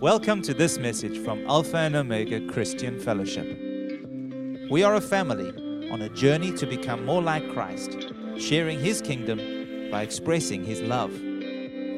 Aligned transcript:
Welcome 0.00 0.42
to 0.42 0.54
this 0.54 0.78
message 0.78 1.18
from 1.18 1.46
Alpha 1.46 1.76
and 1.76 1.94
Omega 1.94 2.40
Christian 2.46 2.98
Fellowship. 2.98 3.46
We 4.70 4.82
are 4.82 4.96
a 4.96 5.00
family 5.00 5.50
on 5.90 6.02
a 6.02 6.08
journey 6.08 6.52
to 6.52 6.66
become 6.66 7.04
more 7.04 7.22
like 7.22 7.48
Christ, 7.52 7.96
sharing 8.38 8.80
His 8.80 9.00
kingdom 9.00 9.90
by 9.90 10.02
expressing 10.02 10.64
His 10.64 10.80
love. 10.80 11.12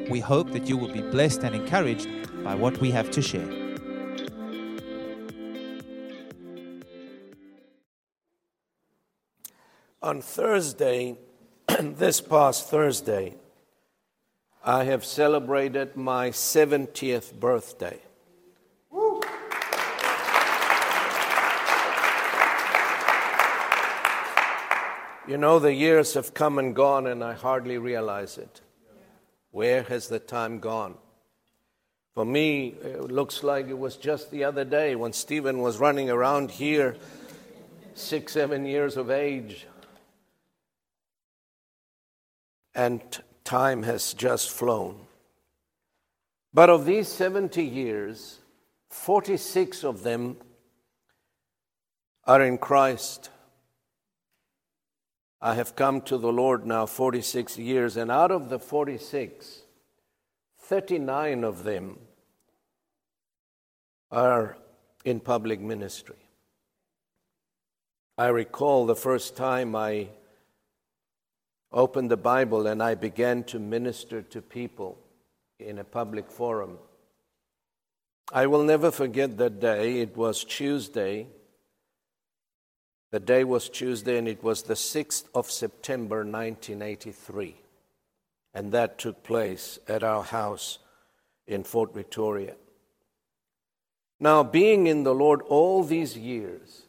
We 0.09 0.19
hope 0.19 0.51
that 0.51 0.67
you 0.67 0.77
will 0.77 0.91
be 0.91 1.01
blessed 1.01 1.43
and 1.43 1.55
encouraged 1.55 2.07
by 2.43 2.53
what 2.53 2.77
we 2.79 2.91
have 2.91 3.09
to 3.11 3.21
share. 3.21 3.49
On 10.01 10.21
Thursday, 10.21 11.17
this 11.79 12.21
past 12.21 12.69
Thursday, 12.69 13.35
I 14.67 14.85
have 14.85 15.05
celebrated 15.05 15.95
my 15.95 16.31
70th 16.31 17.39
birthday. 17.39 17.99
You 25.27 25.37
know, 25.37 25.59
the 25.59 25.71
years 25.71 26.15
have 26.15 26.33
come 26.33 26.57
and 26.57 26.75
gone, 26.75 27.05
and 27.05 27.23
I 27.23 27.33
hardly 27.33 27.77
realize 27.77 28.39
it. 28.39 28.61
Where 29.51 29.83
has 29.83 30.07
the 30.07 30.17
time 30.17 30.59
gone? 30.59 30.95
For 32.15 32.25
me, 32.25 32.69
it 32.69 33.11
looks 33.11 33.43
like 33.43 33.67
it 33.67 33.77
was 33.77 33.97
just 33.97 34.31
the 34.31 34.45
other 34.45 34.65
day 34.65 34.95
when 34.95 35.13
Stephen 35.13 35.59
was 35.59 35.77
running 35.77 36.09
around 36.09 36.49
here, 36.49 36.95
six, 37.93 38.33
seven 38.33 38.65
years 38.65 38.97
of 38.97 39.11
age. 39.11 39.67
And 42.73 43.01
time 43.45 43.83
has 43.83 44.13
just 44.13 44.49
flown. 44.49 44.99
But 46.53 46.69
of 46.69 46.85
these 46.85 47.07
70 47.07 47.63
years, 47.63 48.39
46 48.89 49.83
of 49.83 50.03
them 50.03 50.37
are 52.25 52.41
in 52.41 52.57
Christ. 52.57 53.29
I 55.41 55.53
have 55.53 55.75
come 55.75 56.01
to 56.01 56.17
the 56.17 56.31
Lord 56.31 56.65
now 56.65 56.85
46 56.85 57.57
years, 57.57 57.97
and 57.97 58.09
out 58.09 58.31
of 58.31 58.49
the 58.49 58.57
46, 58.57 59.61
39 60.57 61.43
of 61.43 61.63
them 61.63 61.99
are 64.11 64.57
in 65.03 65.19
public 65.19 65.59
ministry. 65.59 66.15
I 68.17 68.27
recall 68.27 68.85
the 68.85 68.95
first 68.95 69.35
time 69.35 69.75
I 69.75 70.07
opened 71.75 72.09
the 72.09 72.17
Bible 72.17 72.65
and 72.65 72.81
I 72.81 72.95
began 72.95 73.43
to 73.43 73.59
minister 73.59 74.21
to 74.21 74.41
people 74.41 74.97
in 75.59 75.77
a 75.77 75.83
public 75.83 76.31
forum. 76.31 76.77
I 78.31 78.47
will 78.47 78.63
never 78.63 78.89
forget 78.89 79.37
that 79.37 79.59
day. 79.59 79.99
It 79.99 80.15
was 80.17 80.43
Tuesday. 80.45 81.27
The 83.11 83.19
day 83.19 83.43
was 83.43 83.69
Tuesday, 83.69 84.17
and 84.17 84.27
it 84.27 84.43
was 84.43 84.63
the 84.63 84.73
6th 84.73 85.25
of 85.35 85.51
September 85.51 86.17
1983. 86.17 87.55
And 88.53 88.71
that 88.71 88.97
took 88.97 89.23
place 89.23 89.77
at 89.87 90.03
our 90.03 90.23
house 90.23 90.79
in 91.45 91.63
Fort 91.63 91.93
Victoria. 91.93 92.55
Now, 94.19 94.43
being 94.43 94.87
in 94.87 95.03
the 95.03 95.13
Lord 95.13 95.41
all 95.43 95.83
these 95.83 96.17
years 96.17 96.83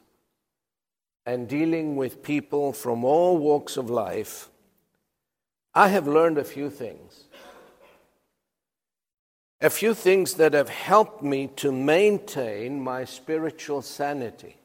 and 1.27 1.49
dealing 1.49 1.97
with 1.97 2.23
people 2.23 2.73
from 2.73 3.05
all 3.05 3.37
walks 3.37 3.77
of 3.77 3.91
life, 3.91 4.49
I 5.77 5.89
have 5.89 6.09
learned 6.09 6.39
a 6.39 6.45
few 6.45 6.71
things. 6.71 7.25
A 9.61 9.69
few 9.69 9.93
things 9.93 10.33
that 10.35 10.55
have 10.55 10.71
helped 10.71 11.23
me 11.23 11.49
to 11.57 11.71
maintain 11.71 12.83
my 12.83 13.05
spiritual 13.05 13.83
sanity 13.83 14.57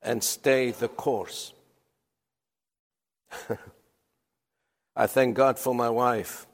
and 0.00 0.24
stay 0.24 0.70
the 0.70 0.88
course. 0.88 1.52
I 4.96 5.06
thank 5.06 5.36
God 5.36 5.58
for 5.58 5.74
my 5.74 5.90
wife. 5.90 6.46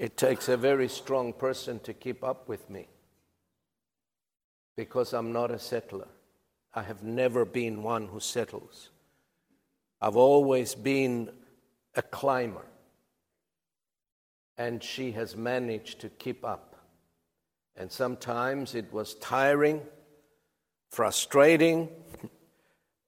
It 0.00 0.16
takes 0.16 0.48
a 0.48 0.56
very 0.56 0.88
strong 0.88 1.32
person 1.32 1.78
to 1.80 1.94
keep 1.94 2.24
up 2.24 2.48
with 2.48 2.68
me 2.68 2.88
because 4.76 5.12
I'm 5.12 5.32
not 5.32 5.52
a 5.52 5.60
settler. 5.60 6.08
I 6.74 6.82
have 6.82 7.04
never 7.04 7.44
been 7.44 7.84
one 7.84 8.08
who 8.08 8.18
settles. 8.18 8.90
I've 10.00 10.16
always 10.16 10.74
been 10.74 11.30
a 11.94 12.02
climber, 12.02 12.64
and 14.56 14.82
she 14.82 15.12
has 15.12 15.36
managed 15.36 16.00
to 16.00 16.08
keep 16.08 16.44
up. 16.44 16.76
And 17.76 17.90
sometimes 17.90 18.74
it 18.74 18.92
was 18.92 19.14
tiring, 19.14 19.82
frustrating, 20.90 21.88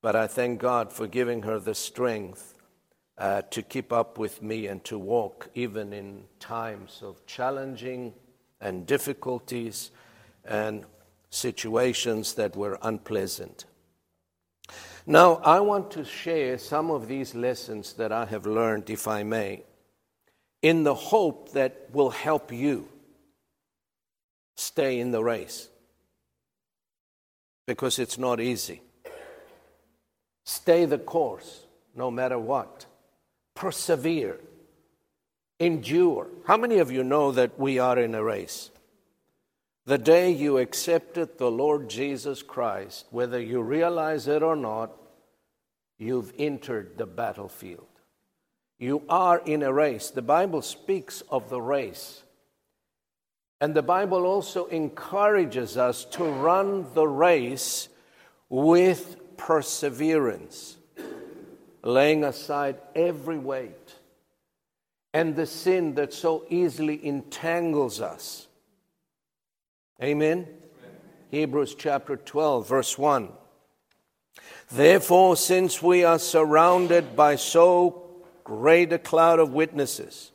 but 0.03 0.17
I 0.17 0.27
thank 0.27 0.61
God 0.61 0.93
for 0.93 1.07
giving 1.07 1.43
her 1.43 1.59
the 1.59 1.75
strength 1.75 2.55
uh, 3.19 3.43
to 3.51 3.63
keep 3.63 3.93
up 3.93 4.19
with 4.19 4.43
me 4.43 4.67
and 4.67 4.83
to 4.85 4.99
walk 4.99 5.51
even 5.55 5.93
in 5.93 6.25
times 6.39 7.01
of 7.03 7.25
challenging 7.27 8.15
and 8.61 8.87
difficulties 8.87 9.91
and 10.45 10.85
situations 11.29 12.35
that 12.35 12.57
were 12.57 12.79
unpleasant. 12.83 13.67
Now, 15.07 15.37
I 15.37 15.61
want 15.61 15.91
to 15.93 16.05
share 16.05 16.59
some 16.59 16.91
of 16.91 17.09
these 17.09 17.35
lessons 17.35 17.95
that 17.95 18.13
I 18.13 18.27
have 18.27 18.47
learned, 18.47 18.91
if 18.91 19.09
I 19.09 19.23
may, 19.23 19.63
in 20.63 20.83
the 20.83 20.95
hope 20.95 21.53
that 21.53 21.89
will 21.93 22.11
help 22.11 22.53
you 22.53 22.89
stay 24.57 25.01
in 25.01 25.11
the 25.11 25.25
race. 25.25 25.69
Because 27.67 27.99
it's 27.99 28.19
not 28.19 28.41
easy. 28.41 28.83
Stay 30.45 30.85
the 30.85 30.99
course, 30.99 31.65
no 31.95 32.11
matter 32.11 32.39
what. 32.39 32.87
Persevere. 33.55 34.39
Endure. 35.59 36.29
How 36.47 36.57
many 36.57 36.79
of 36.79 36.91
you 36.91 37.05
know 37.05 37.33
that 37.33 37.59
we 37.59 37.79
are 37.79 37.99
in 37.99 38.15
a 38.15 38.23
race? 38.23 38.70
The 39.91 39.99
day 39.99 40.31
you 40.31 40.59
accepted 40.59 41.37
the 41.37 41.51
Lord 41.51 41.91
Jesus 41.91 42.45
Christ, 42.45 43.07
whether 43.11 43.41
you 43.41 43.61
realize 43.61 44.29
it 44.29 44.41
or 44.41 44.55
not, 44.55 44.93
you've 45.99 46.33
entered 46.39 46.97
the 46.97 47.07
battlefield. 47.07 47.89
You 48.79 49.03
are 49.09 49.43
in 49.45 49.65
a 49.65 49.73
race. 49.73 50.11
The 50.11 50.23
Bible 50.23 50.63
speaks 50.63 51.23
of 51.23 51.51
the 51.51 51.61
race. 51.61 52.23
And 53.61 53.75
the 53.75 53.83
Bible 53.83 54.27
also 54.27 54.67
encourages 54.67 55.77
us 55.77 56.05
to 56.13 56.23
run 56.23 56.87
the 56.95 57.09
race 57.09 57.89
with 58.49 59.17
perseverance, 59.37 60.77
laying 61.83 62.23
aside 62.23 62.77
every 62.95 63.39
weight 63.39 63.97
and 65.13 65.35
the 65.35 65.47
sin 65.47 65.97
that 65.97 66.15
so 66.15 66.45
easily 66.49 67.05
entangles 67.05 68.01
us 68.01 68.47
Amen? 70.03 70.47
Hebrews 71.31 71.75
chapter 71.75 72.17
12, 72.17 72.67
verse 72.67 72.97
1. 72.97 73.29
Therefore, 74.71 75.37
since 75.37 75.83
we 75.83 76.05
are 76.05 76.19
surrounded 76.19 77.15
by 77.15 77.37
so 77.37 78.07
great 78.43 78.93
a 78.95 78.99
cloud 78.99 79.39
of 79.39 79.53
witnesses, 79.53 80.33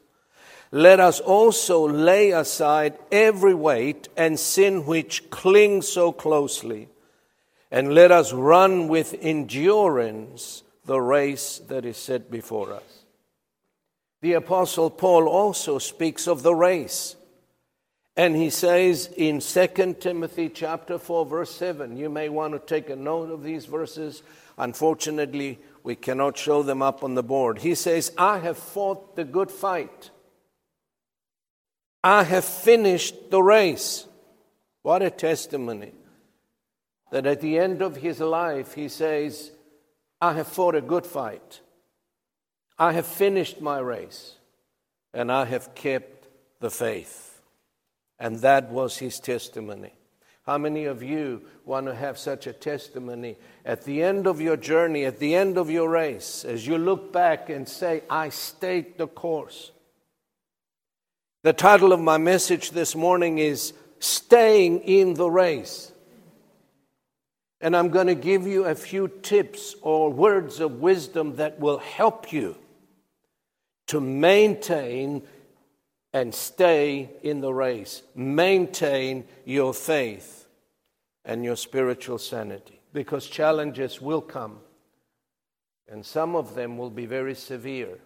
let 0.71 0.99
us 0.99 1.19
also 1.19 1.87
lay 1.87 2.31
aside 2.31 2.99
every 3.11 3.55
weight 3.55 4.07
and 4.15 4.39
sin 4.39 4.85
which 4.85 5.29
clings 5.31 5.87
so 5.87 6.11
closely, 6.11 6.89
and 7.71 7.93
let 7.93 8.11
us 8.11 8.33
run 8.33 8.87
with 8.87 9.15
endurance 9.19 10.63
the 10.85 11.01
race 11.01 11.59
that 11.67 11.85
is 11.85 11.97
set 11.97 12.29
before 12.29 12.71
us. 12.71 13.05
The 14.21 14.33
Apostle 14.33 14.91
Paul 14.91 15.27
also 15.27 15.79
speaks 15.79 16.27
of 16.27 16.43
the 16.43 16.53
race. 16.53 17.15
And 18.17 18.35
he 18.35 18.49
says 18.49 19.09
in 19.17 19.41
2 19.41 19.95
Timothy 19.99 20.49
chapter 20.49 20.97
4 20.97 21.25
verse 21.25 21.51
7, 21.51 21.97
you 21.97 22.09
may 22.09 22.29
want 22.29 22.53
to 22.53 22.59
take 22.59 22.89
a 22.89 22.95
note 22.95 23.29
of 23.29 23.43
these 23.43 23.65
verses. 23.65 24.23
Unfortunately, 24.57 25.59
we 25.83 25.95
cannot 25.95 26.37
show 26.37 26.63
them 26.63 26.81
up 26.81 27.03
on 27.03 27.15
the 27.15 27.23
board. 27.23 27.59
He 27.59 27.75
says, 27.75 28.13
"I 28.17 28.39
have 28.39 28.57
fought 28.57 29.15
the 29.15 29.25
good 29.25 29.51
fight. 29.51 30.11
I 32.03 32.23
have 32.23 32.45
finished 32.45 33.31
the 33.31 33.43
race." 33.43 34.07
What 34.81 35.01
a 35.01 35.09
testimony. 35.09 35.93
That 37.11 37.25
at 37.25 37.41
the 37.41 37.59
end 37.59 37.81
of 37.81 37.97
his 37.97 38.19
life 38.19 38.75
he 38.75 38.87
says, 38.87 39.51
"I 40.21 40.33
have 40.33 40.47
fought 40.47 40.75
a 40.75 40.81
good 40.81 41.05
fight. 41.05 41.59
I 42.79 42.93
have 42.93 43.05
finished 43.05 43.59
my 43.59 43.79
race, 43.79 44.35
and 45.13 45.31
I 45.31 45.45
have 45.45 45.75
kept 45.75 46.27
the 46.59 46.71
faith." 46.71 47.24
And 48.19 48.37
that 48.39 48.69
was 48.69 48.97
his 48.97 49.19
testimony. 49.19 49.93
How 50.45 50.57
many 50.57 50.85
of 50.85 51.01
you 51.01 51.41
want 51.65 51.87
to 51.87 51.95
have 51.95 52.19
such 52.19 52.45
a 52.45 52.53
testimony 52.53 53.35
at 53.65 53.83
the 53.83 54.03
end 54.03 54.27
of 54.27 54.39
your 54.39 54.57
journey, 54.57 55.05
at 55.05 55.17
the 55.17 55.33
end 55.33 55.57
of 55.57 55.71
your 55.71 55.89
race, 55.89 56.45
as 56.45 56.67
you 56.67 56.77
look 56.77 57.11
back 57.11 57.49
and 57.49 57.67
say, 57.67 58.03
I 58.09 58.29
stayed 58.29 58.97
the 58.97 59.07
course? 59.07 59.71
The 61.41 61.53
title 61.53 61.93
of 61.93 61.99
my 61.99 62.17
message 62.17 62.71
this 62.71 62.95
morning 62.95 63.39
is 63.39 63.73
Staying 63.99 64.81
in 64.81 65.15
the 65.15 65.29
Race. 65.29 65.91
And 67.59 67.75
I'm 67.75 67.89
going 67.89 68.07
to 68.07 68.15
give 68.15 68.45
you 68.45 68.65
a 68.65 68.75
few 68.75 69.07
tips 69.07 69.75
or 69.81 70.11
words 70.11 70.59
of 70.59 70.79
wisdom 70.79 71.37
that 71.37 71.59
will 71.59 71.79
help 71.79 72.31
you 72.31 72.55
to 73.87 73.99
maintain 73.99 75.23
and 76.15 76.33
stay 76.33 77.09
in 77.23 77.41
the 77.41 77.53
race. 77.53 78.01
Maintain 78.15 79.25
your 79.43 79.73
faith 79.73 80.47
and 81.25 81.43
your 81.43 81.57
spiritual 81.57 82.17
sanity 82.17 82.79
because 82.93 83.27
challenges 83.27 83.99
will 83.99 84.21
come, 84.21 84.59
and 85.89 86.05
some 86.05 86.33
of 86.33 86.55
them 86.55 86.77
will 86.77 86.89
be 86.89 87.05
very 87.05 87.35
severe. 87.35 87.99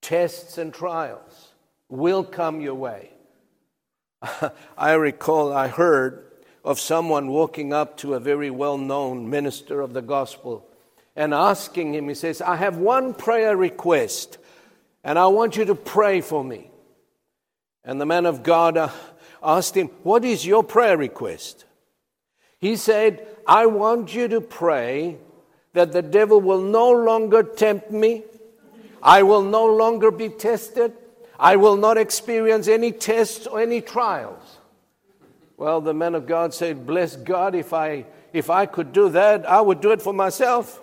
Tests 0.00 0.56
and 0.56 0.72
trials 0.72 1.48
will 1.88 2.22
come 2.22 2.60
your 2.60 2.76
way. 2.76 3.10
I 4.78 4.92
recall 4.92 5.52
I 5.52 5.66
heard 5.66 6.24
of 6.64 6.78
someone 6.78 7.26
walking 7.26 7.72
up 7.72 7.96
to 7.96 8.14
a 8.14 8.20
very 8.20 8.50
well 8.50 8.78
known 8.78 9.28
minister 9.28 9.80
of 9.80 9.94
the 9.94 10.02
gospel 10.02 10.64
and 11.16 11.34
asking 11.34 11.92
him, 11.92 12.08
he 12.08 12.14
says, 12.14 12.40
I 12.40 12.54
have 12.54 12.76
one 12.76 13.14
prayer 13.14 13.56
request, 13.56 14.38
and 15.02 15.18
I 15.18 15.26
want 15.26 15.56
you 15.56 15.64
to 15.64 15.74
pray 15.74 16.20
for 16.20 16.44
me. 16.44 16.69
And 17.84 18.00
the 18.00 18.06
man 18.06 18.26
of 18.26 18.42
God 18.42 18.76
uh, 18.76 18.90
asked 19.42 19.76
him, 19.76 19.88
What 20.02 20.24
is 20.24 20.46
your 20.46 20.62
prayer 20.62 20.96
request? 20.96 21.64
He 22.58 22.76
said, 22.76 23.26
I 23.46 23.66
want 23.66 24.14
you 24.14 24.28
to 24.28 24.40
pray 24.40 25.16
that 25.72 25.92
the 25.92 26.02
devil 26.02 26.40
will 26.40 26.60
no 26.60 26.90
longer 26.90 27.42
tempt 27.42 27.90
me. 27.90 28.24
I 29.02 29.22
will 29.22 29.42
no 29.42 29.64
longer 29.64 30.10
be 30.10 30.28
tested. 30.28 30.92
I 31.38 31.56
will 31.56 31.76
not 31.76 31.96
experience 31.96 32.68
any 32.68 32.92
tests 32.92 33.46
or 33.46 33.60
any 33.60 33.80
trials. 33.80 34.58
Well, 35.56 35.80
the 35.80 35.94
man 35.94 36.14
of 36.14 36.26
God 36.26 36.52
said, 36.52 36.86
Bless 36.86 37.16
God, 37.16 37.54
if 37.54 37.72
I, 37.72 38.04
if 38.32 38.50
I 38.50 38.66
could 38.66 38.92
do 38.92 39.08
that, 39.10 39.48
I 39.48 39.60
would 39.60 39.80
do 39.80 39.90
it 39.92 40.02
for 40.02 40.12
myself. 40.12 40.80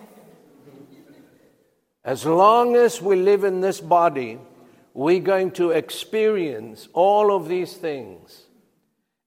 As 2.04 2.24
long 2.24 2.74
as 2.74 3.00
we 3.00 3.16
live 3.16 3.44
in 3.44 3.60
this 3.60 3.80
body, 3.80 4.38
we're 4.98 5.20
going 5.20 5.52
to 5.52 5.70
experience 5.70 6.88
all 6.92 7.32
of 7.32 7.46
these 7.46 7.72
things. 7.72 8.42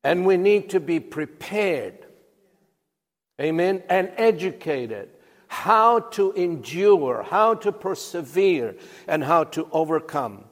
And 0.03 0.25
we 0.25 0.35
need 0.35 0.71
to 0.71 0.81
be 0.81 0.99
prepared, 0.99 2.05
amen, 3.39 3.81
and 3.87 4.11
educated 4.17 5.07
how 5.47 5.99
to 5.99 6.33
endure, 6.33 7.23
how 7.23 7.53
to 7.53 7.71
persevere, 7.71 8.75
and 9.07 9.23
how 9.23 9.45
to 9.45 9.65
overcome 9.71 10.43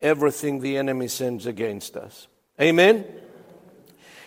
everything 0.00 0.60
the 0.60 0.78
enemy 0.78 1.08
sends 1.08 1.44
against 1.44 1.94
us. 1.94 2.26
Amen? 2.58 3.04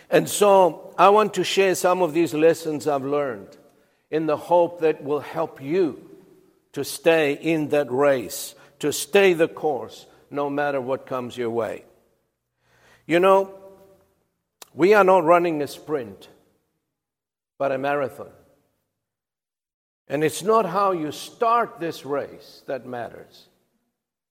And 0.08 0.28
so 0.28 0.94
I 0.96 1.08
want 1.08 1.34
to 1.34 1.42
share 1.42 1.74
some 1.74 2.00
of 2.00 2.14
these 2.14 2.32
lessons 2.32 2.86
I've 2.86 3.04
learned 3.04 3.56
in 4.08 4.26
the 4.26 4.36
hope 4.36 4.82
that 4.82 5.02
will 5.02 5.18
help 5.18 5.60
you 5.60 6.08
to 6.74 6.84
stay 6.84 7.32
in 7.32 7.70
that 7.70 7.90
race, 7.90 8.54
to 8.78 8.92
stay 8.92 9.32
the 9.32 9.48
course, 9.48 10.06
no 10.30 10.50
matter 10.50 10.80
what 10.80 11.06
comes 11.06 11.36
your 11.36 11.50
way. 11.50 11.84
You 13.06 13.20
know, 13.20 13.54
we 14.74 14.94
are 14.94 15.04
not 15.04 15.24
running 15.24 15.62
a 15.62 15.66
sprint, 15.66 16.28
but 17.56 17.72
a 17.72 17.78
marathon. 17.78 18.30
And 20.08 20.24
it's 20.24 20.42
not 20.42 20.66
how 20.66 20.92
you 20.92 21.12
start 21.12 21.80
this 21.80 22.04
race 22.04 22.62
that 22.66 22.86
matters, 22.86 23.48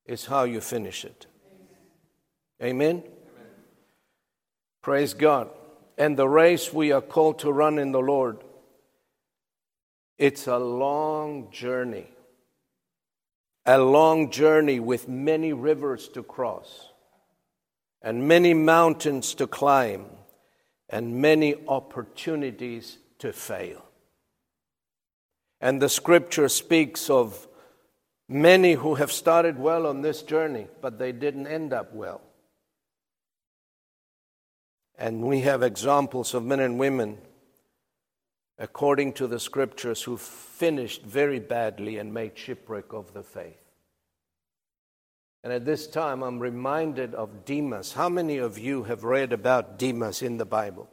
it's 0.06 0.26
how 0.26 0.44
you 0.44 0.62
finish 0.62 1.06
it. 1.06 1.26
Amen? 2.62 3.04
Amen? 3.04 3.04
Praise 4.82 5.14
God. 5.14 5.50
And 5.98 6.16
the 6.16 6.30
race 6.30 6.72
we 6.72 6.92
are 6.92 7.02
called 7.02 7.40
to 7.40 7.52
run 7.52 7.80
in 7.80 7.92
the 7.92 8.00
Lord, 8.00 8.44
it's 10.18 10.48
a 10.48 10.58
long 10.58 11.50
journey 11.52 12.08
a 13.68 13.78
long 13.78 14.32
journey 14.32 14.80
with 14.80 15.10
many 15.10 15.52
rivers 15.52 16.08
to 16.08 16.24
cross, 16.24 16.90
and 18.02 18.26
many 18.26 18.54
mountains 18.54 19.36
to 19.36 19.46
climb, 19.46 20.06
and 20.90 21.22
many 21.22 21.54
opportunities 21.68 22.98
to 23.20 23.34
fail. 23.34 23.84
And 25.60 25.82
the 25.82 25.90
scripture 25.90 26.48
speaks 26.48 27.10
of 27.10 27.46
many 28.30 28.74
who 28.74 28.96
have 28.96 29.12
started 29.12 29.60
well 29.60 29.86
on 29.86 30.02
this 30.02 30.22
journey, 30.22 30.68
but 30.82 30.98
they 30.98 31.12
didn't 31.12 31.48
end 31.48 31.74
up 31.74 31.94
well. 31.94 32.22
And 34.98 35.24
we 35.24 35.42
have 35.42 35.62
examples 35.62 36.34
of 36.34 36.46
men 36.46 36.62
and 36.62 36.80
women, 36.80 37.18
according 38.60 39.14
to 39.14 39.28
the 39.28 39.40
scriptures, 39.40 40.04
who 40.04 40.18
finished 40.18 41.04
very 41.04 41.40
badly 41.40 41.98
and 41.98 42.14
made 42.14 42.38
shipwreck 42.38 42.94
of 42.94 43.14
the 43.14 43.24
faith. 43.24 43.62
And 45.44 45.54
at 45.54 45.66
this 45.66 45.88
time, 45.88 46.24
I'm 46.24 46.40
reminded 46.40 47.14
of 47.16 47.46
Demas. 47.46 47.94
How 47.94 48.10
many 48.10 48.38
of 48.38 48.58
you 48.58 48.84
have 48.84 49.04
read 49.04 49.32
about 49.32 49.78
Demas 49.78 50.22
in 50.22 50.38
the 50.38 50.46
Bible? 50.46 50.90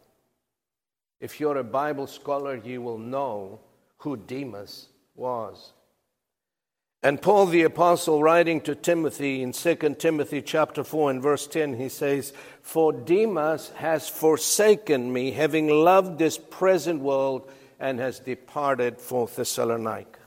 If 1.21 1.41
you're 1.41 1.57
a 1.57 1.65
Bible 1.65 2.07
scholar, 2.07 2.57
you 2.57 2.83
will 2.83 2.99
know 2.99 3.61
who 3.99 4.17
Demas 4.17 4.89
was. 5.15 5.73
And 7.05 7.21
Paul 7.21 7.49
the 7.49 7.65
apostle 7.65 8.23
writing 8.23 8.63
to 8.63 8.75
Timothy 8.75 9.43
in 9.43 9.53
2 9.53 9.97
Timothy 9.99 10.41
chapter 10.41 10.83
4 10.83 11.11
and 11.11 11.23
verse 11.23 11.47
10 11.47 11.75
he 11.75 11.91
says 11.91 12.33
for 12.63 12.95
Demas 12.95 13.71
has 13.77 14.09
forsaken 14.09 15.13
me 15.13 15.33
having 15.33 15.69
loved 15.69 16.19
this 16.19 16.39
present 16.39 17.03
world 17.03 17.51
and 17.79 17.99
has 18.01 18.21
departed 18.21 18.99
for 18.99 19.27
Thessalonica. 19.27 20.19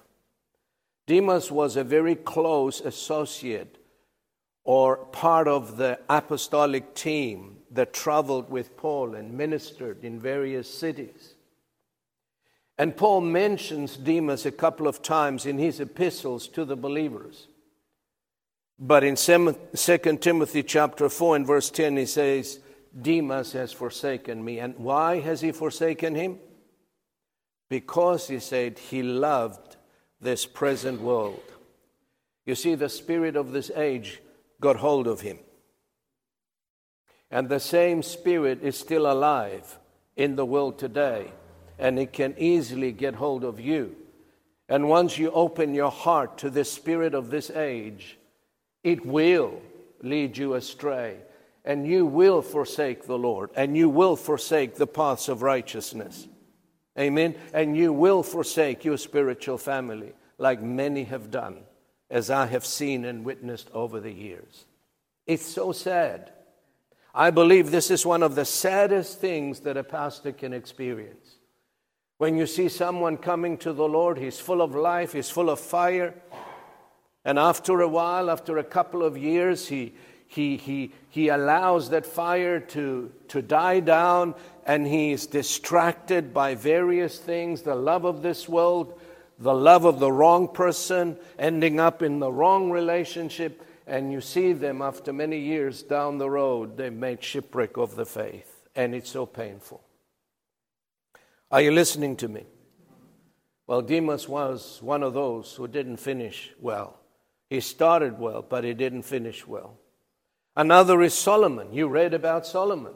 Demas 1.08 1.52
was 1.52 1.78
a 1.78 1.84
very 1.84 2.14
close 2.14 2.80
associate 2.80 3.80
or 4.64 4.98
part 4.98 5.48
of 5.48 5.78
the 5.78 6.00
apostolic 6.08 6.94
team 6.94 7.58
that 7.72 7.92
traveled 7.92 8.52
with 8.52 8.78
Paul 8.78 9.16
and 9.16 9.34
ministered 9.34 10.04
in 10.04 10.20
various 10.20 10.72
cities. 10.72 11.34
And 12.78 12.96
Paul 12.96 13.22
mentions 13.22 13.98
Demas 13.98 14.46
a 14.46 14.52
couple 14.52 14.88
of 14.88 15.02
times 15.02 15.46
in 15.46 15.58
his 15.58 15.80
epistles 15.80 16.48
to 16.50 16.64
the 16.64 16.76
believers. 16.76 17.48
But 18.80 19.04
in 19.04 19.16
2 19.16 20.18
Timothy 20.22 20.62
chapter 20.62 21.10
4 21.10 21.38
and 21.38 21.48
verse 21.48 21.72
10 21.72 21.98
he 21.98 22.06
says, 22.06 22.60
Demas 23.00 23.54
has 23.54 23.74
forsaken 23.74 24.44
me. 24.44 24.60
And 24.60 24.78
why 24.78 25.20
has 25.20 25.42
he 25.42 25.52
forsaken 25.52 26.14
him? 26.14 26.38
Because 27.70 28.28
he 28.28 28.40
said 28.40 28.78
he 28.78 29.02
loved 29.02 29.76
this 30.22 30.46
present 30.46 31.02
world. 31.02 31.42
You 32.46 32.56
see, 32.56 32.76
the 32.76 32.90
spirit 32.90 33.36
of 33.36 33.52
this 33.52 33.72
age 33.76 34.22
got 34.62 34.78
hold 34.78 35.08
of 35.08 35.22
him. 35.22 35.40
And 37.30 37.50
the 37.50 37.60
same 37.60 38.04
spirit 38.04 38.64
is 38.64 38.78
still 38.78 39.12
alive 39.12 39.80
in 40.16 40.36
the 40.36 40.46
world 40.46 40.80
today, 40.80 41.32
and 41.80 42.00
it 42.00 42.14
can 42.14 42.36
easily 42.38 42.92
get 42.92 43.16
hold 43.16 43.44
of 43.44 43.60
you. 43.60 43.96
And 44.70 44.90
once 44.90 45.18
you 45.18 45.32
open 45.32 45.74
your 45.74 45.92
heart 45.92 46.40
to 46.40 46.50
the 46.50 46.66
spirit 46.66 47.14
of 47.14 47.30
this 47.30 47.50
age, 47.50 48.18
it 48.84 49.06
will 49.06 49.62
lead 50.02 50.38
you 50.38 50.54
astray, 50.56 51.18
and 51.64 51.88
you 51.88 52.06
will 52.06 52.42
forsake 52.42 53.06
the 53.06 53.18
Lord, 53.18 53.50
and 53.56 53.78
you 53.78 53.90
will 53.90 54.16
forsake 54.16 54.76
the 54.76 54.88
paths 54.88 55.30
of 55.30 55.42
righteousness. 55.42 56.28
Amen. 56.98 57.36
And 57.54 57.78
you 57.78 57.94
will 57.94 58.24
forsake 58.24 58.84
your 58.84 58.98
spiritual 58.98 59.58
family, 59.58 60.14
like 60.38 60.62
many 60.62 61.04
have 61.06 61.30
done 61.32 61.60
as 62.10 62.30
I 62.30 62.48
have 62.48 62.66
seen 62.66 63.06
and 63.06 63.26
witnessed 63.26 63.70
over 63.74 64.00
the 64.00 64.12
years. 64.12 64.66
It's 65.26 65.46
so 65.46 65.72
sad. 65.72 66.32
I 67.14 67.32
believe 67.32 67.70
this 67.72 67.92
is 67.92 68.06
one 68.06 68.24
of 68.24 68.36
the 68.36 68.46
saddest 68.46 69.20
things 69.20 69.62
that 69.62 69.78
a 69.78 69.84
pastor 69.84 70.32
can 70.32 70.54
experience. 70.54 71.27
When 72.18 72.36
you 72.36 72.48
see 72.48 72.70
someone 72.70 73.18
coming 73.18 73.58
to 73.60 73.74
the 73.74 73.88
Lord, 73.88 74.18
he's 74.18 74.40
full 74.40 74.62
of 74.62 74.74
life, 74.74 75.14
he's 75.14 75.30
full 75.30 75.50
of 75.50 75.60
fire, 75.60 76.16
and 77.28 77.38
after 77.38 77.82
a 77.82 77.88
while, 77.90 78.30
after 78.30 78.58
a 78.58 78.64
couple 78.64 79.04
of 79.04 79.18
years, 79.18 79.68
he, 79.68 79.94
he, 80.28 80.56
he, 80.56 80.94
he 81.10 81.28
allows 81.28 81.90
that 81.90 82.06
fire 82.06 82.62
to, 82.62 83.12
to 83.28 83.42
die 83.42 83.82
down 83.82 84.34
and 84.66 84.88
he's 84.88 85.26
distracted 85.26 86.34
by 86.34 86.56
various 86.56 87.20
things 87.20 87.64
the 87.64 87.76
love 87.76 88.06
of 88.06 88.22
this 88.22 88.48
world, 88.48 89.00
the 89.40 89.54
love 89.54 89.86
of 89.86 90.00
the 90.00 90.12
wrong 90.12 90.48
person, 90.48 91.18
ending 91.38 91.80
up 91.80 92.02
in 92.02 92.20
the 92.20 92.32
wrong 92.32 92.72
relationship, 92.72 93.62
and 93.86 94.12
you 94.12 94.22
see 94.22 94.54
them 94.54 94.82
after 94.82 95.14
many 95.14 95.40
years 95.40 95.84
down 95.84 96.18
the 96.18 96.30
road, 96.30 96.78
they 96.78 96.90
made 96.90 97.24
shipwreck 97.24 97.78
of 97.78 97.96
the 97.96 98.06
faith, 98.06 98.68
and 98.76 98.96
it's 98.96 99.10
so 99.10 99.26
painful. 99.26 99.82
Are 101.50 101.62
you 101.62 101.72
listening 101.72 102.18
to 102.18 102.28
me? 102.28 102.46
Well, 103.68 103.82
Demas 103.82 104.28
was 104.28 104.80
one 104.82 105.04
of 105.04 105.14
those 105.14 105.54
who 105.54 105.68
didn't 105.68 105.98
finish 105.98 106.52
well. 106.60 107.00
He 107.50 107.62
started 107.62 108.20
well, 108.20 108.42
but 108.42 108.66
he 108.66 108.74
didn't 108.74 109.04
finish 109.04 109.48
well. 109.48 109.78
Another 110.56 111.02
is 111.02 111.14
Solomon. 111.14 111.72
You 111.72 111.88
read 111.88 112.14
about 112.14 112.46
Solomon. 112.46 112.94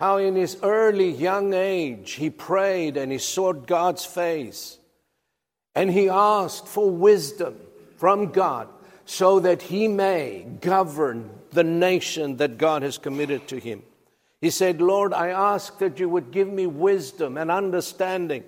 How 0.00 0.16
in 0.16 0.34
his 0.34 0.56
early 0.62 1.10
young 1.10 1.54
age 1.54 2.12
he 2.12 2.30
prayed 2.30 2.96
and 2.96 3.12
he 3.12 3.18
sought 3.18 3.66
God's 3.66 4.04
face. 4.04 4.78
And 5.76 5.90
he 5.90 6.08
asked 6.08 6.66
for 6.66 6.90
wisdom 6.90 7.56
from 7.96 8.32
God 8.32 8.68
so 9.04 9.40
that 9.40 9.62
he 9.62 9.86
may 9.86 10.46
govern 10.60 11.30
the 11.50 11.64
nation 11.64 12.36
that 12.38 12.58
God 12.58 12.82
has 12.82 12.98
committed 12.98 13.46
to 13.48 13.58
him. 13.58 13.82
He 14.44 14.50
said, 14.50 14.82
Lord, 14.82 15.14
I 15.14 15.28
ask 15.28 15.78
that 15.78 15.98
you 15.98 16.06
would 16.10 16.30
give 16.30 16.52
me 16.52 16.66
wisdom 16.66 17.38
and 17.38 17.50
understanding 17.50 18.44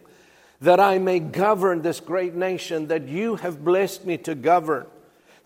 that 0.61 0.79
I 0.79 0.99
may 0.99 1.21
govern 1.21 1.81
this 1.81 2.01
great 2.01 2.35
nation 2.35 2.89
that 2.89 3.09
you 3.09 3.37
have 3.37 3.65
blessed 3.65 4.05
me 4.05 4.19
to 4.19 4.35
govern, 4.35 4.89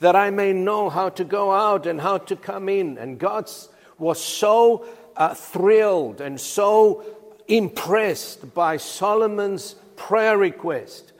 that 0.00 0.16
I 0.16 0.30
may 0.30 0.52
know 0.52 0.90
how 0.90 1.08
to 1.10 1.22
go 1.22 1.52
out 1.52 1.86
and 1.86 2.00
how 2.00 2.18
to 2.18 2.34
come 2.34 2.68
in. 2.68 2.98
And 2.98 3.16
God 3.16 3.48
was 3.96 4.20
so 4.20 4.86
uh, 5.16 5.34
thrilled 5.34 6.20
and 6.20 6.40
so 6.40 7.04
impressed 7.46 8.52
by 8.52 8.76
Solomon's 8.76 9.76
prayer 9.94 10.36
request. 10.36 11.12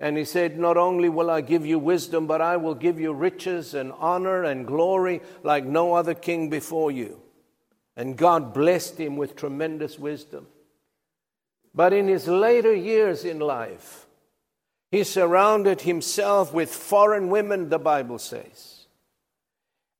And 0.00 0.16
he 0.16 0.24
said, 0.24 0.58
Not 0.58 0.76
only 0.76 1.08
will 1.08 1.30
I 1.30 1.40
give 1.40 1.64
you 1.64 1.78
wisdom, 1.78 2.26
but 2.26 2.40
I 2.40 2.56
will 2.56 2.74
give 2.74 2.98
you 2.98 3.12
riches 3.12 3.74
and 3.74 3.92
honor 4.00 4.42
and 4.42 4.66
glory 4.66 5.20
like 5.44 5.64
no 5.64 5.94
other 5.94 6.14
king 6.14 6.50
before 6.50 6.90
you. 6.90 7.21
And 7.96 8.16
God 8.16 8.54
blessed 8.54 8.98
him 8.98 9.16
with 9.16 9.36
tremendous 9.36 9.98
wisdom. 9.98 10.46
But 11.74 11.92
in 11.92 12.08
his 12.08 12.28
later 12.28 12.74
years 12.74 13.24
in 13.24 13.38
life, 13.38 14.06
he 14.90 15.04
surrounded 15.04 15.80
himself 15.80 16.52
with 16.52 16.72
foreign 16.72 17.28
women, 17.30 17.70
the 17.70 17.78
Bible 17.78 18.18
says. 18.18 18.86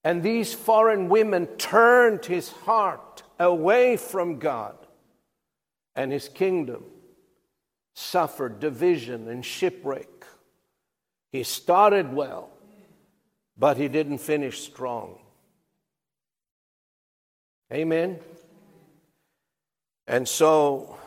And 0.04 0.22
these 0.22 0.52
foreign 0.52 1.08
women 1.08 1.46
turned 1.56 2.26
his 2.26 2.50
heart 2.50 3.22
away 3.38 3.96
from 3.96 4.38
God, 4.38 4.76
and 5.96 6.12
his 6.12 6.28
kingdom 6.28 6.84
suffered 7.94 8.60
division 8.60 9.28
and 9.28 9.44
shipwreck. 9.44 10.26
He 11.30 11.42
started 11.42 12.12
well, 12.12 12.50
but 13.56 13.78
he 13.78 13.88
didn't 13.88 14.18
finish 14.18 14.60
strong. 14.60 15.21
Amen. 17.72 18.18
And 20.06 20.28
so 20.28 20.98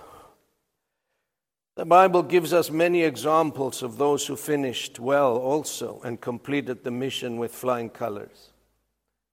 the 1.75 1.85
Bible 1.85 2.23
gives 2.23 2.53
us 2.53 2.71
many 2.71 3.03
examples 3.03 3.83
of 3.83 3.97
those 3.97 4.25
who 4.25 4.35
finished 4.35 4.99
well 4.99 5.37
also 5.37 6.01
and 6.03 6.19
completed 6.19 6.83
the 6.83 6.91
mission 6.91 7.37
with 7.37 7.53
flying 7.53 7.89
colors. 7.89 8.49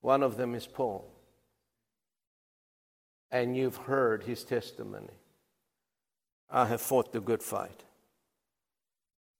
One 0.02 0.22
of 0.22 0.36
them 0.36 0.54
is 0.54 0.66
Paul. 0.66 1.08
And 3.30 3.56
you've 3.56 3.76
heard 3.76 4.24
his 4.24 4.44
testimony. 4.44 5.08
I 6.50 6.66
have 6.66 6.82
fought 6.82 7.12
the 7.12 7.20
good 7.20 7.42
fight. 7.42 7.84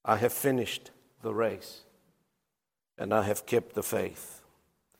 I 0.03 0.17
have 0.17 0.33
finished 0.33 0.93
the 1.21 1.35
race. 1.35 1.83
And 2.97 3.13
I 3.13 3.23
have 3.25 3.45
kept 3.45 3.75
the 3.75 3.83
faith 3.83 4.42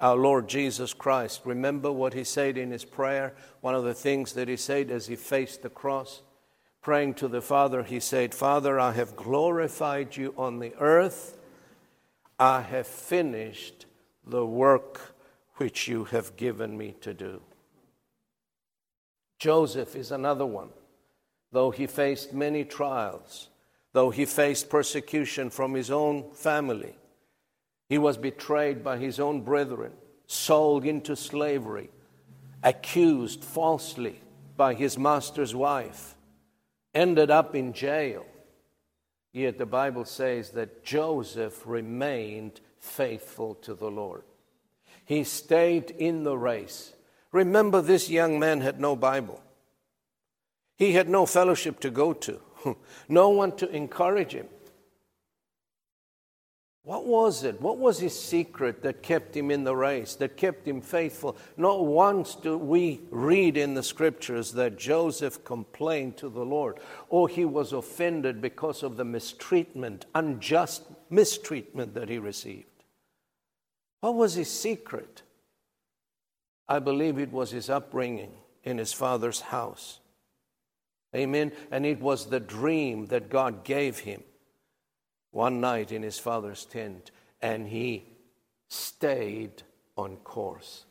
our 0.03 0.17
Lord 0.17 0.49
Jesus 0.49 0.93
Christ. 0.93 1.43
Remember 1.45 1.93
what 1.93 2.13
he 2.13 2.25
said 2.25 2.59
in 2.59 2.73
his 2.73 2.85
prayer? 2.85 3.35
One 3.61 3.77
of 3.77 3.85
the 3.85 3.95
things 3.95 4.33
that 4.33 4.49
he 4.49 4.57
said 4.57 4.91
as 4.91 5.07
he 5.07 5.15
faced 5.15 5.63
the 5.63 5.71
cross, 5.71 6.23
praying 6.83 7.15
to 7.15 7.29
the 7.29 7.41
Father, 7.41 7.85
he 7.85 8.01
said, 8.01 8.35
Father, 8.35 8.81
I 8.81 8.93
have 8.93 9.15
glorified 9.15 10.17
you 10.17 10.35
on 10.37 10.59
the 10.59 10.75
earth. 10.81 11.39
I 12.39 12.63
have 12.63 12.89
finished 12.89 13.87
the 14.27 14.45
work 14.45 15.15
which 15.57 15.87
you 15.87 16.05
have 16.05 16.37
given 16.37 16.77
me 16.77 16.97
to 17.03 17.15
do. 17.15 17.41
Joseph 19.39 19.95
is 19.95 20.11
another 20.11 20.47
one. 20.47 20.71
Though 21.53 21.71
he 21.71 21.87
faced 21.87 22.33
many 22.33 22.65
trials, 22.65 23.51
though 23.93 24.11
he 24.11 24.25
faced 24.25 24.71
persecution 24.71 25.51
from 25.51 25.75
his 25.75 25.91
own 25.91 26.33
family, 26.33 26.97
he 27.93 27.99
was 27.99 28.17
betrayed 28.17 28.83
by 28.83 28.97
his 28.97 29.21
own 29.21 29.43
brethren, 29.43 29.93
sold 30.27 30.83
into 30.83 31.15
slavery, 31.15 31.91
accused 32.63 33.45
falsely 33.45 34.19
by 34.57 34.73
his 34.73 34.97
master's 34.97 35.55
wife, 35.55 36.15
ended 36.95 37.31
up 37.31 37.55
in 37.55 37.75
jail. 37.75 38.25
Yet 39.31 39.59
the 39.59 39.67
Bible 39.67 40.07
says 40.07 40.53
that 40.53 40.83
Joseph 40.83 41.67
remained 41.67 42.63
faithful 42.79 43.57
to 43.57 43.75
the 43.75 43.91
Lord. 43.91 44.23
He 45.05 45.23
stayed 45.23 45.91
in 45.91 46.25
the 46.25 46.39
race. 46.39 46.95
Remember, 47.31 47.83
this 47.83 48.09
young 48.09 48.39
man 48.39 48.63
had 48.63 48.81
no 48.81 48.97
Bible. 48.97 49.43
He 50.77 50.93
had 50.93 51.11
no 51.11 51.27
fellowship 51.27 51.79
to 51.81 51.91
go 51.91 52.15
to, 52.15 52.41
no 53.11 53.29
one 53.29 53.55
to 53.57 53.69
encourage 53.69 54.33
him. 54.33 54.49
What 56.85 57.07
was 57.07 57.45
it? 57.45 57.61
What 57.61 57.79
was 57.79 58.01
his 58.01 58.19
secret 58.19 58.83
that 58.83 59.03
kept 59.03 59.37
him 59.37 59.53
in 59.53 59.63
the 59.63 59.77
race, 59.77 60.17
that 60.17 60.37
kept 60.37 60.67
him 60.67 60.81
faithful? 60.81 61.37
Not 61.57 61.85
once 61.87 62.35
do 62.35 62.59
we 62.59 63.01
read 63.11 63.57
in 63.57 63.75
the 63.75 63.85
scriptures 63.85 64.53
that 64.53 64.79
Joseph 64.79 65.45
complained 65.45 66.17
to 66.17 66.29
the 66.29 66.45
Lord 66.45 66.81
or 67.09 67.29
he 67.29 67.45
was 67.45 67.73
offended 67.73 68.43
because 68.43 68.83
of 68.83 68.97
the 68.97 69.05
mistreatment, 69.05 70.07
unjust 70.15 70.83
mistreatment 71.09 71.95
that 71.95 72.09
he 72.09 72.19
received. 72.19 72.67
What 74.01 74.17
was 74.17 74.35
his 74.35 74.51
secret? 74.51 75.23
I 76.69 76.81
believe 76.81 77.19
it 77.19 77.31
was 77.31 77.53
his 77.53 77.71
upbringing 77.71 78.33
in 78.65 78.79
his 78.79 78.93
father's 78.93 79.41
house. 79.41 80.01
Amen. 81.15 81.53
And 81.71 81.87
it 81.87 82.01
was 82.01 82.27
the 82.27 82.41
dream 82.41 83.07
that 83.07 83.31
God 83.31 83.63
gave 83.63 84.01
him 84.01 84.23
one 85.33 85.61
night 85.61 85.91
in 85.91 86.03
his 86.03 86.19
father's 86.19 86.65
tent, 86.65 87.11
and 87.41 87.67
he 87.67 88.05
stayed 88.69 89.63
on 89.97 90.17
course. 90.19 90.85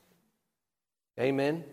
Amen. 1.19 1.63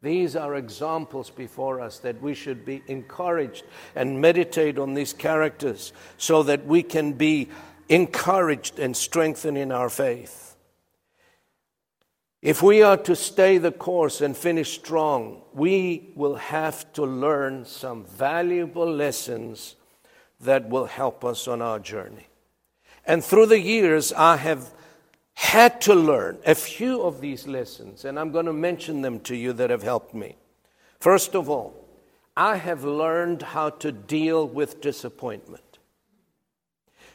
These 0.00 0.36
are 0.36 0.54
examples 0.54 1.30
before 1.30 1.80
us 1.80 1.98
that 2.00 2.20
we 2.22 2.34
should 2.34 2.64
be 2.64 2.82
encouraged 2.86 3.64
and 3.94 4.20
meditate 4.20 4.78
on 4.78 4.94
these 4.94 5.12
characters 5.12 5.92
so 6.16 6.42
that 6.44 6.66
we 6.66 6.82
can 6.82 7.12
be 7.12 7.48
encouraged 7.88 8.78
and 8.78 8.96
strengthened 8.96 9.58
in 9.58 9.72
our 9.72 9.90
faith. 9.90 10.56
If 12.40 12.62
we 12.62 12.82
are 12.82 12.96
to 12.98 13.16
stay 13.16 13.58
the 13.58 13.72
course 13.72 14.20
and 14.20 14.36
finish 14.36 14.78
strong, 14.78 15.42
we 15.52 16.12
will 16.14 16.36
have 16.36 16.92
to 16.92 17.04
learn 17.04 17.64
some 17.64 18.04
valuable 18.04 18.88
lessons 18.88 19.74
that 20.40 20.68
will 20.68 20.86
help 20.86 21.24
us 21.24 21.48
on 21.48 21.62
our 21.62 21.78
journey. 21.78 22.26
And 23.04 23.24
through 23.24 23.46
the 23.46 23.60
years, 23.60 24.12
I 24.12 24.36
have 24.36 24.70
had 25.34 25.80
to 25.82 25.94
learn 25.94 26.38
a 26.44 26.54
few 26.54 27.02
of 27.02 27.20
these 27.20 27.46
lessons, 27.46 28.04
and 28.04 28.18
I'm 28.18 28.32
going 28.32 28.46
to 28.46 28.52
mention 28.52 29.02
them 29.02 29.20
to 29.20 29.36
you 29.36 29.52
that 29.54 29.70
have 29.70 29.82
helped 29.82 30.14
me. 30.14 30.36
First 31.00 31.34
of 31.34 31.48
all, 31.48 31.74
I 32.36 32.56
have 32.56 32.84
learned 32.84 33.42
how 33.42 33.70
to 33.70 33.90
deal 33.90 34.46
with 34.46 34.80
disappointment. 34.80 35.78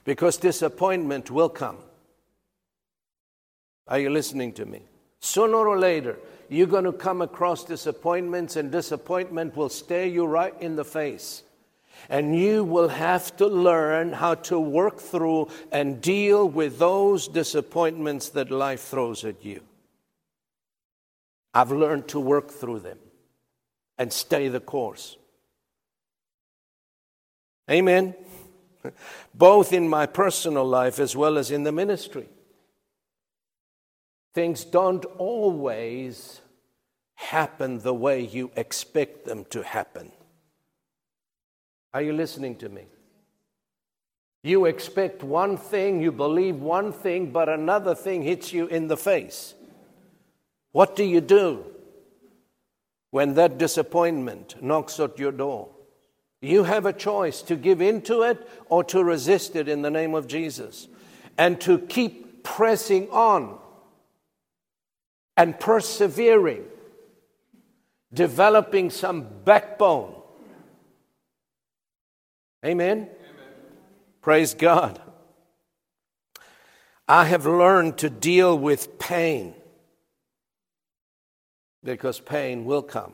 Because 0.03 0.37
disappointment 0.37 1.31
will 1.31 1.49
come. 1.49 1.77
Are 3.87 3.99
you 3.99 4.09
listening 4.09 4.53
to 4.53 4.65
me? 4.65 4.81
Sooner 5.19 5.55
or 5.55 5.79
later, 5.79 6.17
you're 6.49 6.67
going 6.67 6.83
to 6.83 6.91
come 6.93 7.21
across 7.21 7.63
disappointments, 7.63 8.55
and 8.55 8.71
disappointment 8.71 9.55
will 9.55 9.69
stare 9.69 10.05
you 10.05 10.25
right 10.25 10.53
in 10.59 10.75
the 10.75 10.85
face. 10.85 11.43
And 12.09 12.37
you 12.37 12.63
will 12.63 12.89
have 12.89 13.35
to 13.37 13.47
learn 13.47 14.13
how 14.13 14.35
to 14.35 14.59
work 14.59 14.99
through 14.99 15.49
and 15.71 16.01
deal 16.01 16.47
with 16.47 16.79
those 16.79 17.27
disappointments 17.27 18.29
that 18.29 18.51
life 18.51 18.81
throws 18.81 19.23
at 19.23 19.43
you. 19.43 19.61
I've 21.53 21.71
learned 21.71 22.07
to 22.09 22.19
work 22.19 22.51
through 22.51 22.79
them 22.79 22.97
and 23.97 24.11
stay 24.11 24.47
the 24.47 24.59
course. 24.59 25.17
Amen. 27.69 28.15
Both 29.33 29.71
in 29.71 29.87
my 29.87 30.05
personal 30.05 30.65
life 30.65 30.99
as 30.99 31.15
well 31.15 31.37
as 31.37 31.51
in 31.51 31.63
the 31.63 31.71
ministry. 31.71 32.27
Things 34.33 34.65
don't 34.65 35.05
always 35.17 36.41
happen 37.15 37.79
the 37.79 37.93
way 37.93 38.21
you 38.21 38.51
expect 38.55 39.25
them 39.25 39.45
to 39.51 39.61
happen. 39.61 40.11
Are 41.93 42.01
you 42.01 42.13
listening 42.13 42.55
to 42.57 42.69
me? 42.69 42.85
You 44.43 44.65
expect 44.65 45.23
one 45.23 45.57
thing, 45.57 46.01
you 46.01 46.11
believe 46.11 46.57
one 46.57 46.91
thing, 46.91 47.31
but 47.31 47.49
another 47.49 47.95
thing 47.95 48.23
hits 48.23 48.51
you 48.51 48.67
in 48.67 48.87
the 48.87 48.97
face. 48.97 49.53
What 50.71 50.95
do 50.95 51.03
you 51.03 51.21
do 51.21 51.65
when 53.11 53.35
that 53.35 53.57
disappointment 53.57 54.61
knocks 54.61 54.99
at 54.99 55.19
your 55.19 55.31
door? 55.31 55.69
You 56.41 56.63
have 56.63 56.85
a 56.85 56.93
choice 56.93 57.41
to 57.43 57.55
give 57.55 57.81
into 57.81 58.23
it 58.23 58.49
or 58.67 58.83
to 58.85 59.03
resist 59.03 59.55
it 59.55 59.69
in 59.69 59.81
the 59.81 59.91
name 59.91 60.15
of 60.15 60.27
Jesus 60.27 60.87
and 61.37 61.61
to 61.61 61.79
keep 61.79 62.43
pressing 62.43 63.09
on. 63.11 63.59
and 65.35 65.59
persevering, 65.59 66.63
developing 68.13 68.89
some 68.89 69.27
backbone. 69.43 70.22
Amen? 72.63 72.97
Amen? 72.97 73.09
Praise 74.21 74.53
God. 74.53 75.01
I 77.07 77.25
have 77.25 77.45
learned 77.45 77.97
to 77.99 78.09
deal 78.09 78.57
with 78.57 78.97
pain 78.97 79.53
because 81.83 82.19
pain 82.19 82.63
will 82.63 82.81
come. 82.81 83.13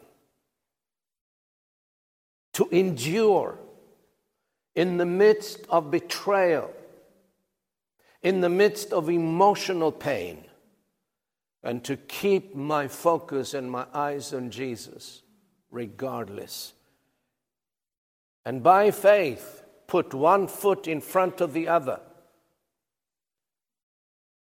To 2.53 2.67
endure 2.71 3.57
in 4.75 4.97
the 4.97 5.05
midst 5.05 5.61
of 5.69 5.89
betrayal, 5.89 6.71
in 8.21 8.41
the 8.41 8.49
midst 8.49 8.93
of 8.93 9.09
emotional 9.09 9.91
pain, 9.91 10.45
and 11.63 11.83
to 11.83 11.97
keep 11.97 12.55
my 12.55 12.87
focus 12.87 13.53
and 13.53 13.69
my 13.69 13.85
eyes 13.93 14.33
on 14.33 14.51
Jesus 14.51 15.23
regardless. 15.71 16.73
And 18.45 18.63
by 18.63 18.91
faith, 18.91 19.63
put 19.87 20.13
one 20.13 20.47
foot 20.47 20.87
in 20.87 21.01
front 21.01 21.41
of 21.41 21.53
the 21.53 21.67
other 21.67 21.99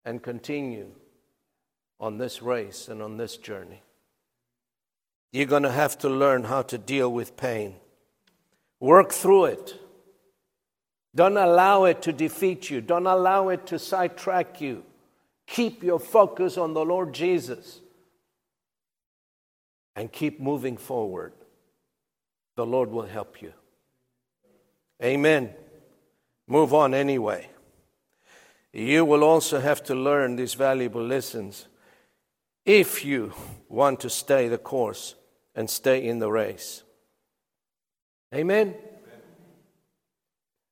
and 0.06 0.22
continue 0.22 0.92
on 2.00 2.18
this 2.18 2.42
race 2.42 2.88
and 2.88 3.02
on 3.02 3.18
this 3.18 3.38
journey. 3.38 3.82
You're 5.32 5.46
going 5.46 5.64
to 5.64 5.72
have 5.72 5.98
to 6.00 6.10
learn 6.10 6.44
how 6.44 6.64
to 6.64 6.78
deal 6.78 7.12
with 7.12 7.38
pain. 7.38 7.76
Work 8.80 9.12
through 9.12 9.46
it. 9.46 9.76
Don't 11.16 11.38
allow 11.38 11.86
it 11.86 12.02
to 12.04 12.14
defeat 12.14 12.70
you. 12.70 12.82
Don't 12.82 13.08
allow 13.08 13.50
it 13.50 13.68
to 13.68 13.80
sidetrack 13.80 14.62
you. 14.62 14.84
Keep 15.48 15.84
your 15.84 16.00
focus 16.00 16.58
on 16.58 16.74
the 16.74 16.84
Lord 16.84 17.14
Jesus 17.14 17.82
and 19.96 20.12
keep 20.12 20.40
moving 20.40 20.78
forward. 20.78 21.34
The 22.56 22.66
Lord 22.66 22.92
will 22.92 23.06
help 23.06 23.42
you. 23.42 23.54
Amen. 25.04 25.54
Move 26.48 26.74
on 26.74 26.94
anyway. 26.94 27.50
You 28.74 29.04
will 29.04 29.24
also 29.24 29.60
have 29.60 29.84
to 29.86 29.96
learn 29.96 30.36
these 30.36 30.54
valuable 30.54 31.06
lessons 31.06 31.68
if 32.66 33.04
you 33.04 33.34
want 33.68 34.00
to 34.02 34.10
stay 34.10 34.48
the 34.48 34.58
course 34.58 35.16
and 35.56 35.70
stay 35.70 36.06
in 36.06 36.20
the 36.20 36.32
race. 36.32 36.84
Amen? 38.34 38.76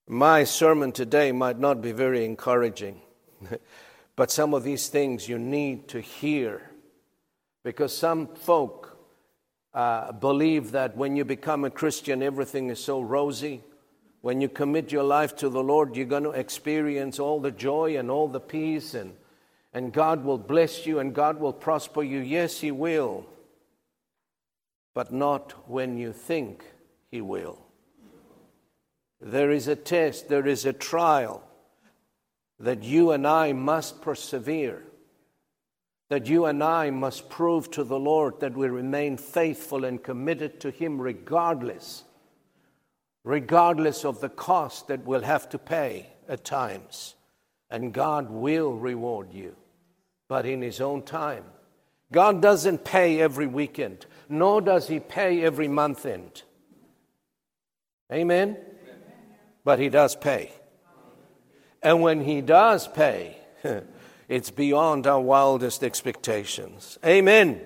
My 0.07 0.43
sermon 0.43 0.91
today 0.91 1.31
might 1.31 1.59
not 1.59 1.81
be 1.81 1.91
very 1.91 2.23
encouraging, 2.25 3.01
but 4.15 4.31
some 4.31 4.53
of 4.53 4.63
these 4.63 4.87
things 4.87 5.27
you 5.27 5.37
need 5.37 5.87
to 5.89 5.99
hear 5.99 6.71
because 7.63 7.95
some 7.95 8.27
folk 8.27 8.97
uh, 9.73 10.11
believe 10.13 10.71
that 10.71 10.95
when 10.95 11.15
you 11.15 11.25
become 11.25 11.65
a 11.65 11.69
Christian, 11.69 12.23
everything 12.23 12.69
is 12.69 12.83
so 12.83 13.01
rosy. 13.01 13.61
When 14.21 14.41
you 14.41 14.49
commit 14.49 14.91
your 14.91 15.03
life 15.03 15.35
to 15.37 15.49
the 15.49 15.63
Lord, 15.63 15.95
you're 15.95 16.05
going 16.05 16.23
to 16.23 16.31
experience 16.31 17.19
all 17.19 17.39
the 17.39 17.51
joy 17.51 17.97
and 17.97 18.11
all 18.11 18.27
the 18.27 18.39
peace, 18.39 18.93
and, 18.93 19.15
and 19.73 19.93
God 19.93 20.23
will 20.23 20.37
bless 20.37 20.85
you 20.85 20.99
and 20.99 21.15
God 21.15 21.39
will 21.39 21.53
prosper 21.53 22.03
you. 22.03 22.19
Yes, 22.19 22.59
He 22.59 22.71
will 22.71 23.25
but 24.99 25.13
not 25.13 25.53
when 25.69 25.97
you 25.97 26.11
think 26.11 26.65
He 27.09 27.21
will. 27.21 27.57
There 29.21 29.51
is 29.51 29.67
a 29.67 29.75
test, 29.75 30.27
there 30.27 30.45
is 30.47 30.65
a 30.65 30.73
trial 30.73 31.43
that 32.59 32.83
you 32.83 33.11
and 33.11 33.25
I 33.25 33.53
must 33.53 34.01
persevere, 34.01 34.83
that 36.09 36.27
you 36.27 36.45
and 36.45 36.61
I 36.61 36.89
must 36.89 37.29
prove 37.29 37.71
to 37.71 37.83
the 37.85 37.99
Lord 37.99 38.39
that 38.41 38.57
we 38.57 38.67
remain 38.67 39.15
faithful 39.15 39.85
and 39.85 40.03
committed 40.03 40.59
to 40.59 40.69
Him 40.69 40.99
regardless, 40.99 42.03
regardless 43.29 44.05
of 44.05 44.19
the 44.21 44.29
cost 44.29 44.87
that 44.87 45.05
we'll 45.05 45.21
have 45.21 45.47
to 45.49 45.59
pay 45.59 46.07
at 46.27 46.43
times. 46.43 47.15
And 47.69 47.93
God 47.93 48.29
will 48.29 48.73
reward 48.73 49.33
you, 49.33 49.55
but 50.27 50.45
in 50.45 50.61
His 50.61 50.81
own 50.81 51.03
time. 51.03 51.43
God 52.11 52.41
doesn't 52.41 52.83
pay 52.83 53.21
every 53.21 53.45
weekend 53.45 54.05
nor 54.29 54.61
does 54.61 54.87
he 54.87 54.99
pay 54.99 55.43
every 55.43 55.67
month 55.67 56.05
end. 56.05 56.43
Amen? 58.13 58.57
But 59.65 59.79
he 59.79 59.89
does 59.89 60.15
pay. 60.15 60.51
And 61.81 62.01
when 62.01 62.21
he 62.21 62.41
does 62.41 62.87
pay, 62.87 63.37
it's 64.29 64.51
beyond 64.51 65.07
our 65.07 65.19
wildest 65.19 65.83
expectations. 65.83 66.99
Amen. 67.03 67.61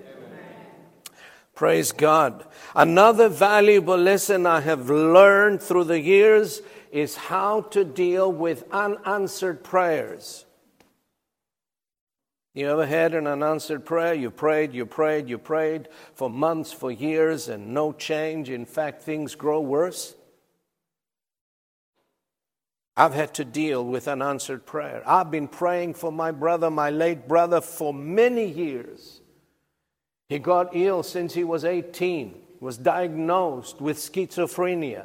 Praise 1.54 1.92
God. 1.92 2.44
Another 2.74 3.28
valuable 3.28 3.96
lesson 3.96 4.44
I 4.46 4.60
have 4.60 4.90
learned 4.90 5.62
through 5.62 5.84
the 5.84 6.00
years 6.00 6.62
is 6.90 7.16
how 7.16 7.62
to 7.62 7.84
deal 7.84 8.30
with 8.32 8.64
unanswered 8.72 9.62
prayers. 9.62 10.44
You 12.54 12.70
ever 12.70 12.86
had 12.86 13.14
an 13.14 13.26
unanswered 13.26 13.84
prayer? 13.84 14.14
You 14.14 14.30
prayed, 14.30 14.74
you 14.74 14.86
prayed, 14.86 15.28
you 15.28 15.38
prayed 15.38 15.88
for 16.14 16.30
months, 16.30 16.72
for 16.72 16.90
years, 16.90 17.48
and 17.48 17.74
no 17.74 17.92
change. 17.92 18.48
In 18.48 18.64
fact, 18.64 19.02
things 19.02 19.34
grow 19.34 19.60
worse. 19.60 20.14
I've 22.96 23.14
had 23.14 23.34
to 23.34 23.44
deal 23.44 23.84
with 23.84 24.06
unanswered 24.06 24.66
prayer. 24.66 25.02
I've 25.04 25.32
been 25.32 25.48
praying 25.48 25.94
for 25.94 26.12
my 26.12 26.30
brother, 26.30 26.70
my 26.70 26.90
late 26.90 27.26
brother, 27.26 27.60
for 27.60 27.92
many 27.92 28.46
years. 28.46 29.20
He 30.28 30.38
got 30.38 30.74
ill 30.74 31.02
since 31.02 31.34
he 31.34 31.44
was 31.44 31.64
18, 31.64 32.34
was 32.60 32.78
diagnosed 32.78 33.80
with 33.80 33.98
schizophrenia. 33.98 35.04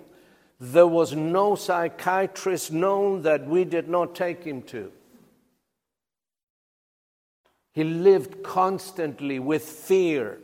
There 0.60 0.88
was 0.88 1.13
no 1.13 1.55
psychiatrist 1.55 2.71
known 2.71 3.21
that 3.23 3.47
we 3.47 3.63
did 3.65 3.88
not 3.88 4.15
take 4.15 4.43
him 4.43 4.62
to. 4.63 4.91
He 7.73 7.84
lived 7.84 8.43
constantly 8.43 9.39
with 9.39 9.63
fear, 9.63 10.39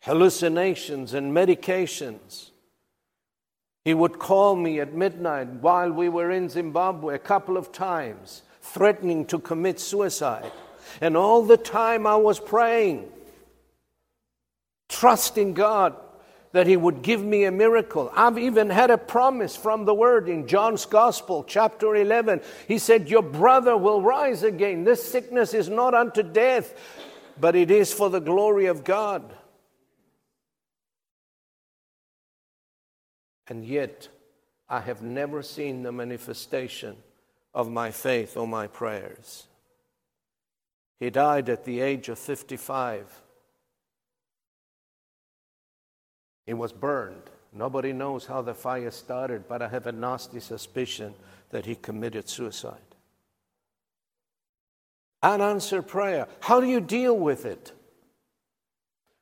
hallucinations, 0.00 1.14
and 1.14 1.32
medications. 1.32 2.50
He 3.84 3.94
would 3.94 4.18
call 4.18 4.56
me 4.56 4.80
at 4.80 4.94
midnight 4.94 5.48
while 5.60 5.92
we 5.92 6.08
were 6.08 6.30
in 6.30 6.48
Zimbabwe 6.48 7.14
a 7.14 7.18
couple 7.20 7.56
of 7.56 7.72
times, 7.72 8.42
threatening 8.60 9.24
to 9.26 9.38
commit 9.38 9.78
suicide. 9.78 10.50
And 11.00 11.16
all 11.16 11.42
the 11.42 11.56
time 11.56 12.06
I 12.06 12.16
was 12.16 12.40
praying, 12.40 13.08
trusting 14.88 15.54
God 15.54 15.94
that 16.52 16.66
he 16.66 16.76
would 16.76 17.02
give 17.02 17.22
me 17.22 17.44
a 17.44 17.52
miracle. 17.52 18.10
I've 18.14 18.38
even 18.38 18.70
had 18.70 18.90
a 18.90 18.98
promise 18.98 19.54
from 19.54 19.84
the 19.84 19.94
word 19.94 20.28
in 20.28 20.46
John's 20.46 20.86
Gospel, 20.86 21.44
chapter 21.44 21.94
11. 21.94 22.40
He 22.66 22.78
said, 22.78 23.10
Your 23.10 23.22
brother 23.22 23.76
will 23.76 24.00
rise 24.00 24.42
again. 24.42 24.84
This 24.84 25.06
sickness 25.06 25.52
is 25.52 25.68
not 25.68 25.94
unto 25.94 26.22
death, 26.22 26.74
but 27.38 27.54
it 27.54 27.70
is 27.70 27.92
for 27.92 28.08
the 28.08 28.20
glory 28.20 28.66
of 28.66 28.82
God. 28.82 29.34
And 33.46 33.64
yet, 33.64 34.08
I 34.68 34.80
have 34.80 35.02
never 35.02 35.42
seen 35.42 35.82
the 35.82 35.92
manifestation 35.92 36.96
of 37.54 37.70
my 37.70 37.90
faith 37.90 38.36
or 38.36 38.46
my 38.46 38.66
prayers. 38.66 39.46
He 41.00 41.10
died 41.10 41.48
at 41.48 41.64
the 41.64 41.80
age 41.80 42.08
of 42.08 42.18
55. 42.18 43.22
It 46.48 46.56
was 46.56 46.72
burned. 46.72 47.24
Nobody 47.52 47.92
knows 47.92 48.24
how 48.24 48.40
the 48.40 48.54
fire 48.54 48.90
started, 48.90 49.46
but 49.46 49.60
I 49.60 49.68
have 49.68 49.86
a 49.86 49.92
nasty 49.92 50.40
suspicion 50.40 51.12
that 51.50 51.66
he 51.66 51.74
committed 51.74 52.26
suicide. 52.26 52.78
Unanswered 55.22 55.86
prayer. 55.86 56.26
How 56.40 56.62
do 56.62 56.66
you 56.66 56.80
deal 56.80 57.14
with 57.14 57.44
it? 57.44 57.72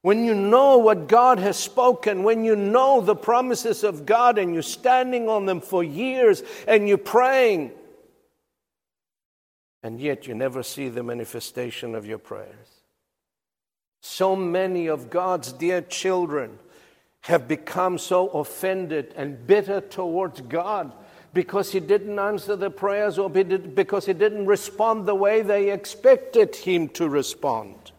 When 0.02 0.24
you 0.24 0.34
know 0.34 0.78
what 0.78 1.08
God 1.08 1.40
has 1.40 1.56
spoken, 1.56 2.22
when 2.22 2.44
you 2.44 2.54
know 2.54 3.00
the 3.00 3.16
promises 3.16 3.82
of 3.82 4.06
God 4.06 4.38
and 4.38 4.54
you're 4.54 4.62
standing 4.62 5.28
on 5.28 5.46
them 5.46 5.60
for 5.60 5.82
years 5.82 6.44
and 6.68 6.86
you're 6.86 6.96
praying, 6.96 7.72
and 9.82 10.00
yet 10.00 10.28
you 10.28 10.34
never 10.36 10.62
see 10.62 10.88
the 10.90 11.02
manifestation 11.02 11.96
of 11.96 12.06
your 12.06 12.18
prayers. 12.18 12.68
So 14.00 14.36
many 14.36 14.86
of 14.86 15.10
God's 15.10 15.50
dear 15.50 15.82
children 15.82 16.60
have 17.26 17.48
become 17.48 17.98
so 17.98 18.28
offended 18.28 19.12
and 19.16 19.48
bitter 19.48 19.80
towards 19.80 20.40
God 20.42 20.92
because 21.34 21.72
He 21.72 21.80
didn't 21.80 22.20
answer 22.20 22.54
the 22.54 22.70
prayers 22.70 23.18
or 23.18 23.28
because 23.28 24.06
He 24.06 24.12
didn't 24.12 24.46
respond 24.46 25.06
the 25.06 25.14
way 25.14 25.42
they 25.42 25.72
expected 25.72 26.54
Him 26.54 26.88
to 26.90 27.08
respond. 27.08 27.90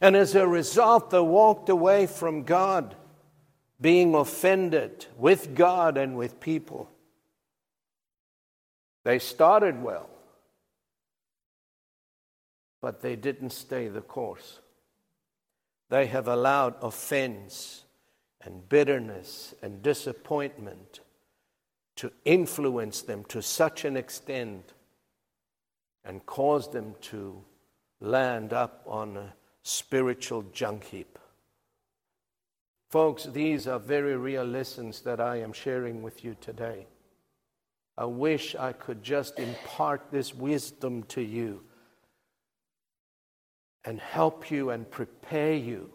And 0.00 0.16
as 0.16 0.34
a 0.34 0.48
result, 0.48 1.10
they 1.10 1.20
walked 1.20 1.68
away 1.68 2.06
from 2.06 2.44
God, 2.44 2.96
being 3.78 4.14
offended 4.14 5.04
with 5.18 5.54
God 5.54 5.98
and 5.98 6.16
with 6.16 6.40
people. 6.40 6.90
They 9.04 9.18
started 9.18 9.82
well, 9.82 10.08
but 12.80 13.02
they 13.02 13.14
didn't 13.14 13.50
stay 13.50 13.88
the 13.88 14.00
course. 14.00 14.60
They 15.90 16.06
have 16.06 16.28
allowed 16.28 16.74
offense 16.82 17.84
and 18.42 18.68
bitterness 18.68 19.54
and 19.62 19.82
disappointment 19.82 21.00
to 21.96 22.12
influence 22.24 23.02
them 23.02 23.24
to 23.24 23.42
such 23.42 23.84
an 23.84 23.96
extent 23.96 24.74
and 26.04 26.24
cause 26.26 26.70
them 26.70 26.94
to 27.00 27.42
land 28.00 28.52
up 28.52 28.82
on 28.86 29.16
a 29.16 29.34
spiritual 29.62 30.42
junk 30.52 30.84
heap. 30.84 31.18
Folks, 32.88 33.24
these 33.24 33.66
are 33.66 33.78
very 33.78 34.16
real 34.16 34.44
lessons 34.44 35.02
that 35.02 35.20
I 35.20 35.36
am 35.36 35.52
sharing 35.52 36.02
with 36.02 36.24
you 36.24 36.36
today. 36.40 36.86
I 37.98 38.04
wish 38.04 38.54
I 38.54 38.72
could 38.72 39.02
just 39.02 39.38
impart 39.38 40.10
this 40.10 40.32
wisdom 40.32 41.02
to 41.04 41.20
you 41.20 41.64
and 43.84 44.00
help 44.00 44.50
you 44.50 44.70
and 44.70 44.90
prepare 44.90 45.54
you 45.54 45.90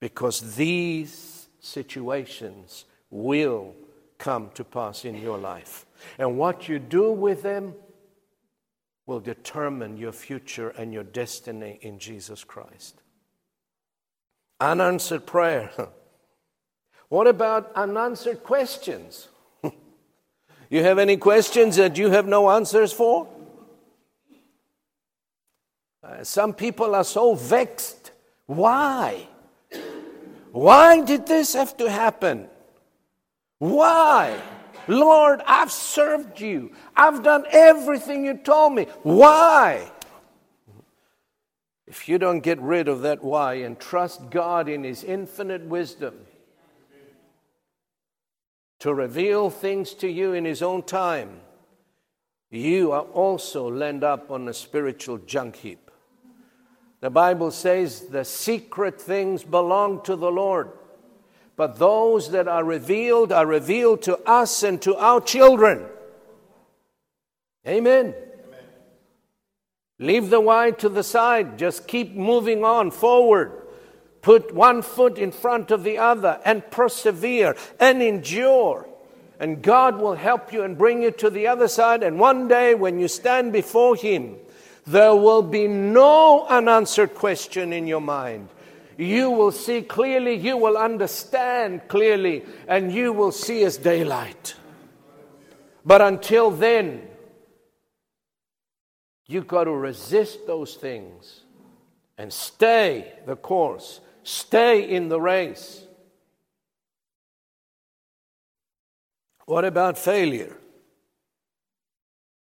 because 0.00 0.56
these 0.56 1.48
situations 1.60 2.84
will 3.10 3.74
come 4.18 4.50
to 4.54 4.64
pass 4.64 5.04
in 5.04 5.16
your 5.16 5.38
life. 5.38 5.86
And 6.18 6.38
what 6.38 6.68
you 6.68 6.78
do 6.78 7.10
with 7.10 7.42
them 7.42 7.74
will 9.06 9.20
determine 9.20 9.96
your 9.96 10.12
future 10.12 10.70
and 10.70 10.92
your 10.92 11.04
destiny 11.04 11.78
in 11.82 11.98
Jesus 11.98 12.44
Christ. 12.44 13.02
Unanswered 14.60 15.26
prayer. 15.26 15.70
What 17.10 17.26
about 17.26 17.72
unanswered 17.74 18.44
questions? 18.44 19.26
you 20.70 20.84
have 20.84 21.00
any 21.00 21.16
questions 21.16 21.74
that 21.74 21.98
you 21.98 22.10
have 22.10 22.24
no 22.24 22.48
answers 22.52 22.92
for? 22.92 23.26
Uh, 26.02 26.24
some 26.24 26.54
people 26.54 26.94
are 26.94 27.04
so 27.04 27.34
vexed. 27.34 28.12
Why? 28.46 29.28
Why 30.52 31.02
did 31.02 31.26
this 31.26 31.54
have 31.54 31.76
to 31.76 31.90
happen? 31.90 32.48
Why? 33.58 34.40
Lord, 34.88 35.42
I've 35.46 35.70
served 35.70 36.40
you. 36.40 36.72
I've 36.96 37.22
done 37.22 37.44
everything 37.50 38.24
you 38.24 38.38
told 38.38 38.72
me. 38.72 38.86
Why? 39.02 39.90
If 41.86 42.08
you 42.08 42.18
don't 42.18 42.40
get 42.40 42.60
rid 42.60 42.88
of 42.88 43.02
that 43.02 43.22
why 43.22 43.54
and 43.54 43.78
trust 43.78 44.30
God 44.30 44.68
in 44.68 44.84
His 44.84 45.04
infinite 45.04 45.62
wisdom 45.62 46.14
to 48.78 48.94
reveal 48.94 49.50
things 49.50 49.92
to 49.94 50.08
you 50.08 50.32
in 50.32 50.44
His 50.44 50.62
own 50.62 50.82
time, 50.82 51.40
you 52.50 52.92
are 52.92 53.02
also 53.02 53.70
land 53.70 54.02
up 54.02 54.30
on 54.30 54.48
a 54.48 54.54
spiritual 54.54 55.18
junk 55.18 55.56
heap. 55.56 55.89
The 57.00 57.10
Bible 57.10 57.50
says 57.50 58.06
the 58.06 58.24
secret 58.24 59.00
things 59.00 59.42
belong 59.42 60.02
to 60.02 60.16
the 60.16 60.30
Lord. 60.30 60.70
But 61.56 61.78
those 61.78 62.30
that 62.30 62.48
are 62.48 62.64
revealed 62.64 63.32
are 63.32 63.46
revealed 63.46 64.02
to 64.02 64.18
us 64.28 64.62
and 64.62 64.80
to 64.82 64.96
our 64.96 65.20
children. 65.20 65.86
Amen. 67.66 68.06
Amen. 68.06 68.14
Leave 69.98 70.30
the 70.30 70.40
why 70.40 70.70
to 70.72 70.88
the 70.88 71.02
side. 71.02 71.58
Just 71.58 71.86
keep 71.86 72.14
moving 72.14 72.64
on 72.64 72.90
forward. 72.90 73.52
Put 74.22 74.54
one 74.54 74.82
foot 74.82 75.18
in 75.18 75.32
front 75.32 75.70
of 75.70 75.84
the 75.84 75.98
other 75.98 76.40
and 76.44 76.70
persevere 76.70 77.56
and 77.78 78.02
endure. 78.02 78.86
And 79.38 79.62
God 79.62 79.98
will 79.98 80.14
help 80.14 80.52
you 80.52 80.62
and 80.62 80.76
bring 80.76 81.02
you 81.02 81.10
to 81.12 81.30
the 81.30 81.46
other 81.46 81.68
side. 81.68 82.02
And 82.02 82.18
one 82.18 82.48
day, 82.48 82.74
when 82.74 82.98
you 82.98 83.08
stand 83.08 83.52
before 83.52 83.96
Him, 83.96 84.36
there 84.90 85.14
will 85.14 85.42
be 85.42 85.66
no 85.66 86.46
unanswered 86.46 87.14
question 87.14 87.72
in 87.72 87.86
your 87.86 88.00
mind 88.00 88.48
you 89.00 89.30
will 89.30 89.50
see 89.50 89.80
clearly, 89.80 90.34
you 90.34 90.58
will 90.58 90.76
understand 90.76 91.88
clearly, 91.88 92.44
and 92.68 92.92
you 92.92 93.14
will 93.14 93.32
see 93.32 93.64
as 93.64 93.78
daylight. 93.78 94.54
But 95.86 96.02
until 96.02 96.50
then, 96.50 97.08
you've 99.26 99.48
got 99.48 99.64
to 99.64 99.72
resist 99.72 100.46
those 100.46 100.74
things 100.74 101.40
and 102.18 102.30
stay 102.30 103.10
the 103.24 103.36
course, 103.36 104.00
stay 104.22 104.82
in 104.90 105.08
the 105.08 105.18
race. 105.18 105.82
What 109.46 109.64
about 109.64 109.96
failure? 109.96 110.58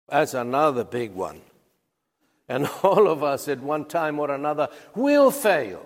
That's 0.07 0.35
another 0.35 0.83
big 0.83 1.13
one. 1.13 1.41
And 2.47 2.67
all 2.83 3.07
of 3.07 3.23
us 3.23 3.47
at 3.47 3.61
one 3.61 3.85
time 3.85 4.19
or 4.19 4.31
another 4.31 4.69
will 4.95 5.31
fail. 5.31 5.85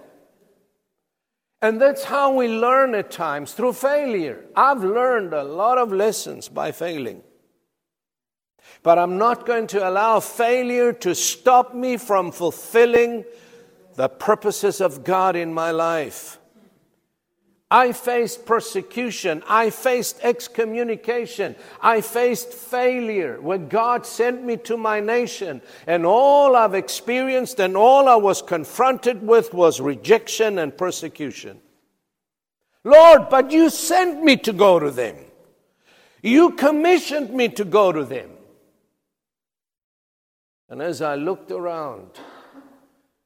And 1.62 1.82
that's 1.82 2.04
how 2.04 2.34
we 2.36 2.48
learn 2.48 2.94
at 2.94 3.10
times 3.10 3.54
through 3.54 3.74
failure. 3.74 4.46
I've 4.56 4.84
learned 4.84 5.34
a 5.34 5.44
lot 5.44 5.78
of 5.80 5.92
lessons 5.92 6.50
by 6.50 6.72
failing. 6.72 7.24
But 8.84 9.00
I'm 9.00 9.18
not 9.18 9.46
going 9.46 9.68
to 9.68 9.88
allow 9.88 10.20
failure 10.20 10.94
to 10.94 11.16
stop 11.16 11.74
me 11.74 11.98
from 11.98 12.32
fulfilling 12.32 13.26
the 13.96 14.08
purposes 14.08 14.82
of 14.82 15.04
God 15.04 15.36
in 15.36 15.54
my 15.54 15.72
life. 15.72 16.37
I 17.70 17.92
faced 17.92 18.46
persecution. 18.46 19.44
I 19.48 19.72
faced 19.72 20.20
excommunication. 20.24 21.56
I 21.82 22.00
faced 22.00 22.54
failure 22.54 23.42
when 23.42 23.68
God 23.68 24.06
sent 24.06 24.44
me 24.44 24.56
to 24.58 24.78
my 24.78 25.02
nation. 25.02 25.62
And 25.86 26.06
all 26.06 26.56
I've 26.56 26.76
experienced 26.76 27.60
and 27.60 27.76
all 27.76 28.08
I 28.08 28.16
was 28.16 28.42
confronted 28.42 29.22
with 29.22 29.54
was 29.54 29.82
rejection 29.82 30.60
and 30.60 30.78
persecution. 30.78 31.60
Lord, 32.86 33.28
but 33.30 33.52
you 33.52 33.70
sent 33.70 34.24
me 34.24 34.38
to 34.38 34.54
go 34.54 34.80
to 34.80 34.90
them. 34.90 35.18
You 36.22 36.52
commissioned 36.52 37.34
me 37.34 37.50
to 37.50 37.66
go 37.66 37.92
to 37.92 38.06
them. 38.06 38.30
And 40.70 40.82
as 40.82 41.02
I 41.02 41.16
looked 41.16 41.52
around, 41.52 42.12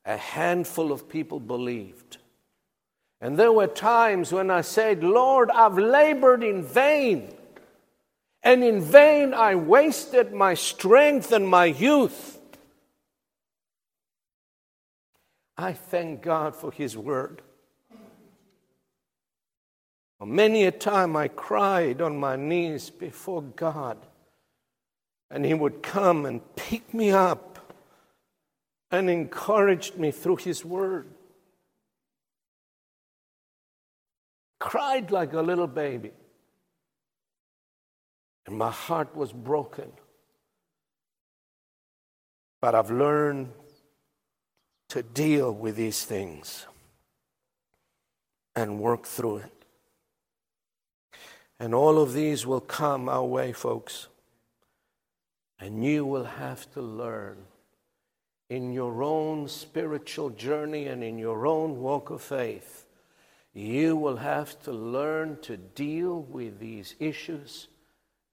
a 0.03 0.17
handful 0.17 0.91
of 0.91 1.07
people 1.07 1.39
believed. 1.39 2.17
And 3.21 3.37
there 3.37 3.51
were 3.51 3.67
times 3.67 4.33
when 4.33 4.49
I 4.49 4.61
said, 4.61 5.03
Lord, 5.03 5.51
I've 5.51 5.77
labored 5.77 6.43
in 6.43 6.63
vain. 6.63 7.31
And 8.41 8.63
in 8.63 8.81
vain 8.81 9.35
I 9.35 9.53
wasted 9.53 10.33
my 10.33 10.55
strength 10.55 11.31
and 11.31 11.47
my 11.47 11.65
youth. 11.65 12.39
I 15.55 15.73
thank 15.73 16.23
God 16.23 16.55
for 16.55 16.71
His 16.71 16.97
word. 16.97 17.43
Many 20.23 20.65
a 20.65 20.71
time 20.71 21.15
I 21.15 21.27
cried 21.27 22.01
on 22.01 22.17
my 22.17 22.35
knees 22.35 22.89
before 22.91 23.41
God, 23.41 23.97
and 25.31 25.45
He 25.45 25.53
would 25.53 25.81
come 25.81 26.25
and 26.25 26.41
pick 26.55 26.93
me 26.93 27.11
up 27.11 27.73
and 28.91 29.09
encouraged 29.09 29.97
me 29.97 30.11
through 30.11 30.37
His 30.37 30.63
word. 30.65 31.07
Cried 34.61 35.09
like 35.09 35.33
a 35.33 35.41
little 35.41 35.67
baby. 35.67 36.11
And 38.45 38.57
my 38.57 38.69
heart 38.69 39.15
was 39.15 39.33
broken. 39.33 39.91
But 42.61 42.75
I've 42.75 42.91
learned 42.91 43.49
to 44.89 45.01
deal 45.01 45.51
with 45.51 45.75
these 45.75 46.05
things 46.05 46.67
and 48.55 48.79
work 48.79 49.05
through 49.05 49.37
it. 49.37 49.65
And 51.59 51.73
all 51.73 51.97
of 51.97 52.13
these 52.13 52.45
will 52.45 52.61
come 52.61 53.09
our 53.09 53.25
way, 53.25 53.53
folks. 53.53 54.09
And 55.59 55.83
you 55.83 56.05
will 56.05 56.25
have 56.25 56.71
to 56.73 56.81
learn 56.81 57.37
in 58.49 58.73
your 58.73 59.01
own 59.01 59.47
spiritual 59.47 60.29
journey 60.29 60.85
and 60.85 61.03
in 61.03 61.17
your 61.17 61.47
own 61.47 61.79
walk 61.79 62.11
of 62.11 62.21
faith 62.21 62.80
you 63.53 63.95
will 63.95 64.17
have 64.17 64.61
to 64.63 64.71
learn 64.71 65.37
to 65.41 65.57
deal 65.57 66.21
with 66.21 66.59
these 66.59 66.95
issues 66.99 67.67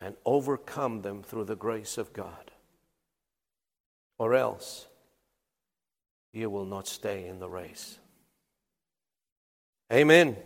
and 0.01 0.15
overcome 0.25 1.03
them 1.03 1.23
through 1.23 1.45
the 1.45 1.57
grace 1.57 1.99
of 1.99 2.13
God. 2.13 2.51
Or 4.19 4.35
else, 4.35 4.87
you 6.33 6.51
will 6.51 6.65
not 6.65 6.87
stay 6.87 7.27
in 7.27 7.41
the 7.41 7.49
race. 7.49 7.99
Amen. 9.93 10.37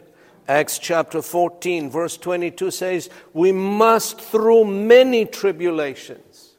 Acts 0.48 0.78
chapter 0.78 1.22
14, 1.22 1.90
verse 1.90 2.16
22 2.16 2.70
says, 2.70 3.10
We 3.32 3.52
must, 3.52 4.20
through 4.20 4.64
many 4.64 5.24
tribulations, 5.24 6.54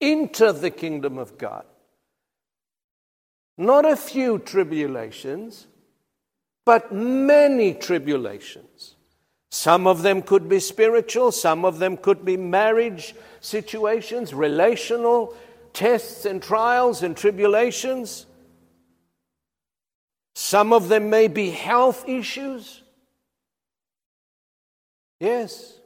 enter 0.00 0.52
the 0.52 0.70
kingdom 0.70 1.18
of 1.18 1.38
God. 1.38 1.64
Not 3.58 3.86
a 3.86 3.96
few 3.96 4.38
tribulations 4.38 5.66
but 6.66 6.92
many 6.92 7.72
tribulations. 7.72 8.96
Some 9.50 9.86
of 9.86 10.02
them 10.02 10.20
could 10.20 10.48
be 10.48 10.60
spiritual, 10.60 11.32
some 11.32 11.64
of 11.64 11.78
them 11.78 11.96
could 11.96 12.24
be 12.24 12.36
marriage 12.36 13.14
situations, 13.40 14.34
relational 14.34 15.34
tests 15.72 16.26
and 16.26 16.42
trials 16.42 17.02
and 17.02 17.16
tribulations. 17.16 18.26
Some 20.34 20.72
of 20.72 20.88
them 20.88 21.08
may 21.08 21.28
be 21.28 21.50
health 21.50 22.06
issues. 22.08 22.82
Yes. 25.20 25.80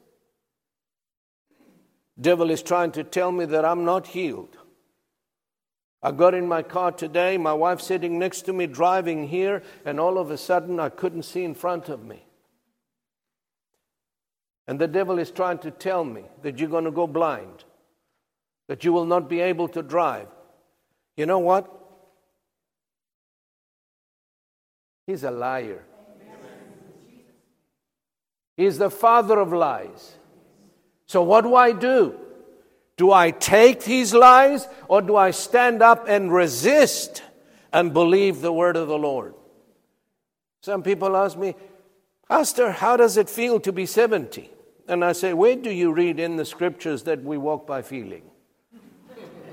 Devil 2.20 2.50
is 2.50 2.62
trying 2.62 2.92
to 2.92 3.04
tell 3.04 3.30
me 3.30 3.44
that 3.44 3.64
I'm 3.64 3.84
not 3.84 4.06
healed. 4.06 4.56
I 6.02 6.12
got 6.12 6.34
in 6.34 6.48
my 6.48 6.62
car 6.62 6.92
today, 6.92 7.36
my 7.36 7.52
wife 7.52 7.80
sitting 7.80 8.18
next 8.18 8.42
to 8.42 8.52
me 8.52 8.66
driving 8.66 9.28
here, 9.28 9.62
and 9.84 10.00
all 10.00 10.18
of 10.18 10.30
a 10.30 10.38
sudden 10.38 10.80
I 10.80 10.88
couldn't 10.88 11.24
see 11.24 11.44
in 11.44 11.54
front 11.54 11.88
of 11.88 12.04
me. 12.04 12.24
And 14.66 14.78
the 14.78 14.88
devil 14.88 15.18
is 15.18 15.30
trying 15.30 15.58
to 15.58 15.70
tell 15.70 16.04
me 16.04 16.24
that 16.42 16.58
you're 16.58 16.70
going 16.70 16.84
to 16.84 16.90
go 16.90 17.06
blind, 17.06 17.64
that 18.68 18.84
you 18.84 18.92
will 18.92 19.04
not 19.04 19.28
be 19.28 19.40
able 19.40 19.68
to 19.68 19.82
drive. 19.82 20.28
You 21.16 21.26
know 21.26 21.40
what? 21.40 21.68
He's 25.06 25.24
a 25.24 25.30
liar. 25.30 25.84
He's 28.56 28.78
the 28.78 28.90
father 28.90 29.38
of 29.38 29.52
lies. 29.52 30.16
So, 31.06 31.22
what 31.22 31.42
do 31.42 31.56
I 31.56 31.72
do? 31.72 32.18
Do 33.00 33.12
I 33.12 33.30
take 33.30 33.84
these 33.84 34.12
lies 34.12 34.68
or 34.86 35.00
do 35.00 35.16
I 35.16 35.30
stand 35.30 35.82
up 35.82 36.06
and 36.06 36.30
resist 36.30 37.22
and 37.72 37.94
believe 37.94 38.42
the 38.42 38.52
word 38.52 38.76
of 38.76 38.88
the 38.88 38.98
Lord? 38.98 39.32
Some 40.60 40.82
people 40.82 41.16
ask 41.16 41.38
me, 41.38 41.54
Pastor, 42.28 42.72
how 42.72 42.98
does 42.98 43.16
it 43.16 43.30
feel 43.30 43.58
to 43.60 43.72
be 43.72 43.86
70? 43.86 44.50
And 44.86 45.02
I 45.02 45.12
say, 45.12 45.32
Where 45.32 45.56
do 45.56 45.70
you 45.70 45.94
read 45.94 46.20
in 46.20 46.36
the 46.36 46.44
scriptures 46.44 47.04
that 47.04 47.24
we 47.24 47.38
walk 47.38 47.66
by 47.66 47.80
feeling? 47.80 48.24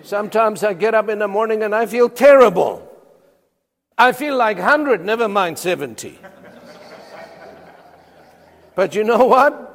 Sometimes 0.03 0.61
I 0.61 0.73
get 0.73 0.93
up 0.93 1.07
in 1.07 1.19
the 1.19 1.29
morning 1.29 1.63
and 1.63 1.73
I 1.73 1.85
feel 1.85 2.09
terrible. 2.09 2.85
I 3.97 4.11
feel 4.11 4.35
like 4.35 4.57
100, 4.57 5.05
never 5.05 5.29
mind 5.29 5.57
70. 5.57 6.19
but 8.75 8.93
you 8.93 9.05
know 9.05 9.23
what? 9.23 9.66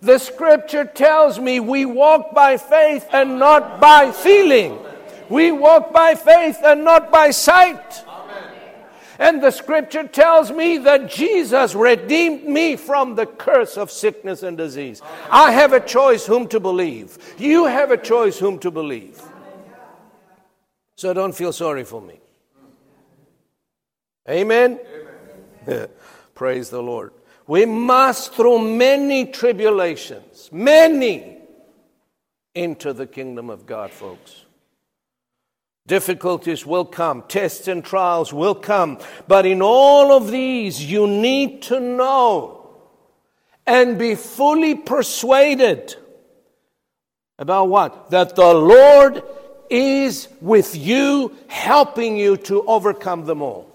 The 0.00 0.18
scripture 0.18 0.84
tells 0.84 1.38
me 1.38 1.60
we 1.60 1.84
walk 1.84 2.34
by 2.34 2.58
faith 2.58 3.06
and 3.12 3.38
not 3.38 3.80
by 3.80 4.12
feeling. 4.12 4.78
We 5.28 5.50
walk 5.50 5.92
by 5.92 6.14
faith 6.14 6.58
and 6.62 6.84
not 6.84 7.10
by 7.10 7.30
sight. 7.30 8.04
And 9.18 9.42
the 9.42 9.50
scripture 9.50 10.06
tells 10.06 10.50
me 10.50 10.76
that 10.78 11.08
Jesus 11.08 11.74
redeemed 11.74 12.44
me 12.44 12.76
from 12.76 13.14
the 13.14 13.24
curse 13.24 13.78
of 13.78 13.90
sickness 13.90 14.42
and 14.42 14.58
disease. 14.58 15.00
I 15.30 15.52
have 15.52 15.72
a 15.72 15.80
choice 15.80 16.26
whom 16.26 16.48
to 16.48 16.60
believe. 16.60 17.16
You 17.38 17.64
have 17.64 17.90
a 17.90 17.96
choice 17.96 18.38
whom 18.38 18.58
to 18.58 18.70
believe. 18.70 19.22
So 20.96 21.14
don't 21.14 21.34
feel 21.34 21.52
sorry 21.52 21.84
for 21.84 22.02
me. 22.02 22.20
Amen? 24.28 24.78
Amen. 25.66 25.88
Praise 26.34 26.68
the 26.68 26.82
Lord. 26.82 27.12
We 27.46 27.64
must, 27.64 28.34
through 28.34 28.58
many 28.58 29.26
tribulations, 29.26 30.48
many, 30.52 31.38
into 32.54 32.92
the 32.92 33.06
kingdom 33.06 33.50
of 33.50 33.66
God, 33.66 33.90
folks. 33.90 34.44
Difficulties 35.86 36.66
will 36.66 36.84
come, 36.84 37.22
tests 37.28 37.68
and 37.68 37.84
trials 37.84 38.32
will 38.32 38.56
come, 38.56 38.98
but 39.28 39.46
in 39.46 39.62
all 39.62 40.10
of 40.10 40.32
these, 40.32 40.82
you 40.82 41.06
need 41.06 41.62
to 41.62 41.78
know 41.78 42.68
and 43.64 43.96
be 43.96 44.16
fully 44.16 44.74
persuaded 44.74 45.94
about 47.38 47.68
what? 47.68 48.10
That 48.10 48.34
the 48.34 48.54
Lord 48.54 49.22
is 49.70 50.26
with 50.40 50.74
you, 50.74 51.36
helping 51.46 52.16
you 52.16 52.36
to 52.38 52.64
overcome 52.66 53.24
them 53.24 53.42
all. 53.42 53.70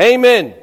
Amen 0.00 0.54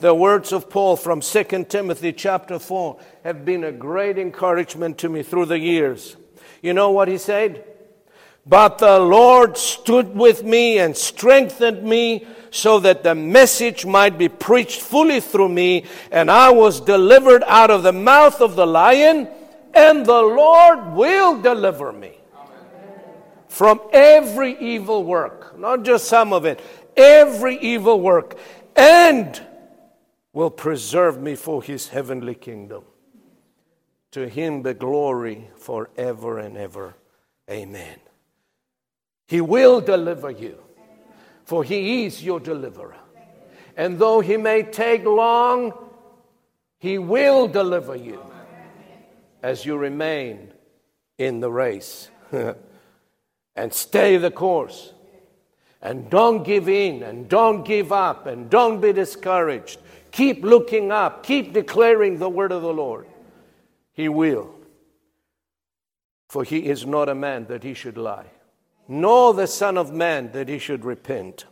the 0.00 0.14
words 0.14 0.52
of 0.52 0.70
Paul 0.70 0.96
from 0.96 1.20
2 1.20 1.66
Timothy 1.68 2.12
chapter 2.12 2.58
4 2.58 2.98
have 3.24 3.44
been 3.44 3.64
a 3.64 3.72
great 3.72 4.18
encouragement 4.18 4.98
to 4.98 5.08
me 5.08 5.22
through 5.22 5.46
the 5.46 5.58
years. 5.58 6.16
You 6.62 6.72
know 6.72 6.90
what 6.90 7.08
he 7.08 7.18
said? 7.18 7.64
But 8.46 8.78
the 8.78 8.98
Lord 8.98 9.58
stood 9.58 10.16
with 10.16 10.42
me 10.42 10.78
and 10.78 10.96
strengthened 10.96 11.82
me 11.82 12.26
so 12.50 12.80
that 12.80 13.02
the 13.02 13.14
message 13.14 13.84
might 13.84 14.16
be 14.16 14.28
preached 14.28 14.80
fully 14.80 15.20
through 15.20 15.50
me, 15.50 15.84
and 16.10 16.30
I 16.30 16.50
was 16.50 16.80
delivered 16.80 17.42
out 17.46 17.70
of 17.70 17.82
the 17.82 17.92
mouth 17.92 18.40
of 18.40 18.56
the 18.56 18.66
lion, 18.66 19.28
and 19.74 20.06
the 20.06 20.22
Lord 20.22 20.92
will 20.94 21.42
deliver 21.42 21.92
me 21.92 22.12
from 23.48 23.80
every 23.92 24.58
evil 24.58 25.04
work, 25.04 25.58
not 25.58 25.82
just 25.82 26.06
some 26.06 26.32
of 26.32 26.46
it, 26.46 26.60
every 26.96 27.58
evil 27.58 28.00
work. 28.00 28.38
And 28.74 29.38
will 30.32 30.50
preserve 30.50 31.20
me 31.20 31.34
for 31.34 31.62
his 31.62 31.88
heavenly 31.88 32.34
kingdom. 32.34 32.84
To 34.12 34.28
him 34.28 34.62
the 34.62 34.74
glory 34.74 35.48
forever 35.56 36.38
and 36.38 36.56
ever. 36.56 36.94
Amen. 37.50 37.98
He 39.26 39.40
will 39.40 39.80
deliver 39.80 40.30
you, 40.30 40.58
for 41.44 41.62
he 41.62 42.06
is 42.06 42.24
your 42.24 42.40
deliverer. 42.40 42.96
And 43.76 43.98
though 43.98 44.20
he 44.20 44.36
may 44.36 44.62
take 44.62 45.04
long, 45.04 45.72
he 46.78 46.98
will 46.98 47.46
deliver 47.48 47.94
you 47.94 48.20
as 49.42 49.64
you 49.64 49.76
remain 49.76 50.52
in 51.18 51.40
the 51.40 51.50
race. 51.50 52.08
and 53.56 53.72
stay 53.72 54.16
the 54.16 54.30
course. 54.30 54.92
And 55.82 56.08
don't 56.10 56.42
give 56.42 56.68
in 56.68 57.02
and 57.02 57.28
don't 57.28 57.64
give 57.64 57.92
up 57.92 58.26
and 58.26 58.48
don't 58.48 58.80
be 58.80 58.92
discouraged. 58.92 59.78
Keep 60.10 60.44
looking 60.44 60.90
up. 60.90 61.22
Keep 61.22 61.52
declaring 61.52 62.18
the 62.18 62.28
word 62.28 62.52
of 62.52 62.62
the 62.62 62.72
Lord. 62.72 63.06
He 63.92 64.08
will. 64.08 64.54
For 66.28 66.44
he 66.44 66.66
is 66.66 66.86
not 66.86 67.08
a 67.08 67.14
man 67.14 67.46
that 67.46 67.64
he 67.64 67.74
should 67.74 67.96
lie, 67.96 68.26
nor 68.86 69.32
the 69.32 69.46
Son 69.46 69.78
of 69.78 69.92
Man 69.92 70.32
that 70.32 70.48
he 70.48 70.58
should 70.58 70.84
repent. 70.84 71.46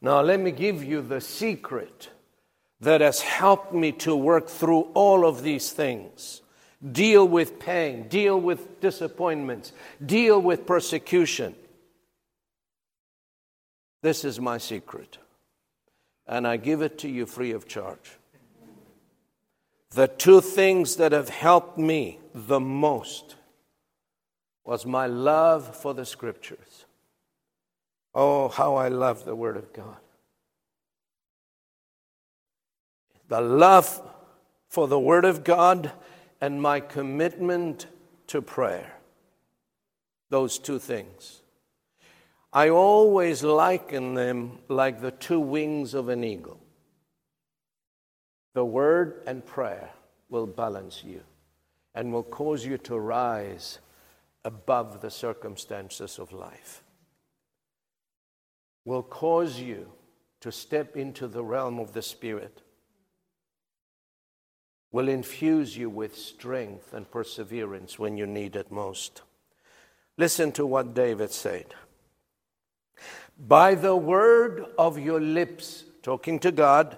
Now, 0.00 0.20
let 0.20 0.38
me 0.38 0.50
give 0.50 0.84
you 0.84 1.00
the 1.00 1.20
secret 1.20 2.10
that 2.80 3.00
has 3.00 3.22
helped 3.22 3.72
me 3.72 3.92
to 3.92 4.14
work 4.14 4.48
through 4.48 4.82
all 4.94 5.26
of 5.26 5.42
these 5.42 5.72
things 5.72 6.42
deal 6.92 7.26
with 7.26 7.58
pain, 7.58 8.08
deal 8.08 8.38
with 8.38 8.80
disappointments, 8.80 9.72
deal 10.04 10.40
with 10.40 10.66
persecution. 10.66 11.54
This 14.02 14.24
is 14.24 14.38
my 14.38 14.58
secret 14.58 15.16
and 16.26 16.46
I 16.46 16.56
give 16.56 16.82
it 16.82 16.98
to 16.98 17.08
you 17.08 17.26
free 17.26 17.52
of 17.52 17.68
charge. 17.68 18.18
The 19.90 20.08
two 20.08 20.40
things 20.40 20.96
that 20.96 21.12
have 21.12 21.28
helped 21.28 21.78
me 21.78 22.18
the 22.34 22.60
most 22.60 23.36
was 24.64 24.84
my 24.84 25.06
love 25.06 25.76
for 25.76 25.94
the 25.94 26.06
scriptures. 26.06 26.86
Oh, 28.14 28.48
how 28.48 28.76
I 28.76 28.88
love 28.88 29.24
the 29.24 29.36
Word 29.36 29.56
of 29.56 29.72
God. 29.72 29.98
The 33.28 33.40
love 33.40 34.02
for 34.68 34.88
the 34.88 34.98
Word 34.98 35.24
of 35.24 35.44
God 35.44 35.92
and 36.40 36.60
my 36.60 36.80
commitment 36.80 37.86
to 38.28 38.42
prayer. 38.42 38.94
Those 40.30 40.58
two 40.58 40.78
things. 40.78 41.42
I 42.56 42.68
always 42.68 43.42
liken 43.42 44.14
them 44.14 44.60
like 44.68 45.00
the 45.00 45.10
two 45.10 45.40
wings 45.40 45.92
of 45.92 46.08
an 46.08 46.22
eagle. 46.22 46.60
The 48.54 48.64
word 48.64 49.24
and 49.26 49.44
prayer 49.44 49.90
will 50.28 50.46
balance 50.46 51.02
you 51.02 51.22
and 51.96 52.12
will 52.12 52.22
cause 52.22 52.64
you 52.64 52.78
to 52.78 52.96
rise 52.96 53.80
above 54.44 55.00
the 55.00 55.10
circumstances 55.10 56.20
of 56.20 56.32
life, 56.32 56.84
will 58.84 59.02
cause 59.02 59.58
you 59.58 59.90
to 60.40 60.52
step 60.52 60.96
into 60.96 61.26
the 61.26 61.42
realm 61.42 61.80
of 61.80 61.92
the 61.92 62.02
Spirit, 62.02 62.62
will 64.92 65.08
infuse 65.08 65.76
you 65.76 65.90
with 65.90 66.16
strength 66.16 66.92
and 66.92 67.10
perseverance 67.10 67.98
when 67.98 68.16
you 68.16 68.26
need 68.26 68.54
it 68.54 68.70
most. 68.70 69.22
Listen 70.16 70.52
to 70.52 70.64
what 70.64 70.94
David 70.94 71.32
said. 71.32 71.74
By 73.38 73.74
the 73.74 73.96
word 73.96 74.64
of 74.78 74.98
your 74.98 75.20
lips, 75.20 75.84
talking 76.02 76.38
to 76.40 76.52
God, 76.52 76.96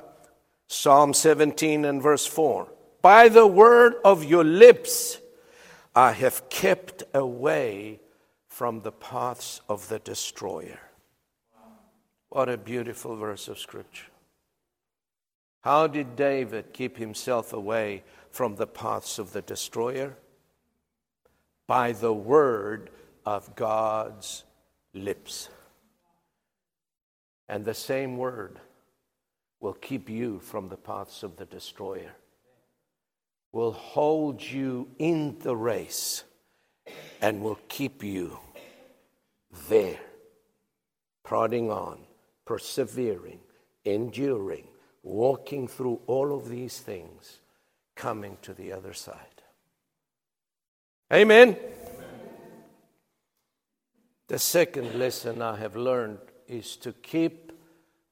Psalm 0.68 1.14
17 1.14 1.84
and 1.84 2.02
verse 2.02 2.26
4. 2.26 2.68
By 3.00 3.28
the 3.28 3.46
word 3.46 3.94
of 4.04 4.24
your 4.24 4.44
lips, 4.44 5.18
I 5.94 6.12
have 6.12 6.48
kept 6.50 7.04
away 7.14 8.00
from 8.48 8.80
the 8.80 8.92
paths 8.92 9.60
of 9.68 9.88
the 9.88 9.98
destroyer. 9.98 10.80
What 12.28 12.48
a 12.48 12.58
beautiful 12.58 13.16
verse 13.16 13.48
of 13.48 13.58
Scripture. 13.58 14.10
How 15.62 15.86
did 15.86 16.16
David 16.16 16.72
keep 16.72 16.98
himself 16.98 17.52
away 17.52 18.02
from 18.30 18.56
the 18.56 18.66
paths 18.66 19.18
of 19.18 19.32
the 19.32 19.42
destroyer? 19.42 20.16
By 21.66 21.92
the 21.92 22.12
word 22.12 22.90
of 23.24 23.56
God's 23.56 24.44
lips. 24.92 25.48
And 27.48 27.64
the 27.64 27.74
same 27.74 28.16
word 28.16 28.58
will 29.60 29.74
keep 29.74 30.08
you 30.08 30.40
from 30.40 30.68
the 30.68 30.76
paths 30.76 31.22
of 31.22 31.36
the 31.36 31.46
destroyer, 31.46 32.12
will 33.52 33.72
hold 33.72 34.42
you 34.42 34.88
in 34.98 35.38
the 35.40 35.56
race, 35.56 36.24
and 37.20 37.40
will 37.40 37.58
keep 37.68 38.02
you 38.02 38.38
there, 39.68 39.98
prodding 41.24 41.70
on, 41.70 42.00
persevering, 42.44 43.40
enduring, 43.84 44.68
walking 45.02 45.66
through 45.68 46.00
all 46.06 46.36
of 46.36 46.48
these 46.48 46.78
things, 46.78 47.38
coming 47.94 48.36
to 48.42 48.52
the 48.52 48.72
other 48.72 48.92
side. 48.92 49.42
Amen. 51.12 51.56
The 54.28 54.38
second 54.38 54.98
lesson 54.98 55.40
I 55.40 55.56
have 55.56 55.76
learned 55.76 56.18
is 56.48 56.76
to 56.76 56.92
keep 56.92 57.52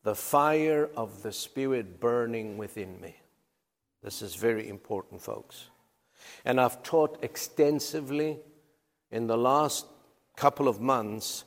the 0.03 0.15
fire 0.15 0.91
of 0.97 1.23
the 1.23 1.33
Spirit 1.33 2.01
burning 2.01 2.59
within 2.59 3.01
me. 3.01 3.17
This 4.03 4.21
is 4.21 4.35
very 4.35 4.69
important, 4.69 5.23
folks. 5.23 5.71
And 6.45 6.61
I've 6.61 6.83
taught 6.83 7.19
extensively 7.23 8.39
in 9.11 9.27
the 9.27 9.37
last 9.37 9.87
couple 10.37 10.69
of 10.69 10.81
months 10.81 11.45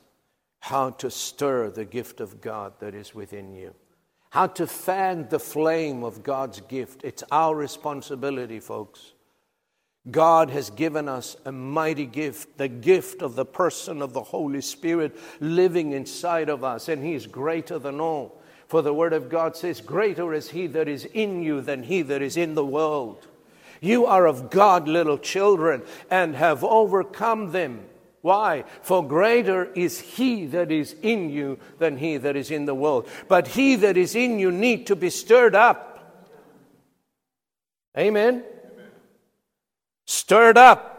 how 0.60 0.90
to 0.90 1.10
stir 1.10 1.70
the 1.70 1.84
gift 1.84 2.20
of 2.20 2.40
God 2.40 2.72
that 2.80 2.94
is 2.94 3.14
within 3.14 3.54
you, 3.54 3.74
how 4.30 4.48
to 4.48 4.66
fan 4.66 5.28
the 5.28 5.38
flame 5.38 6.02
of 6.02 6.22
God's 6.22 6.60
gift. 6.62 7.02
It's 7.04 7.22
our 7.30 7.54
responsibility, 7.54 8.58
folks. 8.58 9.12
God 10.10 10.50
has 10.50 10.70
given 10.70 11.08
us 11.08 11.36
a 11.44 11.52
mighty 11.52 12.06
gift, 12.06 12.56
the 12.56 12.68
gift 12.68 13.20
of 13.20 13.34
the 13.34 13.44
person 13.44 14.00
of 14.00 14.12
the 14.12 14.22
Holy 14.22 14.60
Spirit 14.60 15.18
living 15.40 15.92
inside 15.92 16.48
of 16.48 16.64
us, 16.64 16.88
and 16.88 17.04
He 17.04 17.14
is 17.14 17.26
greater 17.26 17.78
than 17.78 18.00
all. 18.00 18.40
For 18.68 18.82
the 18.82 18.94
Word 18.94 19.12
of 19.12 19.28
God 19.28 19.56
says, 19.56 19.80
Greater 19.80 20.32
is 20.32 20.50
He 20.50 20.66
that 20.68 20.88
is 20.88 21.04
in 21.04 21.42
you 21.42 21.60
than 21.60 21.82
He 21.82 22.02
that 22.02 22.22
is 22.22 22.36
in 22.36 22.54
the 22.54 22.64
world. 22.64 23.26
You 23.80 24.06
are 24.06 24.26
of 24.26 24.50
God, 24.50 24.88
little 24.88 25.18
children, 25.18 25.82
and 26.10 26.34
have 26.34 26.64
overcome 26.64 27.52
them. 27.52 27.84
Why? 28.22 28.64
For 28.82 29.06
greater 29.06 29.66
is 29.72 30.00
He 30.00 30.46
that 30.46 30.72
is 30.72 30.94
in 31.02 31.30
you 31.30 31.58
than 31.78 31.98
He 31.98 32.16
that 32.16 32.36
is 32.36 32.50
in 32.50 32.64
the 32.64 32.74
world. 32.74 33.08
But 33.28 33.48
He 33.48 33.76
that 33.76 33.96
is 33.96 34.14
in 34.14 34.38
you 34.38 34.50
need 34.52 34.86
to 34.86 34.96
be 34.96 35.10
stirred 35.10 35.54
up. 35.54 35.84
Amen 37.96 38.44
stirred 40.08 40.56
up. 40.56 40.94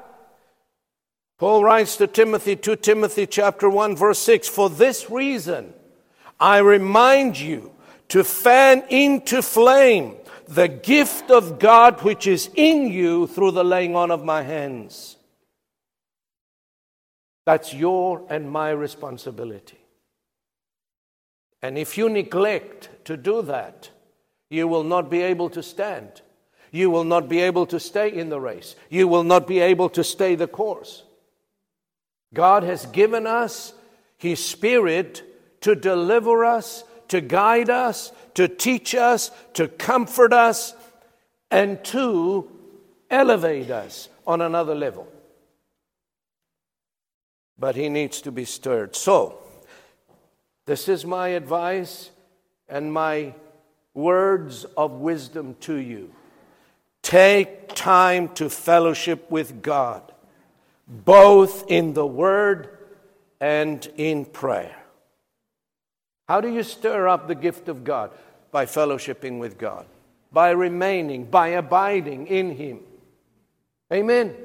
Paul 1.40 1.64
writes 1.64 1.98
to 1.98 2.06
Timothy, 2.06 2.56
2 2.56 2.76
Timothy 2.78 3.26
chapter 3.26 3.70
1 3.70 3.96
verse 3.96 4.20
6, 4.20 4.48
for 4.48 4.70
this 4.70 5.10
reason 5.10 5.74
I 6.40 6.60
remind 6.60 7.40
you 7.40 7.72
to 8.10 8.24
fan 8.24 8.84
into 8.90 9.42
flame 9.42 10.16
the 10.48 10.68
gift 10.68 11.32
of 11.32 11.60
God 11.60 12.04
which 12.04 12.28
is 12.28 12.50
in 12.56 12.92
you 12.92 13.26
through 13.28 13.52
the 13.52 13.64
laying 13.64 13.96
on 13.96 14.12
of 14.12 14.24
my 14.24 14.44
hands. 14.44 15.18
That's 17.46 17.74
your 17.74 18.26
and 18.30 18.52
my 18.52 18.70
responsibility. 18.70 19.80
And 21.62 21.78
if 21.78 21.98
you 21.98 22.10
neglect 22.10 22.90
to 23.06 23.18
do 23.18 23.42
that, 23.44 23.90
you 24.50 24.68
will 24.68 24.84
not 24.84 25.10
be 25.10 25.22
able 25.22 25.50
to 25.52 25.64
stand. 25.64 26.22
You 26.72 26.90
will 26.90 27.04
not 27.04 27.28
be 27.28 27.40
able 27.40 27.66
to 27.68 27.80
stay 27.80 28.12
in 28.12 28.30
the 28.30 28.40
race. 28.40 28.76
You 28.90 29.08
will 29.08 29.24
not 29.24 29.48
be 29.48 29.60
able 29.60 29.90
to 29.90 30.04
stay 30.04 30.36
the 30.36 30.48
course. 30.48 31.04
God 32.34 32.64
has 32.64 32.86
given 32.86 33.26
us 33.26 33.74
His 34.18 34.44
Spirit 34.44 35.24
to 35.62 35.76
deliver 35.76 36.46
us, 36.46 36.84
to 37.08 37.22
guide 37.22 37.70
us, 37.70 38.12
to 38.36 38.48
teach 38.48 38.94
us, 38.94 39.32
to 39.54 39.68
comfort 39.68 40.32
us, 40.32 40.76
and 41.52 41.84
to 41.86 42.50
elevate 43.10 43.72
us 43.72 44.10
on 44.28 44.42
another 44.42 44.76
level. 44.76 45.08
But 47.58 47.76
He 47.76 47.90
needs 47.90 48.22
to 48.22 48.32
be 48.32 48.46
stirred. 48.46 48.96
So, 48.96 49.40
this 50.66 50.88
is 50.88 51.04
my 51.04 51.30
advice 51.30 52.12
and 52.68 52.94
my 52.94 53.34
words 53.96 54.66
of 54.78 54.92
wisdom 54.92 55.56
to 55.62 55.76
you. 55.76 56.14
Take 57.02 57.74
time 57.76 58.30
to 58.36 58.50
fellowship 58.50 59.32
with 59.32 59.62
God, 59.62 60.12
both 60.88 61.70
in 61.70 61.94
the 61.94 62.06
Word 62.06 62.78
and 63.40 63.86
in 63.98 64.26
prayer. 64.26 64.76
How 66.28 66.42
do 66.42 66.54
you 66.54 66.64
stir 66.64 67.08
up 67.08 67.28
the 67.28 67.36
gift 67.36 67.70
of 67.70 67.84
God? 67.84 68.12
By 68.52 68.66
fellowshipping 68.66 69.40
with 69.40 69.58
God, 69.58 69.86
by 70.32 70.52
remaining, 70.52 71.26
by 71.26 71.50
abiding 71.50 72.28
in 72.28 72.52
Him. 72.56 72.80
Amen. 73.92 74.28
Amen. 74.28 74.36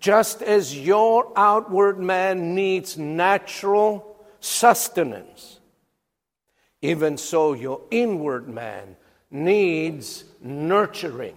Just 0.00 0.42
as 0.42 0.78
your 0.78 1.32
outward 1.36 1.98
man 1.98 2.54
needs 2.54 2.98
natural 2.98 4.16
sustenance, 4.40 5.60
even 6.82 7.16
so 7.16 7.52
your 7.52 7.80
inward 7.90 8.48
man 8.48 8.96
needs 9.30 10.24
nurturing 10.42 11.36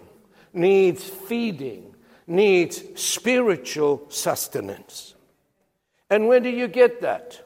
needs 0.58 1.04
feeding, 1.04 1.96
needs 2.26 2.84
spiritual 2.96 4.06
sustenance. 4.10 5.16
And 6.10 6.28
when 6.28 6.44
do 6.44 6.50
you 6.50 6.68
get 6.68 7.02
that? 7.02 7.42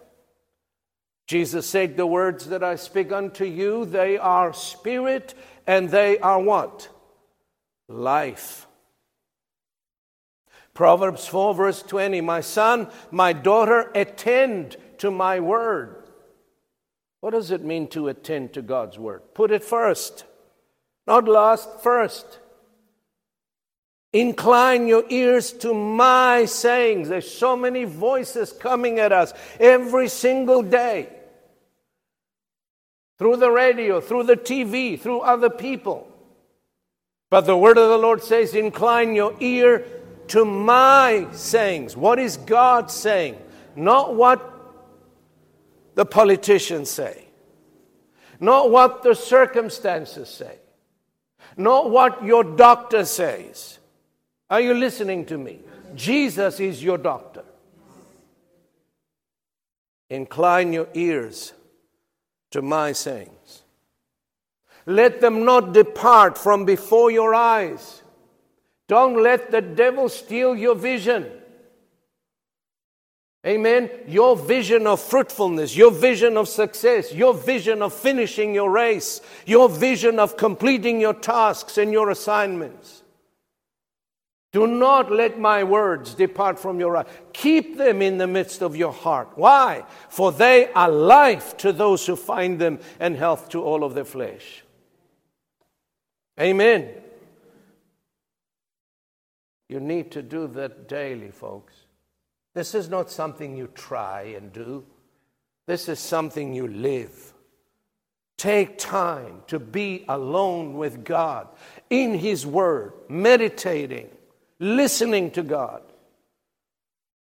Jesus 1.27 1.65
said, 1.65 1.95
The 1.95 2.05
words 2.05 2.47
that 2.47 2.63
I 2.63 2.75
speak 2.75 3.11
unto 3.11 3.45
you, 3.45 3.85
they 3.85 4.17
are 4.17 4.53
spirit 4.53 5.33
and 5.65 5.89
they 5.89 6.19
are 6.19 6.41
what? 6.41 6.89
Life. 7.87 8.67
Proverbs 10.73 11.27
4, 11.27 11.55
verse 11.55 11.81
20 11.83 12.19
My 12.19 12.41
son, 12.41 12.89
my 13.11 13.31
daughter, 13.31 13.91
attend 13.95 14.75
to 14.97 15.09
my 15.09 15.39
word. 15.39 16.09
What 17.21 17.31
does 17.31 17.51
it 17.51 17.63
mean 17.63 17.87
to 17.91 18.09
attend 18.09 18.51
to 18.53 18.61
God's 18.61 18.99
word? 18.99 19.21
Put 19.33 19.51
it 19.51 19.63
first, 19.63 20.25
not 21.07 21.29
last, 21.29 21.81
first. 21.81 22.40
Incline 24.13 24.87
your 24.87 25.05
ears 25.09 25.53
to 25.53 25.73
my 25.73 26.43
sayings. 26.45 27.07
There's 27.07 27.31
so 27.31 27.55
many 27.55 27.85
voices 27.85 28.51
coming 28.51 28.99
at 28.99 29.13
us 29.13 29.33
every 29.57 30.09
single 30.09 30.61
day 30.61 31.07
through 33.17 33.37
the 33.37 33.49
radio, 33.49 34.01
through 34.01 34.23
the 34.23 34.35
TV, 34.35 34.99
through 34.99 35.21
other 35.21 35.49
people. 35.49 36.07
But 37.29 37.41
the 37.41 37.55
word 37.55 37.77
of 37.77 37.87
the 37.87 37.97
Lord 37.97 38.21
says, 38.21 38.53
Incline 38.53 39.15
your 39.15 39.33
ear 39.39 39.85
to 40.27 40.43
my 40.43 41.27
sayings. 41.31 41.95
What 41.95 42.19
is 42.19 42.35
God 42.35 42.91
saying? 42.91 43.37
Not 43.77 44.15
what 44.15 44.45
the 45.95 46.05
politicians 46.05 46.89
say, 46.89 47.27
not 48.41 48.71
what 48.71 49.03
the 49.03 49.13
circumstances 49.13 50.27
say, 50.27 50.57
not 51.55 51.89
what 51.89 52.25
your 52.25 52.43
doctor 52.43 53.05
says 53.05 53.79
are 54.51 54.61
you 54.61 54.75
listening 54.75 55.25
to 55.25 55.37
me? 55.37 55.59
Jesus 55.95 56.59
is 56.59 56.83
your 56.83 56.99
doctor. 56.99 57.43
Incline 60.09 60.73
your 60.73 60.89
ears 60.93 61.53
to 62.51 62.61
my 62.61 62.91
sayings. 62.91 63.63
Let 64.85 65.21
them 65.21 65.45
not 65.45 65.73
depart 65.73 66.37
from 66.37 66.65
before 66.65 67.11
your 67.11 67.33
eyes. 67.33 68.01
Don't 68.87 69.23
let 69.23 69.51
the 69.51 69.61
devil 69.61 70.09
steal 70.09 70.55
your 70.55 70.75
vision. 70.75 71.31
Amen. 73.47 73.89
Your 74.05 74.35
vision 74.35 74.85
of 74.85 75.01
fruitfulness, 75.01 75.75
your 75.75 75.91
vision 75.91 76.35
of 76.35 76.47
success, 76.47 77.13
your 77.13 77.33
vision 77.33 77.81
of 77.81 77.93
finishing 77.93 78.53
your 78.53 78.69
race, 78.69 79.21
your 79.45 79.69
vision 79.69 80.19
of 80.19 80.35
completing 80.37 80.99
your 80.99 81.13
tasks 81.13 81.77
and 81.77 81.91
your 81.91 82.09
assignments. 82.09 83.00
Do 84.51 84.67
not 84.67 85.09
let 85.09 85.39
my 85.39 85.63
words 85.63 86.13
depart 86.13 86.59
from 86.59 86.79
your 86.79 86.95
heart. 86.95 87.07
Keep 87.31 87.77
them 87.77 88.01
in 88.01 88.17
the 88.17 88.27
midst 88.27 88.61
of 88.61 88.75
your 88.75 88.91
heart. 88.91 89.29
Why? 89.35 89.85
For 90.09 90.31
they 90.33 90.71
are 90.73 90.91
life 90.91 91.55
to 91.57 91.71
those 91.71 92.05
who 92.05 92.17
find 92.17 92.59
them 92.59 92.79
and 92.99 93.15
health 93.15 93.47
to 93.49 93.63
all 93.63 93.85
of 93.85 93.93
their 93.93 94.05
flesh. 94.05 94.63
Amen. 96.39 96.89
You 99.69 99.79
need 99.79 100.11
to 100.11 100.21
do 100.21 100.47
that 100.47 100.89
daily, 100.89 101.31
folks. 101.31 101.73
This 102.53 102.75
is 102.75 102.89
not 102.89 103.09
something 103.09 103.55
you 103.55 103.67
try 103.73 104.33
and 104.35 104.51
do, 104.51 104.85
this 105.65 105.87
is 105.87 105.99
something 105.99 106.53
you 106.53 106.67
live. 106.67 107.33
Take 108.37 108.77
time 108.77 109.43
to 109.47 109.59
be 109.59 110.03
alone 110.09 110.73
with 110.73 111.05
God 111.05 111.47
in 111.89 112.15
His 112.15 112.45
Word, 112.45 112.93
meditating 113.07 114.09
listening 114.61 115.31
to 115.31 115.41
God. 115.41 115.81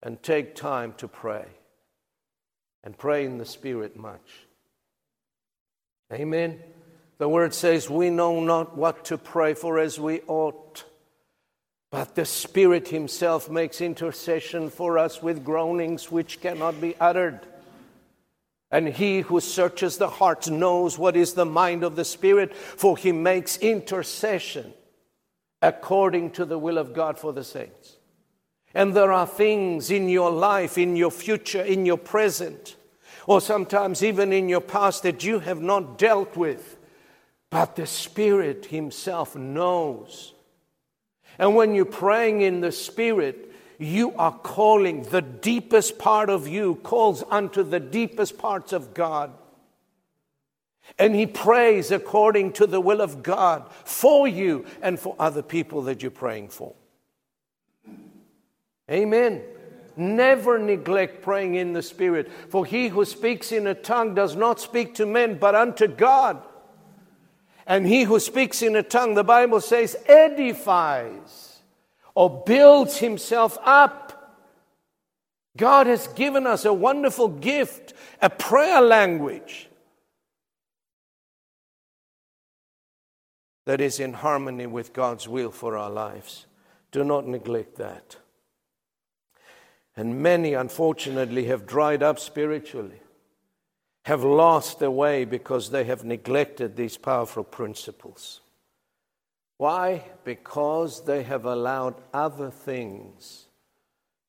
and 0.02 0.22
take 0.22 0.54
time 0.54 0.92
to 0.98 1.08
pray 1.08 1.44
and 2.84 2.96
pray 2.96 3.24
in 3.24 3.38
the 3.38 3.44
Spirit 3.44 3.96
much. 3.96 4.46
Amen. 6.12 6.60
The 7.18 7.28
word 7.28 7.52
says, 7.52 7.90
We 7.90 8.10
know 8.10 8.40
not 8.40 8.76
what 8.76 9.06
to 9.06 9.18
pray 9.18 9.54
for 9.54 9.80
as 9.80 9.98
we 9.98 10.20
ought, 10.28 10.84
but 11.90 12.14
the 12.14 12.26
Spirit 12.26 12.88
Himself 12.88 13.50
makes 13.50 13.80
intercession 13.80 14.70
for 14.70 14.96
us 14.96 15.20
with 15.22 15.44
groanings 15.44 16.12
which 16.12 16.40
cannot 16.40 16.80
be 16.80 16.94
uttered. 17.00 17.40
And 18.70 18.88
he 18.88 19.22
who 19.22 19.40
searches 19.40 19.96
the 19.96 20.10
heart 20.10 20.48
knows 20.48 20.98
what 20.98 21.16
is 21.16 21.32
the 21.32 21.46
mind 21.46 21.82
of 21.82 21.96
the 21.96 22.04
Spirit, 22.04 22.54
for 22.54 22.96
he 22.96 23.10
makes 23.10 23.56
intercession 23.56 24.72
according 25.66 26.30
to 26.30 26.44
the 26.44 26.58
will 26.58 26.78
of 26.78 26.94
God 26.94 27.18
for 27.18 27.32
the 27.32 27.44
saints. 27.44 27.96
And 28.72 28.94
there 28.94 29.12
are 29.12 29.26
things 29.26 29.90
in 29.90 30.08
your 30.08 30.30
life, 30.30 30.78
in 30.78 30.96
your 30.96 31.10
future, 31.10 31.62
in 31.62 31.84
your 31.84 31.98
present, 31.98 32.76
or 33.26 33.40
sometimes 33.40 34.04
even 34.04 34.32
in 34.32 34.48
your 34.48 34.60
past 34.60 35.02
that 35.02 35.24
you 35.24 35.40
have 35.40 35.60
not 35.60 35.98
dealt 35.98 36.36
with, 36.36 36.78
but 37.50 37.76
the 37.76 37.86
Spirit 37.86 38.66
Himself 38.66 39.34
knows. 39.34 40.34
And 41.38 41.56
when 41.56 41.74
you're 41.74 41.84
praying 41.84 42.42
in 42.42 42.60
the 42.60 42.72
Spirit, 42.72 43.52
you 43.78 44.14
are 44.14 44.32
calling 44.32 45.02
the 45.02 45.22
deepest 45.22 45.98
part 45.98 46.30
of 46.30 46.46
you, 46.46 46.76
calls 46.76 47.24
unto 47.28 47.62
the 47.62 47.80
deepest 47.80 48.38
parts 48.38 48.72
of 48.72 48.94
God. 48.94 49.32
And 50.98 51.14
he 51.14 51.26
prays 51.26 51.90
according 51.90 52.52
to 52.54 52.66
the 52.66 52.80
will 52.80 53.00
of 53.00 53.22
God 53.22 53.70
for 53.84 54.26
you 54.26 54.64
and 54.80 54.98
for 54.98 55.14
other 55.18 55.42
people 55.42 55.82
that 55.82 56.02
you're 56.02 56.10
praying 56.10 56.48
for. 56.48 56.74
Amen. 58.90 59.42
Never 59.96 60.58
neglect 60.58 61.22
praying 61.22 61.54
in 61.54 61.72
the 61.72 61.82
Spirit, 61.82 62.30
for 62.50 62.64
he 62.66 62.88
who 62.88 63.04
speaks 63.04 63.50
in 63.50 63.66
a 63.66 63.74
tongue 63.74 64.14
does 64.14 64.36
not 64.36 64.60
speak 64.60 64.94
to 64.94 65.06
men, 65.06 65.38
but 65.38 65.54
unto 65.54 65.86
God. 65.86 66.42
And 67.66 67.86
he 67.86 68.04
who 68.04 68.20
speaks 68.20 68.62
in 68.62 68.76
a 68.76 68.82
tongue, 68.82 69.14
the 69.14 69.24
Bible 69.24 69.60
says, 69.60 69.96
edifies 70.06 71.58
or 72.14 72.42
builds 72.44 72.98
himself 72.98 73.58
up. 73.62 74.12
God 75.56 75.86
has 75.86 76.06
given 76.08 76.46
us 76.46 76.64
a 76.64 76.72
wonderful 76.72 77.28
gift, 77.28 77.94
a 78.22 78.30
prayer 78.30 78.80
language 78.80 79.68
that 83.66 83.80
is 83.80 84.00
in 84.00 84.14
harmony 84.14 84.66
with 84.66 84.94
God's 84.94 85.28
will 85.28 85.50
for 85.50 85.76
our 85.76 85.90
lives. 85.90 86.46
Do 86.92 87.04
not 87.04 87.26
neglect 87.26 87.76
that. 87.76 88.16
And 89.96 90.22
many, 90.22 90.54
unfortunately, 90.54 91.44
have 91.46 91.66
dried 91.66 92.02
up 92.02 92.18
spiritually, 92.18 93.00
have 94.04 94.22
lost 94.22 94.78
their 94.78 94.90
way 94.90 95.24
because 95.24 95.70
they 95.70 95.84
have 95.84 96.04
neglected 96.04 96.76
these 96.76 96.96
powerful 96.96 97.44
principles. 97.44 98.40
Why? 99.56 100.04
Because 100.24 101.04
they 101.04 101.22
have 101.24 101.44
allowed 101.44 101.96
other 102.14 102.50
things 102.50 103.46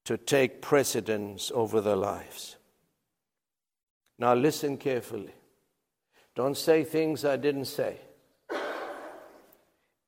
to 0.06 0.18
take 0.18 0.62
precedence 0.62 1.52
over 1.54 1.82
their 1.82 1.98
lives. 1.98 2.56
Now, 4.18 4.34
listen 4.34 4.78
carefully. 4.78 5.34
Don't 6.34 6.58
say 6.58 6.84
things 6.84 7.26
I 7.26 7.36
didn't 7.36 7.66
say. 7.66 7.98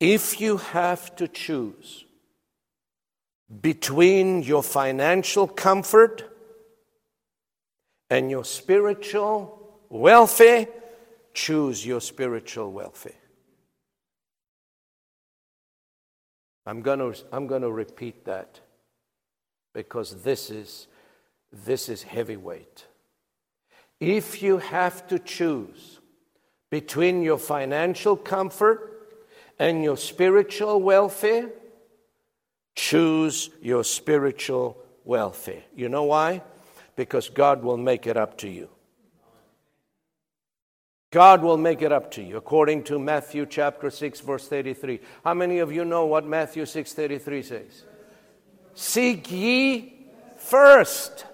If 0.00 0.40
you 0.40 0.56
have 0.56 1.14
to 1.16 1.28
choose 1.28 2.06
between 3.60 4.42
your 4.42 4.62
financial 4.62 5.46
comfort 5.46 6.24
and 8.08 8.30
your 8.30 8.44
spiritual 8.44 9.78
welfare, 9.90 10.66
choose 11.34 11.84
your 11.84 12.00
spiritual 12.00 12.72
welfare. 12.72 13.12
I'm 16.64 16.80
going 16.80 16.98
to, 17.00 17.14
I'm 17.30 17.46
going 17.46 17.62
to 17.62 17.70
repeat 17.70 18.24
that 18.24 18.60
because 19.74 20.22
this 20.22 20.50
is, 20.50 20.86
this 21.52 21.90
is 21.90 22.02
heavyweight. 22.02 22.86
If 23.98 24.42
you 24.42 24.58
have 24.58 25.06
to 25.08 25.18
choose 25.18 26.00
between 26.70 27.22
your 27.22 27.38
financial 27.38 28.16
comfort 28.16 28.89
and 29.60 29.84
your 29.84 29.96
spiritual 29.96 30.80
welfare, 30.80 31.50
Choose 32.80 33.50
your 33.60 33.84
spiritual 33.84 34.82
welfare. 35.04 35.62
You 35.76 35.88
know 35.88 36.04
why? 36.04 36.42
Because 36.96 37.28
God 37.28 37.62
will 37.62 37.76
make 37.76 38.06
it 38.06 38.16
up 38.16 38.38
to 38.38 38.48
you. 38.48 38.70
God 41.10 41.42
will 41.42 41.56
make 41.56 41.82
it 41.82 41.90
up 41.90 42.10
to 42.12 42.22
you 42.22 42.36
according 42.36 42.84
to 42.84 42.98
Matthew 42.98 43.44
chapter 43.44 43.90
6 43.90 44.20
verse 44.20 44.48
33. 44.48 45.00
How 45.24 45.34
many 45.34 45.58
of 45.58 45.72
you 45.72 45.84
know 45.84 46.06
what 46.06 46.24
Matthew 46.24 46.64
6:33 46.64 47.42
says? 47.42 47.84
Seek 48.74 49.30
ye 49.30 50.06
first 50.36 51.26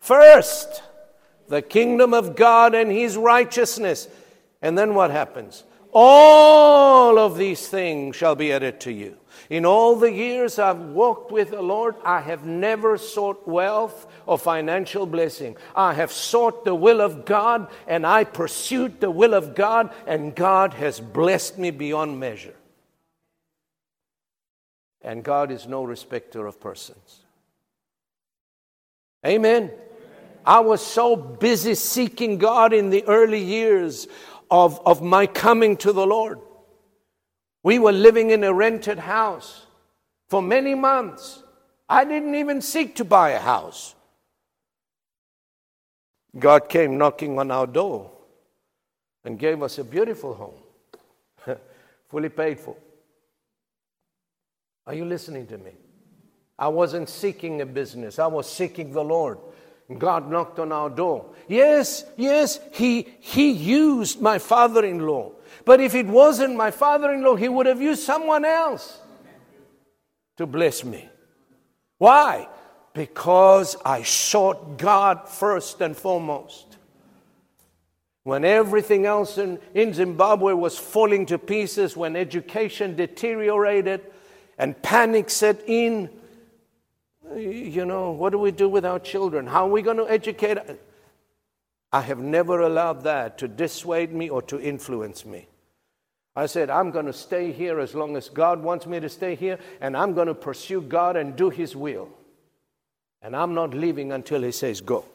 first 0.00 0.82
the 1.48 1.62
kingdom 1.62 2.12
of 2.12 2.34
God 2.34 2.74
and 2.74 2.90
his 2.90 3.16
righteousness. 3.16 4.08
And 4.60 4.76
then 4.76 4.94
what 4.94 5.12
happens? 5.12 5.62
All 5.98 7.18
of 7.18 7.38
these 7.38 7.68
things 7.68 8.16
shall 8.16 8.34
be 8.34 8.52
added 8.52 8.80
to 8.80 8.92
you. 8.92 9.16
In 9.48 9.64
all 9.64 9.96
the 9.96 10.12
years 10.12 10.58
I've 10.58 10.78
walked 10.78 11.32
with 11.32 11.52
the 11.52 11.62
Lord, 11.62 11.94
I 12.04 12.20
have 12.20 12.44
never 12.44 12.98
sought 12.98 13.48
wealth 13.48 14.06
or 14.26 14.36
financial 14.36 15.06
blessing. 15.06 15.56
I 15.74 15.94
have 15.94 16.12
sought 16.12 16.66
the 16.66 16.74
will 16.74 17.00
of 17.00 17.24
God 17.24 17.70
and 17.86 18.06
I 18.06 18.24
pursued 18.24 19.00
the 19.00 19.10
will 19.10 19.32
of 19.32 19.54
God, 19.54 19.90
and 20.06 20.34
God 20.34 20.74
has 20.74 21.00
blessed 21.00 21.58
me 21.58 21.70
beyond 21.70 22.20
measure. 22.20 22.56
And 25.00 25.24
God 25.24 25.50
is 25.50 25.66
no 25.66 25.82
respecter 25.82 26.46
of 26.46 26.60
persons. 26.60 27.20
Amen. 29.24 29.70
I 30.44 30.60
was 30.60 30.84
so 30.84 31.16
busy 31.16 31.74
seeking 31.74 32.36
God 32.36 32.74
in 32.74 32.90
the 32.90 33.02
early 33.08 33.42
years 33.42 34.06
of, 34.50 34.80
of 34.86 35.02
my 35.02 35.26
coming 35.26 35.76
to 35.78 35.92
the 35.92 36.06
Lord 36.06 36.40
we 37.66 37.80
were 37.80 37.90
living 37.90 38.30
in 38.30 38.44
a 38.44 38.54
rented 38.54 38.96
house 38.96 39.66
for 40.28 40.40
many 40.40 40.76
months. 40.76 41.42
I 41.88 42.04
didn't 42.04 42.36
even 42.36 42.62
seek 42.62 42.94
to 42.94 43.04
buy 43.04 43.30
a 43.30 43.40
house. 43.40 43.96
God 46.38 46.68
came 46.68 46.96
knocking 46.96 47.40
on 47.40 47.50
our 47.50 47.66
door 47.66 48.12
and 49.24 49.36
gave 49.36 49.64
us 49.64 49.78
a 49.78 49.82
beautiful 49.82 50.32
home, 50.32 51.58
fully 52.08 52.28
paid 52.28 52.60
for. 52.60 52.76
Are 54.86 54.94
you 54.94 55.04
listening 55.04 55.48
to 55.48 55.58
me? 55.58 55.72
I 56.56 56.68
wasn't 56.68 57.08
seeking 57.08 57.62
a 57.62 57.66
business, 57.66 58.20
I 58.20 58.28
was 58.28 58.48
seeking 58.48 58.92
the 58.92 59.02
Lord. 59.02 59.38
God 59.98 60.30
knocked 60.30 60.58
on 60.58 60.72
our 60.72 60.90
door. 60.90 61.26
Yes, 61.48 62.04
yes, 62.16 62.58
he, 62.72 63.06
he 63.20 63.50
used 63.50 64.20
my 64.20 64.38
father 64.38 64.84
in 64.84 65.06
law 65.06 65.32
but 65.66 65.80
if 65.80 65.96
it 65.96 66.06
wasn't 66.06 66.54
my 66.54 66.70
father 66.70 67.12
in 67.12 67.22
law, 67.22 67.34
he 67.34 67.48
would 67.48 67.66
have 67.66 67.82
used 67.82 68.04
someone 68.04 68.44
else 68.44 69.00
to 70.36 70.46
bless 70.46 70.84
me. 70.84 71.08
Why? 71.98 72.48
Because 72.92 73.76
I 73.84 74.04
sought 74.04 74.78
God 74.78 75.28
first 75.28 75.80
and 75.80 75.96
foremost. 75.96 76.76
When 78.22 78.44
everything 78.44 79.06
else 79.06 79.38
in, 79.38 79.58
in 79.74 79.92
Zimbabwe 79.92 80.52
was 80.52 80.78
falling 80.78 81.26
to 81.26 81.38
pieces, 81.38 81.96
when 81.96 82.14
education 82.14 82.94
deteriorated 82.94 84.02
and 84.58 84.80
panic 84.82 85.30
set 85.30 85.62
in, 85.66 86.08
you 87.34 87.84
know, 87.84 88.10
what 88.12 88.30
do 88.30 88.38
we 88.38 88.50
do 88.50 88.68
with 88.68 88.84
our 88.84 88.98
children? 88.98 89.46
How 89.46 89.66
are 89.66 89.70
we 89.70 89.82
going 89.82 89.96
to 89.96 90.08
educate? 90.08 90.58
I 91.92 92.00
have 92.00 92.18
never 92.18 92.60
allowed 92.60 93.04
that 93.04 93.38
to 93.38 93.48
dissuade 93.48 94.12
me 94.12 94.28
or 94.28 94.42
to 94.42 94.60
influence 94.60 95.24
me. 95.24 95.48
I 96.34 96.46
said, 96.46 96.68
I'm 96.68 96.90
going 96.90 97.06
to 97.06 97.14
stay 97.14 97.50
here 97.50 97.80
as 97.80 97.94
long 97.94 98.16
as 98.16 98.28
God 98.28 98.62
wants 98.62 98.86
me 98.86 99.00
to 99.00 99.08
stay 99.08 99.34
here, 99.34 99.58
and 99.80 99.96
I'm 99.96 100.12
going 100.12 100.26
to 100.26 100.34
pursue 100.34 100.82
God 100.82 101.16
and 101.16 101.34
do 101.34 101.48
His 101.48 101.74
will. 101.74 102.10
And 103.22 103.34
I'm 103.34 103.54
not 103.54 103.72
leaving 103.72 104.12
until 104.12 104.42
He 104.42 104.52
says, 104.52 104.82
Go. 104.82 105.06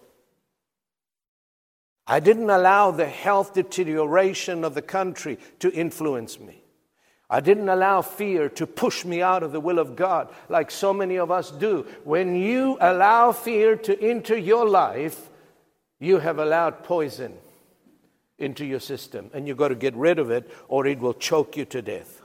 I 2.07 2.20
didn't 2.20 2.49
allow 2.49 2.89
the 2.89 3.05
health 3.05 3.53
deterioration 3.53 4.64
of 4.64 4.74
the 4.74 4.82
country 4.82 5.38
to 5.59 5.72
influence 5.72 6.39
me. 6.39 6.61
I 7.34 7.39
didn't 7.39 7.69
allow 7.69 8.01
fear 8.01 8.49
to 8.49 8.67
push 8.67 9.05
me 9.05 9.21
out 9.21 9.41
of 9.41 9.53
the 9.53 9.61
will 9.61 9.79
of 9.79 9.95
God 9.95 10.27
like 10.49 10.69
so 10.69 10.93
many 10.93 11.15
of 11.15 11.32
us 11.32 11.49
do. 11.49 11.88
When 12.03 12.36
you 12.36 12.77
allow 12.82 13.32
fear 13.32 13.77
to 13.77 14.03
enter 14.03 14.38
your 14.38 14.67
life, 14.67 15.29
you 15.97 16.19
have 16.19 16.39
allowed 16.39 16.84
poison 16.84 17.38
into 18.38 18.65
your 18.65 18.82
system, 18.82 19.29
and 19.34 19.47
you've 19.47 19.55
got 19.55 19.69
to 19.69 19.75
get 19.75 19.95
rid 19.95 20.19
of 20.19 20.29
it, 20.29 20.51
or 20.67 20.86
it 20.86 20.99
will 20.99 21.13
choke 21.13 21.55
you 21.55 21.63
to 21.65 21.82
death. 21.82 22.21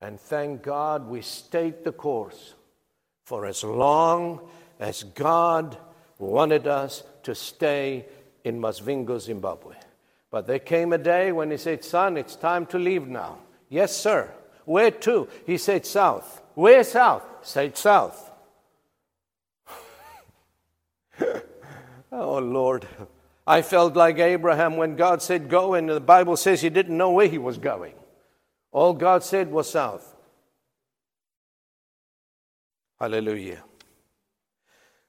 And 0.00 0.18
thank 0.18 0.62
God 0.62 1.06
we 1.06 1.22
stayed 1.22 1.84
the 1.84 1.92
course 1.92 2.54
for 3.26 3.46
as 3.46 3.62
long 3.62 4.40
as 4.80 5.04
God 5.04 5.78
wanted 6.18 6.66
us 6.66 7.04
to 7.22 7.34
stay 7.36 8.06
in 8.42 8.60
Masvingo, 8.60 9.20
Zimbabwe. 9.20 9.76
But 10.30 10.46
there 10.46 10.58
came 10.58 10.92
a 10.92 10.98
day 10.98 11.32
when 11.32 11.50
he 11.50 11.56
said, 11.56 11.84
Son, 11.84 12.16
it's 12.16 12.36
time 12.36 12.66
to 12.66 12.78
leave 12.78 13.08
now. 13.08 13.38
Yes, 13.68 13.96
sir. 13.96 14.32
Where 14.64 14.90
to? 14.90 15.28
He 15.46 15.56
said, 15.56 15.86
South. 15.86 16.42
Where 16.54 16.84
south? 16.84 17.24
Said 17.42 17.76
south. 17.76 18.30
oh, 22.12 22.38
Lord. 22.38 22.86
I 23.46 23.62
felt 23.62 23.96
like 23.96 24.18
Abraham 24.18 24.76
when 24.76 24.94
God 24.96 25.22
said 25.22 25.48
go, 25.48 25.72
and 25.72 25.88
the 25.88 26.00
Bible 26.00 26.36
says 26.36 26.60
he 26.60 26.68
didn't 26.68 26.98
know 26.98 27.12
where 27.12 27.28
he 27.28 27.38
was 27.38 27.56
going. 27.56 27.94
All 28.72 28.92
God 28.92 29.24
said 29.24 29.50
was 29.50 29.70
south. 29.70 30.14
Hallelujah. 33.00 33.62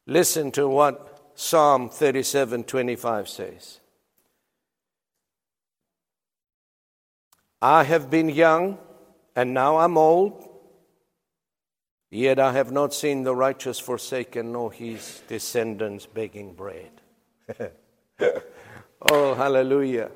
Listen 0.05 0.51
to 0.53 0.69
what 0.69 1.31
Psalm 1.35 1.89
37 1.89 2.63
25 2.63 3.27
says. 3.27 3.79
I 7.61 7.83
have 7.83 8.09
been 8.09 8.29
young, 8.29 8.77
and 9.35 9.53
now 9.53 9.77
I'm 9.77 9.97
old, 9.97 10.47
yet 12.09 12.39
I 12.39 12.53
have 12.53 12.71
not 12.71 12.93
seen 12.93 13.23
the 13.23 13.35
righteous 13.35 13.79
forsaken, 13.79 14.53
nor 14.53 14.71
his 14.71 15.21
descendants 15.27 16.05
begging 16.05 16.53
bread. 16.53 16.91
oh, 19.11 19.33
hallelujah. 19.33 20.11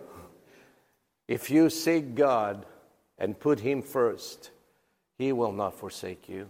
If 1.28 1.50
you 1.50 1.70
seek 1.70 2.16
God 2.16 2.66
and 3.18 3.40
put 3.40 3.60
Him 3.60 3.82
first, 3.82 4.52
He 5.18 5.32
will 5.32 5.52
not 5.52 5.74
forsake 5.74 6.28
you. 6.28 6.50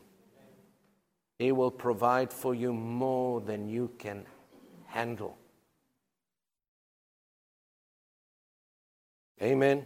He 1.39 1.51
will 1.51 1.71
provide 1.71 2.31
for 2.31 2.55
you 2.55 2.73
more 2.73 3.41
than 3.41 3.69
you 3.69 3.91
can 3.97 4.25
handle. 4.87 5.37
Amen. 9.41 9.85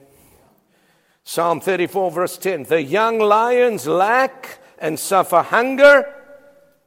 Psalm 1.30 1.60
34, 1.60 2.12
verse 2.12 2.38
10 2.38 2.64
The 2.64 2.82
young 2.82 3.20
lions 3.20 3.86
lack 3.86 4.60
and 4.80 4.98
suffer 4.98 5.42
hunger, 5.42 6.16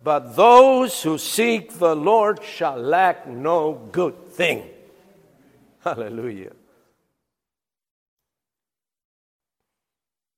but 0.02 0.34
those 0.34 1.02
who 1.02 1.18
seek 1.18 1.74
the 1.74 1.94
Lord 1.94 2.42
shall 2.42 2.78
lack 2.78 3.28
no 3.28 3.74
good 3.92 4.30
thing. 4.30 4.66
Hallelujah. 5.80 6.52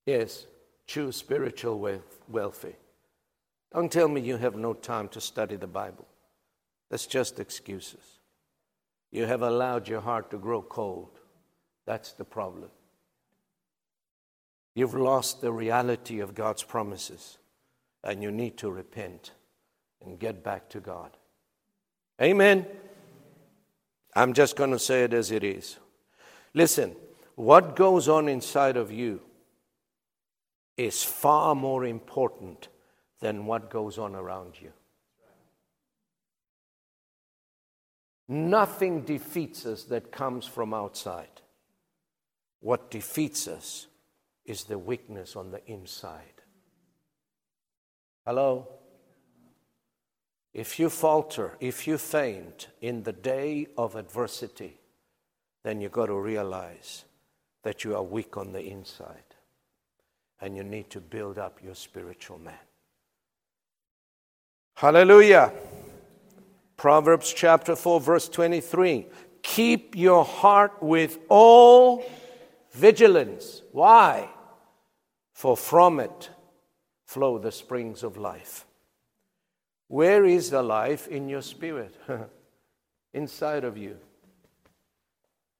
Yes, 0.04 0.46
choose 0.88 1.14
spiritual 1.14 2.00
welfare. 2.28 2.78
Don't 3.72 3.92
tell 3.92 4.08
me 4.08 4.20
you 4.20 4.36
have 4.36 4.56
no 4.56 4.74
time 4.74 5.06
to 5.10 5.20
study 5.20 5.54
the 5.54 5.68
Bible. 5.68 6.08
That's 6.90 7.06
just 7.06 7.38
excuses. 7.38 8.18
You 9.12 9.26
have 9.26 9.42
allowed 9.42 9.86
your 9.86 10.00
heart 10.00 10.32
to 10.32 10.38
grow 10.38 10.60
cold. 10.60 11.20
That's 11.86 12.10
the 12.14 12.24
problem. 12.24 12.70
You've 14.74 14.94
lost 14.94 15.40
the 15.40 15.52
reality 15.52 16.20
of 16.20 16.34
God's 16.34 16.62
promises, 16.62 17.38
and 18.02 18.22
you 18.22 18.30
need 18.30 18.56
to 18.58 18.70
repent 18.70 19.32
and 20.04 20.18
get 20.18 20.42
back 20.42 20.68
to 20.70 20.80
God. 20.80 21.16
Amen. 22.20 22.66
I'm 24.14 24.32
just 24.32 24.56
going 24.56 24.70
to 24.70 24.78
say 24.78 25.04
it 25.04 25.12
as 25.12 25.30
it 25.30 25.44
is. 25.44 25.78
Listen, 26.54 26.94
what 27.34 27.76
goes 27.76 28.08
on 28.08 28.28
inside 28.28 28.76
of 28.76 28.92
you 28.92 29.20
is 30.76 31.02
far 31.02 31.54
more 31.54 31.84
important 31.84 32.68
than 33.20 33.46
what 33.46 33.70
goes 33.70 33.98
on 33.98 34.14
around 34.14 34.60
you. 34.60 34.72
Nothing 38.28 39.02
defeats 39.02 39.66
us 39.66 39.84
that 39.84 40.10
comes 40.12 40.46
from 40.46 40.72
outside. 40.72 41.42
What 42.60 42.90
defeats 42.90 43.48
us 43.48 43.86
is 44.44 44.64
the 44.64 44.78
weakness 44.78 45.36
on 45.36 45.50
the 45.50 45.64
inside. 45.70 46.42
Hello? 48.26 48.68
If 50.52 50.78
you 50.78 50.90
falter, 50.90 51.56
if 51.60 51.86
you 51.86 51.96
faint 51.96 52.68
in 52.80 53.02
the 53.04 53.12
day 53.12 53.68
of 53.78 53.96
adversity, 53.96 54.78
then 55.62 55.80
you've 55.80 55.92
got 55.92 56.06
to 56.06 56.18
realize 56.18 57.04
that 57.62 57.84
you 57.84 57.94
are 57.96 58.02
weak 58.02 58.36
on 58.36 58.52
the 58.52 58.60
inside 58.60 59.22
and 60.40 60.56
you 60.56 60.64
need 60.64 60.90
to 60.90 61.00
build 61.00 61.38
up 61.38 61.60
your 61.62 61.74
spiritual 61.74 62.38
man. 62.38 62.54
Hallelujah. 64.74 65.52
Proverbs 66.76 67.32
chapter 67.32 67.76
4, 67.76 68.00
verse 68.00 68.28
23. 68.28 69.06
Keep 69.42 69.96
your 69.96 70.24
heart 70.24 70.82
with 70.82 71.18
all 71.28 72.04
vigilance. 72.72 73.62
Why? 73.72 74.28
For 75.32 75.56
from 75.56 76.00
it 76.00 76.30
flow 77.04 77.38
the 77.38 77.52
springs 77.52 78.02
of 78.02 78.16
life. 78.16 78.66
Where 79.88 80.24
is 80.24 80.50
the 80.50 80.62
life 80.62 81.06
in 81.08 81.28
your 81.28 81.42
spirit? 81.42 81.94
Inside 83.14 83.64
of 83.64 83.76
you. 83.76 83.98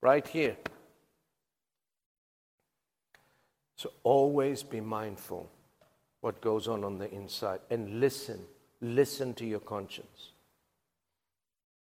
Right 0.00 0.26
here. 0.26 0.56
So 3.76 3.92
always 4.04 4.62
be 4.62 4.80
mindful 4.80 5.50
what 6.22 6.40
goes 6.40 6.68
on 6.68 6.84
on 6.84 6.98
the 6.98 7.12
inside 7.12 7.60
and 7.68 8.00
listen. 8.00 8.40
Listen 8.80 9.34
to 9.34 9.44
your 9.44 9.60
conscience. 9.60 10.31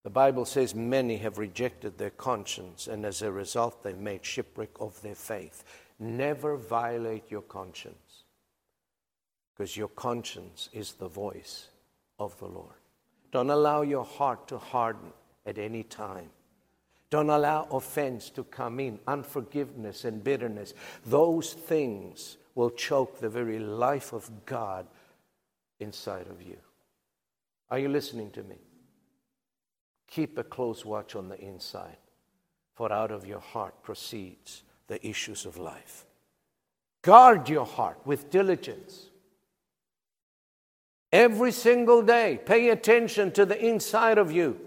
The 0.04 0.10
Bible 0.10 0.45
says 0.45 0.74
many 0.74 1.18
have 1.18 1.38
rejected 1.38 1.97
their 1.97 2.10
conscience, 2.10 2.88
and 2.88 3.06
as 3.06 3.22
a 3.22 3.32
result, 3.32 3.84
they've 3.84 3.97
made 3.97 4.26
shipwreck 4.26 4.72
of 4.80 4.99
their 5.02 5.16
faith. 5.16 5.64
Never 5.99 6.58
violate 6.58 7.30
your 7.30 7.43
conscience, 7.43 8.24
because 9.54 9.78
your 9.78 9.89
conscience 9.89 10.70
is 10.74 10.93
the 10.93 11.08
voice 11.08 11.68
of 12.18 12.38
the 12.39 12.47
Lord. 12.47 12.74
Don't 13.32 13.52
allow 13.52 13.84
your 13.84 14.04
heart 14.04 14.47
to 14.47 14.58
harden 14.58 15.14
at 15.45 15.60
any 15.60 15.84
time. 15.84 16.30
Don't 17.12 17.30
allow 17.30 17.68
offense 17.70 18.30
to 18.32 18.43
come 18.45 18.80
in, 18.80 18.99
unforgiveness 19.06 20.06
and 20.06 20.24
bitterness. 20.24 20.74
Those 21.06 21.54
things 21.54 22.38
will 22.56 22.72
choke 22.72 23.20
the 23.20 23.30
very 23.30 23.60
life 23.60 24.14
of 24.14 24.30
God 24.45 24.88
inside 25.80 26.28
of 26.28 26.41
you. 26.41 26.58
Are 27.70 27.80
you 27.80 27.89
listening 27.89 28.32
to 28.32 28.43
me? 28.43 28.56
Keep 30.12 30.38
a 30.38 30.43
close 30.43 30.86
watch 30.86 31.16
on 31.16 31.30
the 31.30 31.39
inside, 31.39 31.97
for 32.76 32.91
out 32.91 33.12
of 33.12 33.26
your 33.26 33.39
heart 33.39 33.82
proceeds 33.82 34.62
the 34.88 35.05
issues 35.07 35.45
of 35.45 35.57
life. 35.57 36.05
Guard 37.01 37.49
your 37.49 37.66
heart 37.66 37.97
with 38.05 38.30
diligence. 38.30 39.07
Every 41.12 41.51
single 41.51 42.01
day, 42.01 42.39
pay 42.45 42.70
attention 42.70 43.32
to 43.32 43.45
the 43.45 43.59
inside 43.66 44.18
of 44.18 44.32
you 44.32 44.59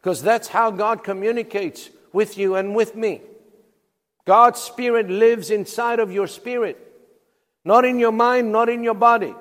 because 0.00 0.22
that's 0.22 0.48
how 0.48 0.70
God 0.70 1.04
communicates 1.04 1.90
with 2.12 2.38
you 2.38 2.54
and 2.54 2.74
with 2.74 2.94
me. 2.94 3.20
God's 4.24 4.60
Spirit 4.60 5.10
lives 5.10 5.50
inside 5.50 5.98
of 5.98 6.12
your 6.12 6.26
spirit, 6.26 6.78
not 7.64 7.84
in 7.84 7.98
your 7.98 8.12
mind, 8.12 8.52
not 8.52 8.68
in 8.68 8.82
your 8.82 8.94
body. 8.94 9.34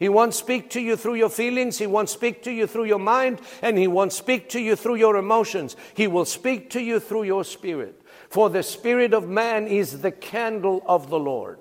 He 0.00 0.08
won't 0.08 0.34
speak 0.34 0.70
to 0.70 0.80
you 0.80 0.96
through 0.96 1.14
your 1.14 1.28
feelings. 1.28 1.78
He 1.78 1.86
won't 1.86 2.08
speak 2.08 2.42
to 2.42 2.50
you 2.50 2.66
through 2.66 2.86
your 2.86 2.98
mind. 2.98 3.40
And 3.62 3.78
He 3.78 3.86
won't 3.86 4.12
speak 4.12 4.48
to 4.48 4.60
you 4.60 4.74
through 4.74 4.96
your 4.96 5.16
emotions. 5.16 5.76
He 5.94 6.08
will 6.08 6.24
speak 6.24 6.70
to 6.70 6.82
you 6.82 6.98
through 6.98 7.22
your 7.22 7.44
spirit. 7.44 8.02
For 8.28 8.50
the 8.50 8.64
spirit 8.64 9.14
of 9.14 9.28
man 9.28 9.68
is 9.68 10.00
the 10.00 10.10
candle 10.10 10.82
of 10.86 11.08
the 11.10 11.18
Lord, 11.18 11.60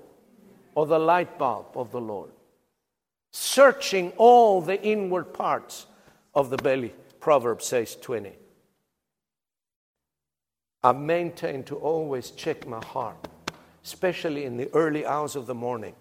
or 0.73 0.87
the 0.87 0.97
light 0.97 1.37
bulb 1.37 1.67
of 1.75 1.91
the 1.91 2.01
Lord 2.01 2.31
searching 3.31 4.11
all 4.17 4.61
the 4.61 4.81
inward 4.81 5.33
parts 5.33 5.85
of 6.33 6.49
the 6.49 6.57
belly. 6.57 6.93
Proverbs 7.19 7.65
says 7.65 7.95
20. 7.95 8.31
I 10.81 10.91
maintain 10.93 11.63
to 11.63 11.75
always 11.75 12.31
check 12.31 12.65
my 12.65 12.83
heart, 12.83 13.27
especially 13.83 14.45
in 14.45 14.55
the 14.57 14.73
early 14.73 15.05
hours 15.05 15.35
of 15.35 15.45
the 15.45 15.55
morning. 15.55 15.93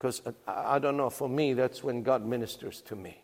Because 0.00 0.22
uh, 0.24 0.32
I 0.46 0.78
don't 0.78 0.96
know, 0.96 1.10
for 1.10 1.28
me, 1.28 1.52
that's 1.52 1.84
when 1.84 2.02
God 2.02 2.24
ministers 2.24 2.80
to 2.82 2.96
me. 2.96 3.22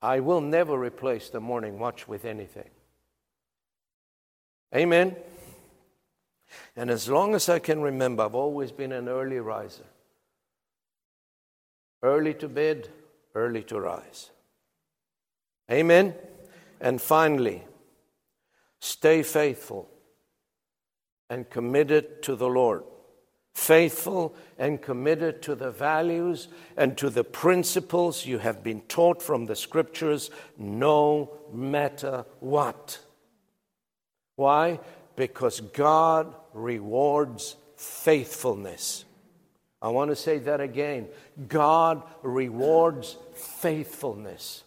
I 0.00 0.20
will 0.20 0.40
never 0.40 0.78
replace 0.78 1.30
the 1.30 1.40
morning 1.40 1.80
watch 1.80 2.06
with 2.06 2.24
anything. 2.24 2.70
Amen. 4.74 5.16
And 6.76 6.90
as 6.90 7.08
long 7.08 7.34
as 7.34 7.48
I 7.48 7.58
can 7.58 7.82
remember, 7.82 8.22
I've 8.22 8.34
always 8.36 8.70
been 8.70 8.92
an 8.92 9.08
early 9.08 9.40
riser. 9.40 9.86
Early 12.02 12.34
to 12.34 12.48
bed, 12.48 12.88
early 13.34 13.64
to 13.64 13.80
rise. 13.80 14.30
Amen. 15.70 16.14
And 16.80 17.00
finally, 17.00 17.64
stay 18.80 19.22
faithful 19.22 19.88
and 21.30 21.48
committed 21.50 22.22
to 22.24 22.36
the 22.36 22.48
Lord. 22.48 22.84
Faithful 23.54 24.34
and 24.58 24.82
committed 24.82 25.40
to 25.42 25.54
the 25.54 25.70
values 25.70 26.48
and 26.76 26.98
to 26.98 27.08
the 27.08 27.24
principles 27.24 28.26
you 28.26 28.38
have 28.38 28.62
been 28.62 28.80
taught 28.82 29.22
from 29.22 29.46
the 29.46 29.56
scriptures, 29.56 30.30
no 30.58 31.30
matter 31.52 32.24
what. 32.40 32.98
Why? 34.36 34.80
Because 35.16 35.60
God 35.60 36.34
rewards 36.52 37.56
faithfulness. 37.76 39.04
I 39.80 39.88
want 39.88 40.10
to 40.10 40.16
say 40.16 40.38
that 40.38 40.60
again. 40.60 41.08
God 41.46 42.02
rewards 42.22 43.16
faithfulness, 43.34 44.64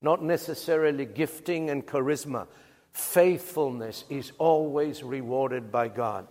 not 0.00 0.22
necessarily 0.22 1.04
gifting 1.04 1.68
and 1.68 1.84
charisma. 1.84 2.46
Faithfulness 2.92 4.04
is 4.08 4.32
always 4.38 5.02
rewarded 5.02 5.70
by 5.72 5.88
God. 5.88 6.28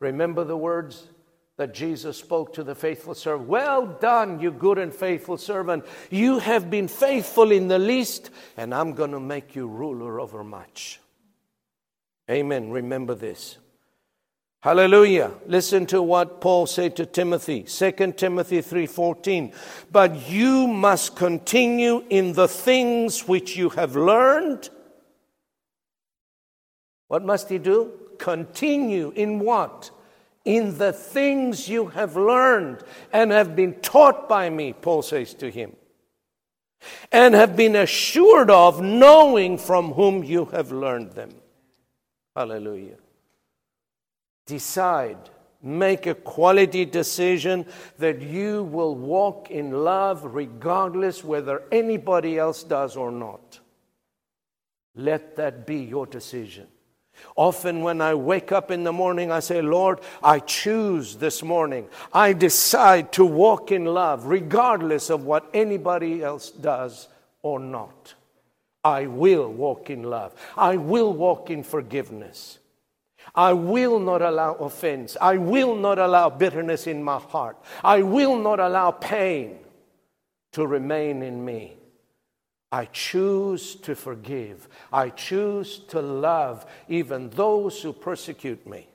Remember 0.00 0.44
the 0.44 0.56
words 0.56 1.06
that 1.58 1.74
Jesus 1.74 2.16
spoke 2.16 2.54
to 2.54 2.64
the 2.64 2.74
faithful 2.74 3.14
servant 3.14 3.46
Well 3.46 3.86
done, 3.86 4.40
you 4.40 4.50
good 4.50 4.78
and 4.78 4.94
faithful 4.94 5.36
servant. 5.36 5.84
You 6.10 6.38
have 6.38 6.70
been 6.70 6.88
faithful 6.88 7.52
in 7.52 7.68
the 7.68 7.78
least, 7.78 8.30
and 8.56 8.74
I'm 8.74 8.94
going 8.94 9.10
to 9.12 9.20
make 9.20 9.54
you 9.54 9.68
ruler 9.68 10.18
over 10.18 10.42
much. 10.42 11.00
Amen. 12.30 12.70
Remember 12.70 13.14
this. 13.14 13.58
Hallelujah. 14.62 15.32
Listen 15.46 15.84
to 15.86 16.00
what 16.00 16.40
Paul 16.40 16.66
said 16.66 16.96
to 16.96 17.06
Timothy, 17.06 17.64
2 17.64 18.16
Timothy 18.16 18.60
3:14. 18.60 19.52
But 19.90 20.30
you 20.30 20.66
must 20.66 21.16
continue 21.16 22.04
in 22.08 22.34
the 22.34 22.48
things 22.48 23.26
which 23.28 23.56
you 23.56 23.70
have 23.70 23.96
learned. 23.96 24.70
What 27.08 27.24
must 27.24 27.50
he 27.50 27.58
do? 27.58 27.99
Continue 28.20 29.12
in 29.16 29.38
what? 29.38 29.90
In 30.44 30.76
the 30.76 30.92
things 30.92 31.68
you 31.68 31.86
have 31.86 32.16
learned 32.16 32.84
and 33.12 33.30
have 33.30 33.56
been 33.56 33.74
taught 33.80 34.28
by 34.28 34.50
me, 34.50 34.74
Paul 34.74 35.00
says 35.00 35.32
to 35.34 35.50
him, 35.50 35.74
and 37.10 37.34
have 37.34 37.56
been 37.56 37.76
assured 37.76 38.50
of, 38.50 38.82
knowing 38.82 39.56
from 39.56 39.92
whom 39.92 40.22
you 40.22 40.44
have 40.46 40.70
learned 40.70 41.12
them. 41.12 41.30
Hallelujah. 42.36 42.98
Decide, 44.44 45.30
make 45.62 46.06
a 46.06 46.14
quality 46.14 46.84
decision 46.84 47.64
that 47.98 48.20
you 48.20 48.64
will 48.64 48.94
walk 48.94 49.50
in 49.50 49.72
love 49.72 50.34
regardless 50.34 51.24
whether 51.24 51.62
anybody 51.72 52.38
else 52.38 52.64
does 52.64 52.96
or 52.96 53.10
not. 53.10 53.60
Let 54.94 55.36
that 55.36 55.66
be 55.66 55.76
your 55.76 56.04
decision. 56.04 56.66
Often, 57.36 57.82
when 57.82 58.00
I 58.00 58.14
wake 58.14 58.52
up 58.52 58.70
in 58.70 58.84
the 58.84 58.92
morning, 58.92 59.30
I 59.30 59.40
say, 59.40 59.62
Lord, 59.62 60.00
I 60.22 60.40
choose 60.40 61.16
this 61.16 61.42
morning. 61.42 61.88
I 62.12 62.32
decide 62.32 63.12
to 63.12 63.24
walk 63.24 63.72
in 63.72 63.84
love, 63.84 64.26
regardless 64.26 65.10
of 65.10 65.24
what 65.24 65.48
anybody 65.54 66.22
else 66.22 66.50
does 66.50 67.08
or 67.42 67.58
not. 67.58 68.14
I 68.84 69.06
will 69.06 69.52
walk 69.52 69.90
in 69.90 70.02
love. 70.02 70.34
I 70.56 70.76
will 70.76 71.12
walk 71.12 71.50
in 71.50 71.62
forgiveness. 71.62 72.58
I 73.34 73.52
will 73.52 73.98
not 73.98 74.22
allow 74.22 74.54
offense. 74.54 75.16
I 75.20 75.36
will 75.36 75.76
not 75.76 75.98
allow 75.98 76.30
bitterness 76.30 76.86
in 76.86 77.02
my 77.02 77.18
heart. 77.18 77.56
I 77.84 78.02
will 78.02 78.36
not 78.36 78.58
allow 78.60 78.90
pain 78.90 79.58
to 80.52 80.66
remain 80.66 81.22
in 81.22 81.44
me. 81.44 81.76
I 82.72 82.84
choose 82.86 83.74
to 83.76 83.94
forgive. 83.94 84.68
I 84.92 85.10
choose 85.10 85.80
to 85.88 86.00
love 86.00 86.66
even 86.88 87.30
those 87.30 87.82
who 87.82 87.92
persecute 87.92 88.66
me. 88.66 88.88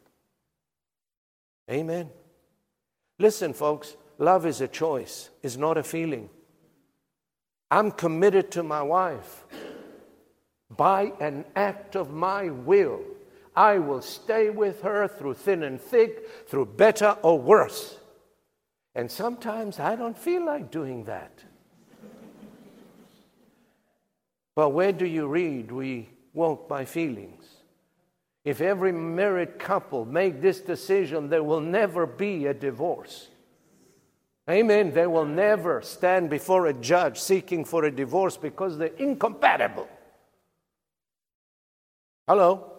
Amen. 1.70 2.10
Listen, 3.20 3.54
folks, 3.54 3.96
love 4.18 4.46
is 4.46 4.62
a 4.62 4.68
choice, 4.68 5.30
it's 5.42 5.58
not 5.58 5.78
a 5.78 5.84
feeling. 5.84 6.30
I'm 7.72 7.92
committed 7.92 8.52
to 8.52 8.64
my 8.64 8.82
wife. 8.82 9.46
By 10.70 11.14
an 11.20 11.46
act 11.56 11.96
of 11.96 12.12
my 12.12 12.50
will, 12.50 13.02
I 13.56 13.80
will 13.80 14.02
stay 14.02 14.50
with 14.50 14.82
her 14.82 15.08
through 15.08 15.36
thin 15.36 15.64
and 15.64 15.80
thick, 15.80 16.48
through 16.48 16.66
better 16.66 17.18
or 17.22 17.40
worse. 17.40 17.98
And 18.94 19.10
sometimes 19.10 19.80
I 19.80 19.96
don't 19.96 20.18
feel 20.18 20.46
like 20.46 20.72
doing 20.72 21.06
that. 21.06 21.44
But 24.56 24.70
where 24.70 24.94
do 24.94 25.06
you 25.06 25.28
read 25.28 25.72
we 25.72 26.10
walk 26.34 26.70
by 26.70 26.86
feelings? 26.86 27.44
If 28.46 28.62
every 28.62 28.92
married 28.92 29.60
couple 29.60 30.06
make 30.06 30.42
this 30.42 30.60
decision, 30.60 31.30
there 31.30 31.44
will 31.44 31.62
never 31.62 32.06
be 32.06 32.46
a 32.46 32.54
divorce. 32.54 33.28
Amen. 34.50 34.94
They 34.94 35.08
will 35.08 35.26
never 35.26 35.82
stand 35.82 36.30
before 36.30 36.68
a 36.68 36.74
judge 36.74 37.20
seeking 37.20 37.66
for 37.66 37.84
a 37.86 37.92
divorce 37.92 38.38
because 38.38 38.78
they're 38.78 38.90
incompatible. 38.98 39.88
Hello? 42.28 42.72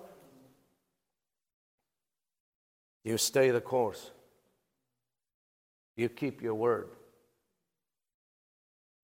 You 3.05 3.19
stay 3.19 3.51
the 3.51 3.61
course. 3.61 4.11
You 5.97 6.09
keep 6.09 6.43
your 6.43 6.55
word. 6.55 6.89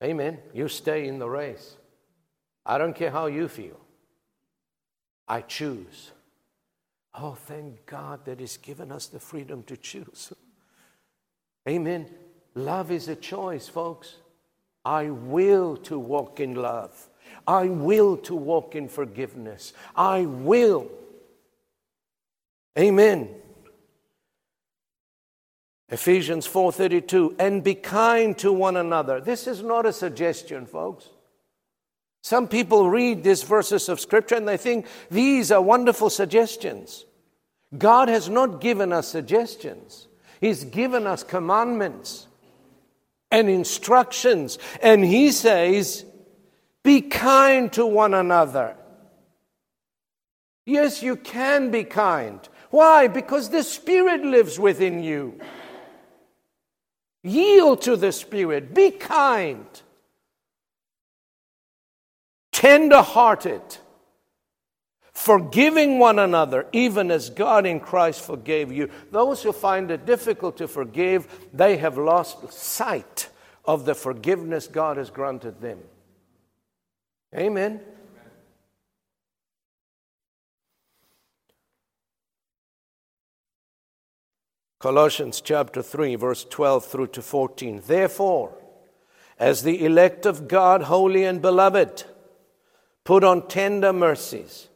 Amen. 0.01 0.39
You 0.53 0.67
stay 0.67 1.07
in 1.07 1.19
the 1.19 1.29
race. 1.29 1.75
I 2.65 2.77
don't 2.77 2.95
care 2.95 3.11
how 3.11 3.25
you 3.25 3.47
feel. 3.47 3.79
I 5.27 5.41
choose. 5.41 6.11
Oh, 7.15 7.35
thank 7.35 7.85
God 7.85 8.25
that 8.25 8.39
He's 8.39 8.57
given 8.57 8.91
us 8.91 9.07
the 9.07 9.19
freedom 9.19 9.63
to 9.63 9.77
choose. 9.77 10.33
Amen. 11.67 12.09
Love 12.55 12.91
is 12.91 13.07
a 13.07 13.15
choice, 13.15 13.67
folks. 13.67 14.15
I 14.85 15.09
will 15.09 15.77
to 15.77 15.97
walk 15.97 16.39
in 16.39 16.55
love. 16.55 17.09
I 17.47 17.65
will 17.67 18.17
to 18.17 18.35
walk 18.35 18.75
in 18.75 18.89
forgiveness. 18.89 19.73
I 19.95 20.25
will. 20.25 20.91
Amen. 22.77 23.29
Ephesians 25.89 26.47
4:32 26.47 27.35
and 27.37 27.63
be 27.63 27.75
kind 27.75 28.37
to 28.39 28.51
one 28.51 28.77
another. 28.77 29.21
This 29.21 29.47
is 29.47 29.61
not 29.61 29.85
a 29.85 29.93
suggestion, 29.93 30.65
folks. 30.65 31.09
Some 32.23 32.47
people 32.47 32.89
read 32.89 33.21
these 33.21 33.43
verses 33.43 33.89
of 33.89 33.99
Scripture 33.99 34.35
and 34.35 34.47
they 34.47 34.55
think 34.55 34.87
these 35.11 35.51
are 35.51 35.61
wonderful 35.61 36.09
suggestions. 36.09 37.05
God 37.77 38.07
has 38.07 38.29
not 38.29 38.61
given 38.61 38.93
us 38.93 39.09
suggestions, 39.09 40.07
He's 40.39 40.63
given 40.63 41.05
us 41.05 41.21
commandments 41.21 42.27
and 43.29 43.49
instructions. 43.49 44.57
And 44.81 45.03
He 45.03 45.31
says, 45.31 46.05
Be 46.81 47.01
kind 47.01 47.71
to 47.73 47.85
one 47.85 48.13
another. 48.13 48.77
Yes, 50.65 51.03
you 51.03 51.17
can 51.17 51.71
be 51.71 51.83
kind. 51.83 52.39
Why? 52.69 53.09
Because 53.09 53.49
the 53.49 53.63
Spirit 53.63 54.23
lives 54.23 54.57
within 54.57 55.03
you. 55.03 55.41
Yield 57.21 57.81
to 57.81 57.97
the 57.97 58.13
Spirit. 58.13 58.73
Be 58.73 58.91
kind 58.91 59.67
tender 62.63 63.01
hearted, 63.01 63.61
forgiving 65.11 65.99
one 65.99 66.17
another, 66.17 66.65
even 66.71 67.11
as 67.11 67.29
God 67.29 67.65
in 67.65 67.81
Christ 67.81 68.21
forgave 68.21 68.71
you. 68.71 68.89
Those 69.11 69.43
who 69.43 69.51
find 69.51 69.91
it 69.91 70.05
difficult 70.05 70.55
to 70.59 70.69
forgive, 70.69 71.27
they 71.51 71.75
have 71.75 71.97
lost 71.97 72.53
sight 72.53 73.27
of 73.65 73.83
the 73.83 73.93
forgiveness 73.93 74.69
God 74.69 74.95
has 74.95 75.09
granted 75.09 75.59
them. 75.59 75.77
Amen. 77.35 77.81
Colossians 84.79 85.41
chapter 85.41 85.81
3, 85.81 86.15
verse 86.15 86.45
12 86.45 86.85
through 86.85 87.07
to 87.07 87.21
14. 87.21 87.81
Therefore, 87.85 88.57
as 89.37 89.63
the 89.63 89.83
elect 89.83 90.25
of 90.25 90.47
God, 90.47 90.83
holy 90.83 91.25
and 91.25 91.41
beloved, 91.41 92.05
Put 93.03 93.23
on 93.23 93.47
tender 93.47 93.91
mercies, 93.91 94.69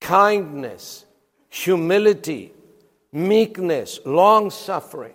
kindness, 0.00 1.06
humility, 1.48 2.52
meekness, 3.10 4.00
long 4.04 4.50
suffering, 4.50 5.14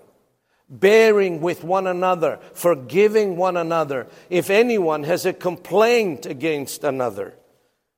bearing 0.70 1.42
with 1.42 1.64
one 1.64 1.88
another, 1.88 2.40
forgiving 2.54 3.38
one 3.38 3.58
another, 3.58 4.08
if 4.30 4.50
anyone 4.50 5.04
has 5.04 5.26
a 5.26 5.34
complaint 5.34 6.26
against 6.26 6.84
another. 6.84 7.36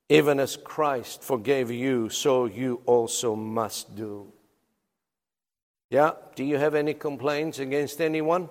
Even 0.10 0.40
as 0.40 0.58
Christ 0.58 1.22
forgave 1.22 1.70
you, 1.70 2.10
so 2.10 2.46
you 2.46 2.82
also 2.86 3.36
must 3.36 3.96
do. 3.96 4.34
Yeah, 5.90 6.12
do 6.36 6.44
you 6.44 6.58
have 6.58 6.76
any 6.76 6.94
complaints 6.94 7.60
against 7.60 8.02
anyone? 8.02 8.50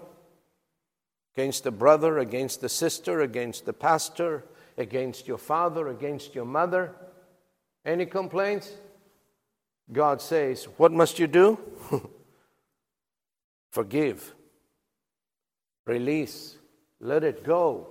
Against 1.35 1.65
the 1.65 1.71
brother, 1.71 2.19
against 2.19 2.61
the 2.61 2.69
sister, 2.69 3.21
against 3.21 3.65
the 3.65 3.73
pastor, 3.73 4.45
against 4.79 5.29
your 5.29 5.39
father, 5.39 5.89
against 5.89 6.35
your 6.35 6.45
mother. 6.45 6.95
Any 7.85 8.07
complaints? 8.07 8.73
God 9.93 10.23
says, 10.23 10.65
What 10.77 10.93
must 10.93 11.19
you 11.19 11.27
do? 11.27 11.59
Forgive. 13.73 14.35
Release. 15.87 16.57
Let 17.01 17.25
it 17.25 17.45
go. 17.45 17.89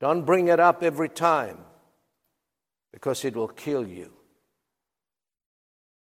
Don't 0.00 0.24
bring 0.24 0.48
it 0.48 0.60
up 0.60 0.82
every 0.82 1.08
time 1.08 1.58
because 2.92 3.24
it 3.24 3.34
will 3.36 3.48
kill 3.48 3.86
you. 3.86 4.12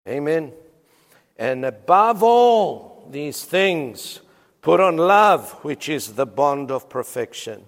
Amen. 0.09 0.53
And 1.37 1.65
above 1.65 2.23
all 2.23 3.09
these 3.11 3.45
things, 3.45 4.21
put 4.61 4.81
on 4.81 4.97
love, 4.97 5.53
which 5.65 5.89
is 5.89 6.15
the 6.15 6.27
bond 6.27 6.71
of 6.71 6.89
perfection. 6.89 7.65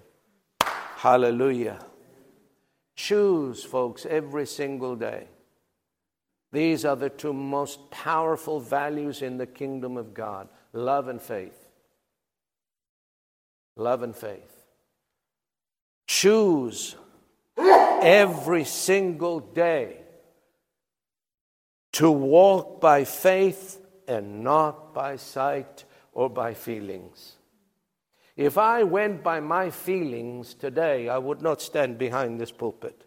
Hallelujah. 0.97 1.79
Choose, 3.01 3.63
folks, 3.63 4.05
every 4.05 4.45
single 4.45 4.97
day. 4.97 5.29
These 6.51 6.83
are 6.83 6.97
the 6.97 7.09
two 7.09 7.31
most 7.31 7.89
powerful 7.91 8.59
values 8.59 9.21
in 9.21 9.37
the 9.37 9.47
kingdom 9.47 9.95
of 9.95 10.13
God 10.13 10.49
love 10.73 11.07
and 11.07 11.21
faith. 11.21 11.69
Love 13.77 14.03
and 14.03 14.13
faith. 14.13 14.65
Choose 16.07 16.97
every 17.57 18.65
single 18.65 19.39
day 19.39 20.01
to 21.93 22.11
walk 22.11 22.81
by 22.81 23.05
faith 23.05 23.79
and 24.09 24.43
not 24.43 24.93
by 24.93 25.15
sight 25.15 25.85
or 26.11 26.29
by 26.29 26.53
feelings. 26.53 27.37
If 28.39 28.57
I 28.57 28.83
went 28.83 29.21
by 29.21 29.41
my 29.41 29.69
feelings 29.69 30.53
today, 30.53 31.09
I 31.09 31.17
would 31.17 31.41
not 31.41 31.61
stand 31.61 31.97
behind 31.97 32.39
this 32.39 32.53
pulpit. 32.53 33.03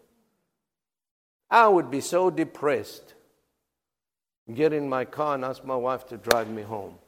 I 1.49 1.67
would 1.67 1.89
be 1.89 2.01
so 2.01 2.29
depressed. 2.29 3.15
Get 4.53 4.73
in 4.73 4.87
my 4.87 5.05
car 5.05 5.33
and 5.33 5.43
ask 5.43 5.65
my 5.65 5.75
wife 5.75 6.05
to 6.09 6.17
drive 6.17 6.51
me 6.51 6.61
home. 6.61 6.99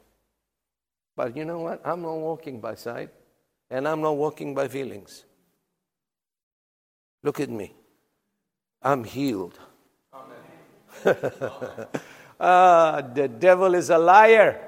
But 1.14 1.36
you 1.36 1.44
know 1.44 1.60
what? 1.60 1.80
I'm 1.84 2.02
not 2.02 2.16
walking 2.16 2.60
by 2.60 2.74
sight 2.74 3.10
and 3.70 3.86
I'm 3.86 4.00
not 4.00 4.16
walking 4.16 4.56
by 4.56 4.66
feelings. 4.66 5.24
Look 7.22 7.38
at 7.38 7.48
me. 7.48 7.74
I'm 8.82 9.04
healed. 9.04 9.56
Amen. 10.12 11.16
ah, 12.40 13.02
the 13.02 13.28
devil 13.28 13.76
is 13.76 13.88
a 13.90 13.98
liar. 13.98 14.60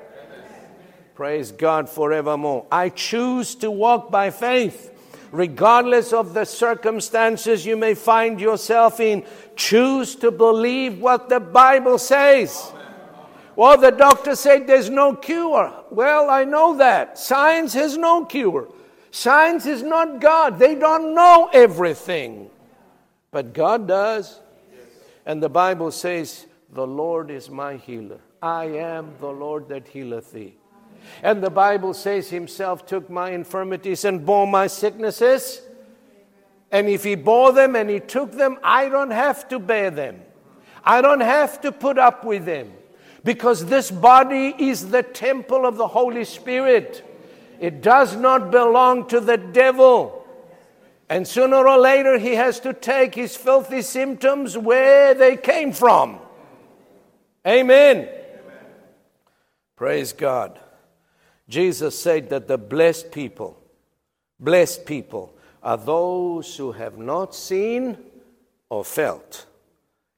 Praise 1.18 1.50
God 1.50 1.90
forevermore. 1.90 2.64
I 2.70 2.90
choose 2.90 3.56
to 3.56 3.72
walk 3.72 4.08
by 4.08 4.30
faith, 4.30 4.92
regardless 5.32 6.12
of 6.12 6.32
the 6.32 6.44
circumstances 6.44 7.66
you 7.66 7.76
may 7.76 7.94
find 7.94 8.40
yourself 8.40 9.00
in. 9.00 9.24
Choose 9.56 10.14
to 10.14 10.30
believe 10.30 11.00
what 11.00 11.28
the 11.28 11.40
Bible 11.40 11.98
says. 11.98 12.70
Well, 13.56 13.76
the 13.78 13.90
doctor 13.90 14.36
said 14.36 14.68
there's 14.68 14.90
no 14.90 15.16
cure. 15.16 15.82
Well, 15.90 16.30
I 16.30 16.44
know 16.44 16.76
that. 16.76 17.18
Science 17.18 17.72
has 17.72 17.98
no 17.98 18.24
cure. 18.24 18.68
Science 19.10 19.66
is 19.66 19.82
not 19.82 20.20
God. 20.20 20.60
They 20.60 20.76
don't 20.76 21.16
know 21.16 21.50
everything. 21.52 22.48
But 23.32 23.52
God 23.52 23.88
does. 23.88 24.38
And 25.26 25.42
the 25.42 25.48
Bible 25.48 25.90
says, 25.90 26.46
The 26.72 26.86
Lord 26.86 27.32
is 27.32 27.50
my 27.50 27.74
healer. 27.74 28.20
I 28.40 28.66
am 28.66 29.14
the 29.18 29.32
Lord 29.32 29.68
that 29.70 29.88
healeth 29.88 30.30
thee. 30.30 30.57
And 31.22 31.42
the 31.42 31.50
Bible 31.50 31.94
says, 31.94 32.30
Himself 32.30 32.86
took 32.86 33.08
my 33.10 33.30
infirmities 33.30 34.04
and 34.04 34.24
bore 34.24 34.46
my 34.46 34.66
sicknesses. 34.66 35.62
And 36.70 36.88
if 36.88 37.04
He 37.04 37.14
bore 37.14 37.52
them 37.52 37.76
and 37.76 37.88
He 37.88 38.00
took 38.00 38.32
them, 38.32 38.58
I 38.62 38.88
don't 38.88 39.10
have 39.10 39.48
to 39.48 39.58
bear 39.58 39.90
them. 39.90 40.20
I 40.84 41.00
don't 41.00 41.20
have 41.20 41.60
to 41.62 41.72
put 41.72 41.98
up 41.98 42.24
with 42.24 42.44
them. 42.44 42.72
Because 43.24 43.66
this 43.66 43.90
body 43.90 44.54
is 44.58 44.90
the 44.90 45.02
temple 45.02 45.66
of 45.66 45.76
the 45.76 45.88
Holy 45.88 46.24
Spirit. 46.24 47.04
It 47.60 47.82
does 47.82 48.16
not 48.16 48.50
belong 48.50 49.08
to 49.08 49.20
the 49.20 49.36
devil. 49.36 50.24
And 51.08 51.26
sooner 51.26 51.66
or 51.66 51.78
later, 51.78 52.18
he 52.18 52.34
has 52.34 52.60
to 52.60 52.72
take 52.72 53.14
his 53.14 53.36
filthy 53.36 53.82
symptoms 53.82 54.56
where 54.56 55.14
they 55.14 55.36
came 55.36 55.72
from. 55.72 56.20
Amen. 57.46 57.96
Amen. 57.96 58.08
Praise 59.74 60.12
God. 60.12 60.60
Jesus 61.48 61.98
said 61.98 62.28
that 62.30 62.48
the 62.48 62.58
blessed 62.58 63.10
people, 63.10 63.58
blessed 64.38 64.84
people, 64.86 65.34
are 65.62 65.76
those 65.76 66.56
who 66.56 66.72
have 66.72 66.98
not 66.98 67.34
seen 67.34 67.98
or 68.68 68.84
felt, 68.84 69.46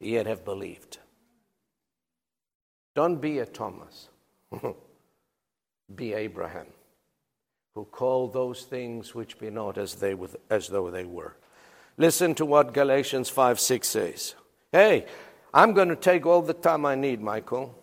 yet 0.01 0.27
have 0.27 0.45
believed. 0.45 0.99
Don't 2.95 3.21
be 3.21 3.39
a 3.39 3.47
Thomas, 3.47 4.09
be 5.95 6.13
Abraham 6.13 6.67
who 7.75 7.85
called 7.85 8.33
those 8.33 8.65
things 8.65 9.15
which 9.15 9.39
be 9.39 9.51
not 9.51 9.79
as, 9.79 9.95
they 9.95 10.17
as 10.51 10.69
though 10.69 10.91
they 10.91 11.05
were. 11.05 11.37
Listen 11.97 12.35
to 12.35 12.45
what 12.45 12.75
Galatians 12.75 13.29
5 13.29 13.61
6 13.61 13.89
says. 13.89 14.35
Hey, 14.73 15.07
I'm 15.53 15.73
going 15.73 15.89
to 15.89 15.97
take 15.97 16.27
all 16.27 16.43
the 16.43 16.55
time 16.55 16.85
I 16.85 16.95
need, 16.95 17.21
Michael. 17.21 17.75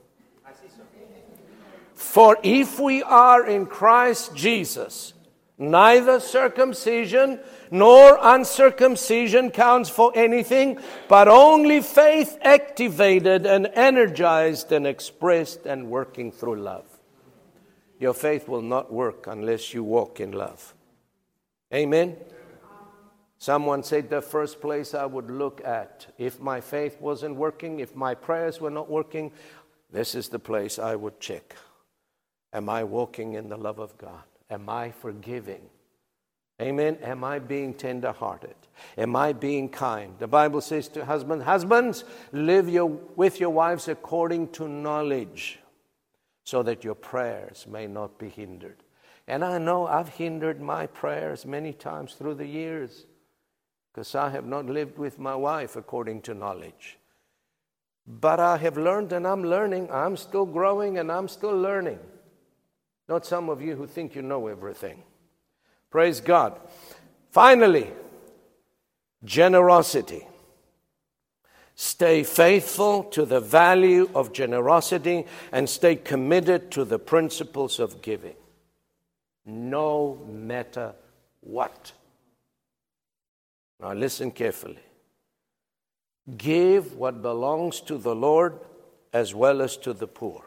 For 1.97 2.37
if 2.43 2.79
we 2.79 3.03
are 3.03 3.45
in 3.45 3.65
Christ 3.65 4.35
Jesus, 4.35 5.13
neither 5.57 6.19
circumcision 6.19 7.39
nor 7.71 8.17
uncircumcision 8.21 9.51
counts 9.51 9.89
for 9.89 10.11
anything, 10.15 10.79
but 11.09 11.27
only 11.27 11.81
faith 11.81 12.37
activated 12.41 13.45
and 13.45 13.67
energized 13.73 14.71
and 14.71 14.87
expressed 14.87 15.65
and 15.65 15.89
working 15.89 16.31
through 16.31 16.61
love 16.61 16.85
your 17.99 18.13
faith 18.13 18.47
will 18.47 18.61
not 18.61 18.91
work 18.91 19.27
unless 19.27 19.73
you 19.73 19.83
walk 19.83 20.19
in 20.19 20.31
love. 20.31 20.75
Amen? 21.73 22.15
Someone 23.39 23.83
said 23.83 24.09
the 24.09 24.21
first 24.21 24.61
place 24.61 24.93
I 24.93 25.05
would 25.05 25.29
look 25.29 25.61
at 25.63 26.07
if 26.17 26.39
my 26.39 26.61
faith 26.61 26.99
wasn't 26.99 27.35
working, 27.35 27.79
if 27.79 27.95
my 27.95 28.15
prayers 28.15 28.59
were 28.59 28.71
not 28.71 28.89
working, 28.89 29.31
this 29.91 30.15
is 30.15 30.29
the 30.29 30.39
place 30.39 30.79
I 30.79 30.95
would 30.95 31.19
check. 31.19 31.55
Am 32.53 32.69
I 32.69 32.83
walking 32.83 33.33
in 33.33 33.49
the 33.49 33.57
love 33.57 33.79
of 33.79 33.97
God? 33.97 34.23
Am 34.49 34.69
I 34.69 34.91
forgiving? 34.91 35.61
Amen. 36.59 36.97
Am 37.03 37.23
I 37.23 37.37
being 37.37 37.73
tenderhearted? 37.73 38.55
Am 38.97 39.15
I 39.15 39.33
being 39.33 39.69
kind? 39.69 40.15
The 40.17 40.27
Bible 40.27 40.61
says 40.61 40.87
to 40.89 41.05
husbands, 41.05 41.45
Husbands, 41.45 42.03
live 42.31 42.67
your, 42.67 42.87
with 42.87 43.39
your 43.39 43.51
wives 43.51 43.87
according 43.87 44.49
to 44.53 44.67
knowledge 44.67 45.59
so 46.43 46.63
that 46.63 46.83
your 46.83 46.95
prayers 46.95 47.67
may 47.69 47.85
not 47.85 48.17
be 48.17 48.29
hindered. 48.29 48.77
And 49.27 49.43
I 49.43 49.57
know 49.57 49.85
I've 49.85 50.09
hindered 50.09 50.61
my 50.61 50.87
prayers 50.87 51.45
many 51.45 51.73
times 51.73 52.13
through 52.13 52.35
the 52.35 52.47
years 52.47 53.05
because 53.93 54.15
I 54.15 54.29
have 54.29 54.45
not 54.45 54.65
lived 54.65 54.97
with 54.97 55.19
my 55.19 55.35
wife 55.35 55.75
according 55.75 56.21
to 56.21 56.33
knowledge. 56.33 56.97
But 58.07 58.39
I 58.39 58.57
have 58.57 58.77
learned 58.77 59.11
and 59.11 59.27
I'm 59.27 59.43
learning. 59.43 59.89
I'm 59.91 60.15
still 60.15 60.45
growing 60.45 60.97
and 60.97 61.11
I'm 61.11 61.27
still 61.27 61.55
learning. 61.55 61.99
Not 63.07 63.25
some 63.25 63.49
of 63.49 63.61
you 63.61 63.75
who 63.75 63.87
think 63.87 64.15
you 64.15 64.21
know 64.21 64.47
everything. 64.47 65.03
Praise 65.89 66.19
God. 66.19 66.59
Finally, 67.31 67.89
generosity. 69.23 70.27
Stay 71.75 72.23
faithful 72.23 73.03
to 73.03 73.23
the 73.23 73.39
value 73.39 74.09
of 74.15 74.33
generosity 74.33 75.25
and 75.51 75.69
stay 75.69 75.95
committed 75.95 76.71
to 76.71 76.83
the 76.83 76.97
principles 76.97 77.79
of 77.79 78.01
giving, 78.01 78.35
no 79.45 80.19
matter 80.27 80.95
what. 81.41 81.91
Now, 83.79 83.93
listen 83.93 84.31
carefully. 84.31 84.79
Give 86.35 86.95
what 86.95 87.21
belongs 87.21 87.79
to 87.81 87.97
the 87.97 88.15
Lord 88.15 88.59
as 89.13 89.35
well 89.35 89.61
as 89.61 89.77
to 89.77 89.93
the 89.93 90.07
poor. 90.07 90.43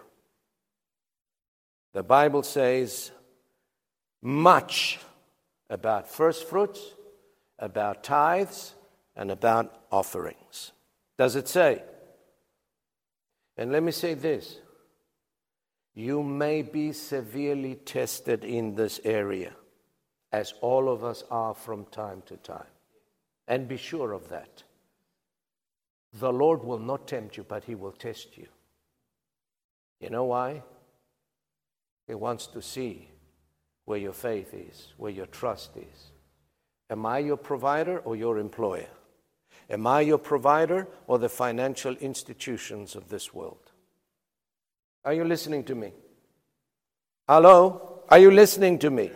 The 1.92 2.02
Bible 2.02 2.42
says 2.42 3.10
much 4.22 4.98
about 5.68 6.08
first 6.08 6.48
fruits, 6.48 6.80
about 7.58 8.04
tithes, 8.04 8.74
and 9.16 9.30
about 9.30 9.74
offerings. 9.90 10.72
Does 11.18 11.36
it 11.36 11.48
say? 11.48 11.82
And 13.56 13.72
let 13.72 13.82
me 13.82 13.92
say 13.92 14.14
this 14.14 14.58
you 15.94 16.22
may 16.22 16.62
be 16.62 16.92
severely 16.92 17.74
tested 17.74 18.44
in 18.44 18.74
this 18.74 19.00
area, 19.04 19.52
as 20.32 20.54
all 20.60 20.88
of 20.88 21.04
us 21.04 21.24
are 21.30 21.54
from 21.54 21.84
time 21.86 22.22
to 22.26 22.36
time. 22.36 22.72
And 23.48 23.66
be 23.66 23.76
sure 23.76 24.12
of 24.12 24.28
that. 24.28 24.62
The 26.14 26.32
Lord 26.32 26.64
will 26.64 26.78
not 26.78 27.08
tempt 27.08 27.36
you, 27.36 27.44
but 27.44 27.64
He 27.64 27.74
will 27.74 27.92
test 27.92 28.38
you. 28.38 28.46
You 30.00 30.10
know 30.10 30.24
why? 30.24 30.62
He 32.10 32.16
wants 32.16 32.48
to 32.48 32.60
see 32.60 33.06
where 33.84 33.96
your 33.96 34.12
faith 34.12 34.52
is, 34.52 34.92
where 34.96 35.12
your 35.12 35.26
trust 35.26 35.76
is. 35.76 36.10
Am 36.90 37.06
I 37.06 37.20
your 37.20 37.36
provider 37.36 38.00
or 38.00 38.16
your 38.16 38.38
employer? 38.38 38.88
Am 39.70 39.86
I 39.86 40.00
your 40.00 40.18
provider 40.18 40.88
or 41.06 41.20
the 41.20 41.28
financial 41.28 41.94
institutions 41.98 42.96
of 42.96 43.10
this 43.10 43.32
world? 43.32 43.70
Are 45.04 45.14
you 45.14 45.22
listening 45.22 45.62
to 45.66 45.76
me? 45.76 45.92
Hello? 47.28 48.02
Are 48.08 48.18
you 48.18 48.32
listening 48.32 48.80
to 48.80 48.90
me? 48.90 49.12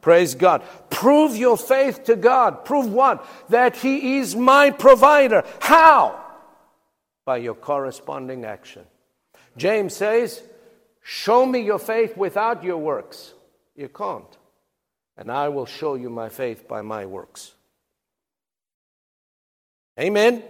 Praise 0.00 0.34
God. 0.34 0.62
Prove 0.88 1.36
your 1.36 1.58
faith 1.58 2.04
to 2.04 2.16
God. 2.16 2.64
Prove 2.64 2.90
what? 2.90 3.28
That 3.50 3.76
He 3.76 4.16
is 4.16 4.34
my 4.34 4.70
provider. 4.70 5.44
How? 5.60 6.18
By 7.26 7.36
your 7.36 7.56
corresponding 7.56 8.46
action. 8.46 8.86
James 9.58 9.94
says, 9.94 10.42
Show 11.02 11.46
me 11.46 11.60
your 11.60 11.78
faith 11.78 12.16
without 12.16 12.62
your 12.62 12.78
works. 12.78 13.34
You 13.74 13.88
can't. 13.88 14.36
And 15.16 15.30
I 15.30 15.48
will 15.48 15.66
show 15.66 15.94
you 15.94 16.10
my 16.10 16.28
faith 16.28 16.66
by 16.68 16.82
my 16.82 17.06
works. 17.06 17.52
Amen? 19.98 20.42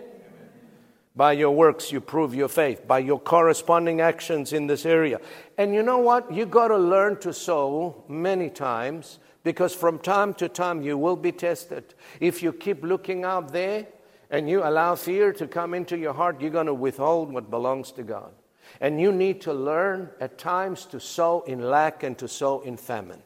By 1.16 1.32
your 1.32 1.50
works, 1.50 1.90
you 1.90 2.00
prove 2.00 2.34
your 2.34 2.48
faith, 2.48 2.86
by 2.86 3.00
your 3.00 3.18
corresponding 3.18 4.00
actions 4.00 4.52
in 4.52 4.68
this 4.68 4.86
area. 4.86 5.20
And 5.58 5.74
you 5.74 5.82
know 5.82 5.98
what? 5.98 6.32
You've 6.32 6.50
got 6.50 6.68
to 6.68 6.78
learn 6.78 7.18
to 7.20 7.32
sow 7.32 8.04
many 8.08 8.48
times 8.48 9.18
because 9.42 9.74
from 9.74 9.98
time 9.98 10.34
to 10.34 10.48
time 10.48 10.82
you 10.82 10.96
will 10.96 11.16
be 11.16 11.32
tested. 11.32 11.94
If 12.20 12.42
you 12.42 12.52
keep 12.52 12.84
looking 12.84 13.24
out 13.24 13.52
there 13.52 13.86
and 14.30 14.48
you 14.48 14.62
allow 14.62 14.94
fear 14.94 15.32
to 15.32 15.48
come 15.48 15.74
into 15.74 15.98
your 15.98 16.14
heart, 16.14 16.40
you're 16.40 16.50
going 16.50 16.66
to 16.66 16.74
withhold 16.74 17.32
what 17.32 17.50
belongs 17.50 17.90
to 17.92 18.02
God. 18.04 18.32
And 18.80 19.00
you 19.00 19.12
need 19.12 19.40
to 19.42 19.52
learn 19.52 20.10
at 20.20 20.38
times 20.38 20.84
to 20.86 21.00
sow 21.00 21.42
in 21.42 21.60
lack 21.62 22.02
and 22.02 22.16
to 22.18 22.28
sow 22.28 22.60
in 22.60 22.76
famine. 22.76 23.22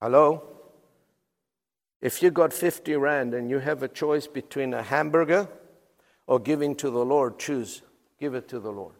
Hello? 0.00 0.42
If 2.00 2.22
you 2.22 2.30
got 2.30 2.52
50 2.52 2.94
Rand 2.96 3.34
and 3.34 3.50
you 3.50 3.58
have 3.58 3.82
a 3.82 3.88
choice 3.88 4.26
between 4.26 4.72
a 4.74 4.82
hamburger 4.82 5.48
or 6.26 6.38
giving 6.38 6.76
to 6.76 6.90
the 6.90 7.04
Lord, 7.04 7.38
choose. 7.38 7.82
Give 8.20 8.34
it 8.34 8.48
to 8.48 8.60
the 8.60 8.70
Lord. 8.70 8.94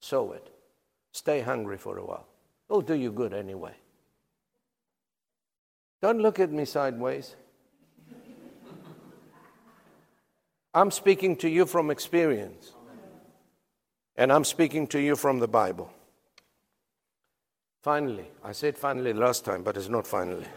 Sow 0.00 0.32
it. 0.32 0.50
Stay 1.12 1.40
hungry 1.40 1.78
for 1.78 1.96
a 1.96 2.04
while. 2.04 2.26
It'll 2.68 2.82
do 2.82 2.94
you 2.94 3.12
good 3.12 3.32
anyway. 3.32 3.74
Don't 6.02 6.20
look 6.20 6.38
at 6.38 6.50
me 6.50 6.66
sideways. 6.66 7.34
I'm 10.74 10.90
speaking 10.90 11.36
to 11.36 11.48
you 11.48 11.64
from 11.64 11.90
experience. 11.90 12.73
And 14.16 14.32
I'm 14.32 14.44
speaking 14.44 14.86
to 14.88 15.00
you 15.00 15.16
from 15.16 15.40
the 15.40 15.48
Bible. 15.48 15.90
Finally, 17.82 18.26
I 18.42 18.52
said 18.52 18.78
finally 18.78 19.12
last 19.12 19.44
time, 19.44 19.62
but 19.62 19.76
it's 19.76 19.88
not 19.88 20.06
finally. 20.06 20.46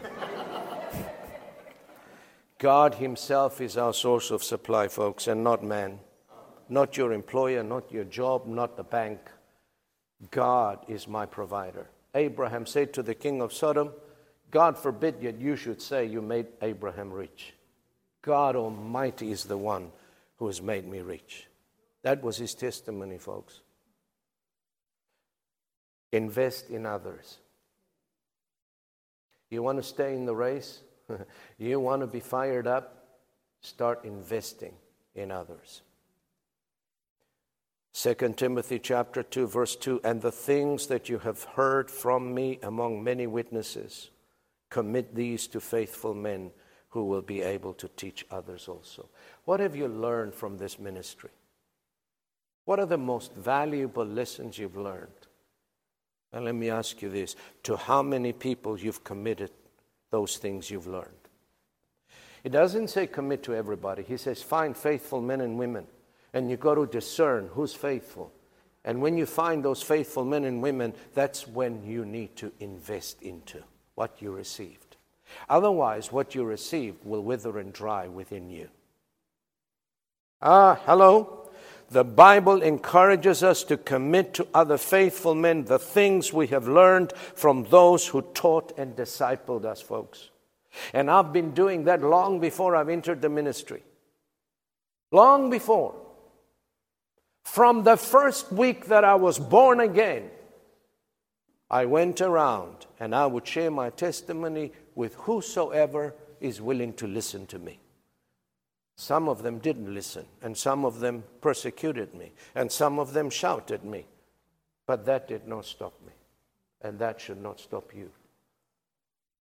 God 2.58 2.94
Himself 2.94 3.60
is 3.60 3.76
our 3.76 3.92
source 3.92 4.30
of 4.30 4.44
supply, 4.44 4.88
folks, 4.88 5.26
and 5.26 5.42
not 5.42 5.64
man. 5.64 5.98
Not 6.68 6.96
your 6.96 7.12
employer, 7.12 7.62
not 7.62 7.90
your 7.90 8.04
job, 8.04 8.46
not 8.46 8.76
the 8.76 8.84
bank. 8.84 9.18
God 10.30 10.84
is 10.88 11.08
my 11.08 11.26
provider. 11.26 11.88
Abraham 12.14 12.64
said 12.64 12.92
to 12.94 13.02
the 13.02 13.14
king 13.14 13.40
of 13.40 13.52
Sodom, 13.52 13.90
God 14.50 14.78
forbid 14.78 15.16
yet 15.20 15.38
you 15.38 15.56
should 15.56 15.82
say 15.82 16.06
you 16.06 16.22
made 16.22 16.46
Abraham 16.62 17.12
rich. 17.12 17.54
God 18.22 18.56
Almighty 18.56 19.30
is 19.30 19.44
the 19.44 19.58
one 19.58 19.90
who 20.38 20.46
has 20.46 20.62
made 20.62 20.86
me 20.86 21.00
rich. 21.00 21.47
That 22.08 22.22
was 22.22 22.38
his 22.38 22.54
testimony, 22.54 23.18
folks. 23.18 23.60
Invest 26.10 26.70
in 26.70 26.86
others. 26.86 27.36
You 29.50 29.62
want 29.62 29.76
to 29.76 29.82
stay 29.82 30.14
in 30.14 30.24
the 30.24 30.34
race? 30.34 30.80
you 31.58 31.78
want 31.78 32.00
to 32.00 32.06
be 32.06 32.20
fired 32.20 32.66
up? 32.66 33.04
Start 33.60 34.06
investing 34.06 34.72
in 35.14 35.30
others. 35.30 35.82
2 37.92 38.14
Timothy 38.38 38.78
chapter 38.78 39.22
2 39.22 39.46
verse 39.46 39.76
2 39.76 40.00
and 40.02 40.22
the 40.22 40.32
things 40.32 40.86
that 40.86 41.10
you 41.10 41.18
have 41.18 41.44
heard 41.44 41.90
from 41.90 42.32
me 42.32 42.58
among 42.62 43.04
many 43.04 43.26
witnesses 43.26 44.08
commit 44.70 45.14
these 45.14 45.46
to 45.48 45.60
faithful 45.60 46.14
men 46.14 46.52
who 46.88 47.04
will 47.04 47.20
be 47.20 47.42
able 47.42 47.74
to 47.74 47.86
teach 47.86 48.24
others 48.30 48.66
also. 48.66 49.10
What 49.44 49.60
have 49.60 49.76
you 49.76 49.88
learned 49.88 50.34
from 50.34 50.56
this 50.56 50.78
ministry? 50.78 51.32
What 52.68 52.80
are 52.80 52.84
the 52.84 52.98
most 52.98 53.32
valuable 53.32 54.04
lessons 54.04 54.58
you've 54.58 54.76
learned? 54.76 55.08
And 56.34 56.44
let 56.44 56.54
me 56.54 56.68
ask 56.68 57.00
you 57.00 57.08
this 57.08 57.34
to 57.62 57.78
how 57.78 58.02
many 58.02 58.34
people 58.34 58.78
you've 58.78 59.02
committed 59.04 59.50
those 60.10 60.36
things 60.36 60.70
you've 60.70 60.86
learned. 60.86 61.30
It 62.44 62.52
doesn't 62.52 62.88
say 62.88 63.06
commit 63.06 63.42
to 63.44 63.54
everybody. 63.54 64.02
He 64.02 64.18
says 64.18 64.42
find 64.42 64.76
faithful 64.76 65.22
men 65.22 65.40
and 65.40 65.58
women. 65.58 65.86
And 66.34 66.50
you've 66.50 66.60
got 66.60 66.74
to 66.74 66.84
discern 66.84 67.48
who's 67.54 67.72
faithful. 67.72 68.34
And 68.84 69.00
when 69.00 69.16
you 69.16 69.24
find 69.24 69.64
those 69.64 69.82
faithful 69.82 70.26
men 70.26 70.44
and 70.44 70.60
women, 70.60 70.92
that's 71.14 71.48
when 71.48 71.82
you 71.82 72.04
need 72.04 72.36
to 72.36 72.52
invest 72.60 73.22
into 73.22 73.62
what 73.94 74.20
you 74.20 74.30
received. 74.30 74.98
Otherwise, 75.48 76.12
what 76.12 76.34
you 76.34 76.44
received 76.44 77.02
will 77.02 77.22
wither 77.22 77.60
and 77.60 77.72
dry 77.72 78.08
within 78.08 78.50
you. 78.50 78.68
Ah, 80.42 80.78
hello? 80.84 81.37
The 81.90 82.04
Bible 82.04 82.62
encourages 82.62 83.42
us 83.42 83.64
to 83.64 83.78
commit 83.78 84.34
to 84.34 84.46
other 84.52 84.76
faithful 84.76 85.34
men 85.34 85.64
the 85.64 85.78
things 85.78 86.32
we 86.32 86.48
have 86.48 86.68
learned 86.68 87.14
from 87.34 87.64
those 87.70 88.06
who 88.06 88.20
taught 88.20 88.76
and 88.76 88.94
discipled 88.94 89.64
us, 89.64 89.80
folks. 89.80 90.30
And 90.92 91.10
I've 91.10 91.32
been 91.32 91.52
doing 91.52 91.84
that 91.84 92.02
long 92.02 92.40
before 92.40 92.76
I've 92.76 92.90
entered 92.90 93.22
the 93.22 93.30
ministry. 93.30 93.82
Long 95.10 95.48
before. 95.48 95.94
From 97.44 97.84
the 97.84 97.96
first 97.96 98.52
week 98.52 98.86
that 98.86 99.04
I 99.04 99.14
was 99.14 99.38
born 99.38 99.80
again, 99.80 100.30
I 101.70 101.86
went 101.86 102.20
around 102.20 102.86
and 103.00 103.14
I 103.14 103.26
would 103.26 103.46
share 103.46 103.70
my 103.70 103.88
testimony 103.88 104.72
with 104.94 105.14
whosoever 105.14 106.14
is 106.40 106.60
willing 106.60 106.92
to 106.94 107.06
listen 107.06 107.46
to 107.46 107.58
me. 107.58 107.80
Some 109.00 109.28
of 109.28 109.44
them 109.44 109.60
didn't 109.60 109.94
listen, 109.94 110.26
and 110.42 110.58
some 110.58 110.84
of 110.84 110.98
them 110.98 111.22
persecuted 111.40 112.14
me, 112.14 112.32
and 112.56 112.70
some 112.70 112.98
of 112.98 113.12
them 113.12 113.30
shouted 113.30 113.84
me. 113.84 114.06
But 114.88 115.06
that 115.06 115.28
did 115.28 115.46
not 115.46 115.66
stop 115.66 115.94
me, 116.04 116.12
and 116.82 116.98
that 116.98 117.20
should 117.20 117.40
not 117.40 117.60
stop 117.60 117.94
you. 117.94 118.10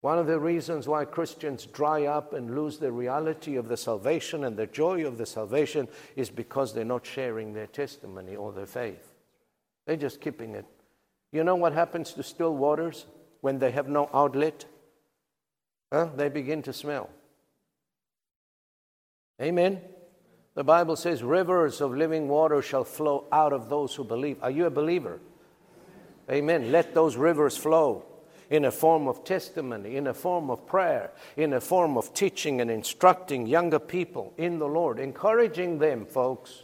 One 0.01 0.19
of 0.19 0.27
the 0.27 0.39
reasons 0.39 0.87
why 0.87 1.05
Christians 1.05 1.65
dry 1.65 2.05
up 2.05 2.33
and 2.33 2.55
lose 2.55 2.77
the 2.77 2.91
reality 2.91 3.55
of 3.55 3.67
the 3.67 3.77
salvation 3.77 4.43
and 4.43 4.55
the 4.55 4.67
joy 4.67 5.07
of 5.07 5.17
the 5.17 5.25
salvation 5.25 5.87
is 6.15 6.29
because 6.29 6.71
they're 6.71 6.85
not 6.85 7.03
sharing 7.03 7.53
their 7.53 7.65
testimony 7.65 8.35
or 8.35 8.51
their 8.51 8.67
faith. 8.67 9.11
They're 9.87 9.95
just 9.95 10.21
keeping 10.21 10.53
it. 10.53 10.67
You 11.31 11.43
know 11.43 11.55
what 11.55 11.73
happens 11.73 12.13
to 12.13 12.21
still 12.21 12.55
waters 12.55 13.07
when 13.41 13.57
they 13.57 13.71
have 13.71 13.89
no 13.89 14.07
outlet? 14.13 14.65
Huh? 15.91 16.09
They 16.15 16.29
begin 16.29 16.61
to 16.61 16.73
smell. 16.73 17.09
Amen. 19.41 19.81
The 20.55 20.63
Bible 20.63 20.95
says, 20.95 21.21
Rivers 21.21 21.81
of 21.81 21.95
living 21.95 22.27
water 22.27 22.61
shall 22.61 22.83
flow 22.83 23.25
out 23.31 23.53
of 23.53 23.69
those 23.69 23.93
who 23.93 24.03
believe. 24.03 24.37
Are 24.41 24.51
you 24.51 24.65
a 24.65 24.71
believer? 24.71 25.19
Amen. 26.29 26.71
Let 26.71 26.93
those 26.93 27.15
rivers 27.15 27.55
flow 27.55 28.05
in 28.49 28.65
a 28.65 28.71
form 28.71 29.07
of 29.07 29.23
testimony, 29.23 29.97
in 29.97 30.07
a 30.07 30.13
form 30.13 30.49
of 30.49 30.65
prayer, 30.65 31.11
in 31.35 31.53
a 31.53 31.61
form 31.61 31.97
of 31.97 32.13
teaching 32.13 32.61
and 32.61 32.71
instructing 32.71 33.45
younger 33.45 33.79
people 33.79 34.33
in 34.37 34.57
the 34.59 34.67
Lord, 34.67 34.99
encouraging 34.99 35.79
them, 35.79 36.05
folks. 36.05 36.63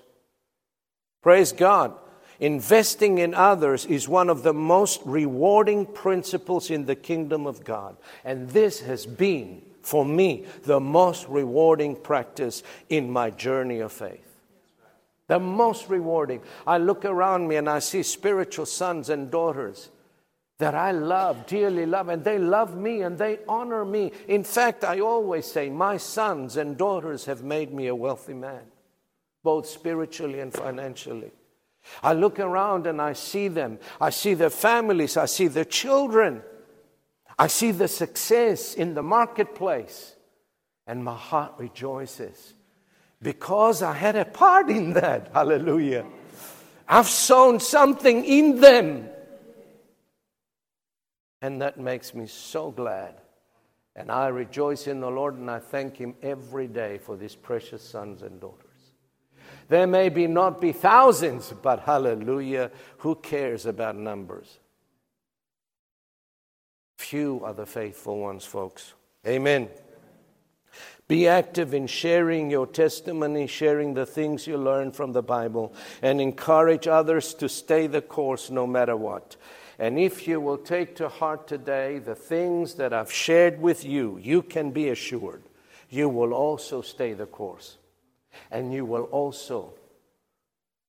Praise 1.22 1.52
God. 1.52 1.98
Investing 2.40 3.20
in 3.20 3.34
others 3.34 3.86
is 3.86 4.10
one 4.10 4.30
of 4.30 4.44
the 4.44 4.54
most 4.54 5.02
rewarding 5.06 5.86
principles 5.86 6.72
in 6.72 6.86
the 6.86 6.96
kingdom 6.96 7.46
of 7.46 7.64
God. 7.64 7.96
And 8.26 8.50
this 8.50 8.82
has 8.82 9.06
been, 9.06 9.62
for 9.84 10.06
me, 10.06 10.46
the 10.64 10.80
most 10.80 11.28
rewarding 11.28 11.96
practice 11.96 12.64
in 12.90 13.12
my 13.12 13.30
journey 13.30 13.80
of 13.80 13.92
faith. 13.92 14.26
The 15.28 15.40
most 15.40 15.90
rewarding. 15.90 16.42
I 16.66 16.78
look 16.78 17.06
around 17.06 17.48
me 17.48 17.58
and 17.58 17.70
I 17.70 17.80
see 17.80 18.04
spiritual 18.04 18.66
sons 18.66 19.10
and 19.10 19.30
daughters 19.30 19.90
that 20.60 20.76
I 20.76 20.92
love, 20.92 21.46
dearly 21.46 21.86
love, 21.86 22.10
and 22.10 22.24
they 22.24 22.38
love 22.38 22.78
me 22.78 23.02
and 23.02 23.18
they 23.18 23.40
honor 23.48 23.84
me. 23.84 24.12
In 24.28 24.44
fact, 24.44 24.84
I 24.84 25.00
always 25.00 25.46
say, 25.46 25.70
my 25.70 25.98
sons 25.98 26.58
and 26.58 26.78
daughters 26.78 27.26
have 27.26 27.44
made 27.44 27.74
me 27.74 27.88
a 27.88 27.96
wealthy 27.96 28.34
man, 28.34 28.62
both 29.44 29.68
spiritually 29.68 30.40
and 30.40 30.54
financially. 30.54 31.32
I 32.02 32.14
look 32.14 32.40
around 32.40 32.88
and 32.88 33.02
I 33.02 33.14
see 33.14 33.50
them. 33.50 33.80
I 34.00 34.10
see 34.10 34.36
their 34.36 34.50
families. 34.50 35.18
I 35.18 35.26
see 35.26 35.48
their 35.48 35.66
children. 35.66 36.42
I 37.38 37.48
see 37.48 37.72
the 37.72 37.88
success 37.88 38.74
in 38.74 38.94
the 38.94 39.04
marketplace. 39.04 40.16
And 40.86 41.04
my 41.04 41.16
heart 41.16 41.54
rejoices 41.58 42.54
because 43.22 43.82
I 43.82 43.94
had 43.94 44.16
a 44.16 44.26
part 44.26 44.70
in 44.70 44.94
that. 44.94 45.30
Hallelujah. 45.34 46.06
I've 46.88 47.08
sown 47.08 47.60
something 47.60 48.26
in 48.26 48.60
them. 48.60 49.10
And 51.42 51.62
that 51.62 51.80
makes 51.80 52.14
me 52.14 52.28
so 52.28 52.72
glad. 52.72 53.16
And 53.96 54.12
I 54.12 54.28
rejoice 54.28 54.88
in 54.88 55.00
the 55.00 55.10
Lord 55.10 55.36
and 55.36 55.50
I 55.50 55.60
thank 55.60 55.98
Him 55.98 56.16
every 56.22 56.68
day 56.68 56.98
for 56.98 57.16
these 57.16 57.36
precious 57.36 57.82
sons 57.82 58.22
and 58.24 58.42
daughters. 58.42 58.70
There 59.70 59.88
may 59.88 60.10
be 60.10 60.28
not 60.28 60.60
be 60.60 60.72
thousands, 60.72 61.54
but 61.62 61.82
hallelujah, 61.82 62.72
who 62.98 63.16
cares 63.16 63.66
about 63.66 63.96
numbers? 63.96 64.60
Few 67.04 67.42
are 67.44 67.54
the 67.54 67.66
faithful 67.66 68.20
ones, 68.20 68.46
folks. 68.46 68.94
Amen. 69.28 69.68
Be 71.10 71.28
active 71.28 71.74
in 71.74 71.86
sharing 71.86 72.50
your 72.50 72.66
testimony, 72.66 73.46
sharing 73.46 73.94
the 73.94 74.06
things 74.06 74.48
you 74.48 74.58
learn 74.58 74.94
from 74.94 75.12
the 75.12 75.22
Bible, 75.22 75.74
and 76.02 76.22
encourage 76.22 76.88
others 76.88 77.34
to 77.36 77.50
stay 77.50 77.88
the 77.88 78.02
course 78.02 78.50
no 78.50 78.66
matter 78.66 78.96
what. 78.96 79.36
And 79.78 80.00
if 80.00 80.28
you 80.28 80.40
will 80.40 80.58
take 80.58 80.96
to 80.96 81.10
heart 81.10 81.46
today 81.46 82.00
the 82.00 82.16
things 82.16 82.76
that 82.76 82.94
I've 82.94 83.12
shared 83.12 83.60
with 83.60 83.84
you, 83.84 84.18
you 84.22 84.42
can 84.42 84.72
be 84.72 84.88
assured 84.90 85.44
you 85.90 86.10
will 86.10 86.34
also 86.34 86.82
stay 86.82 87.14
the 87.14 87.28
course. 87.28 87.78
And 88.50 88.74
you 88.74 88.86
will 88.86 89.04
also 89.04 89.74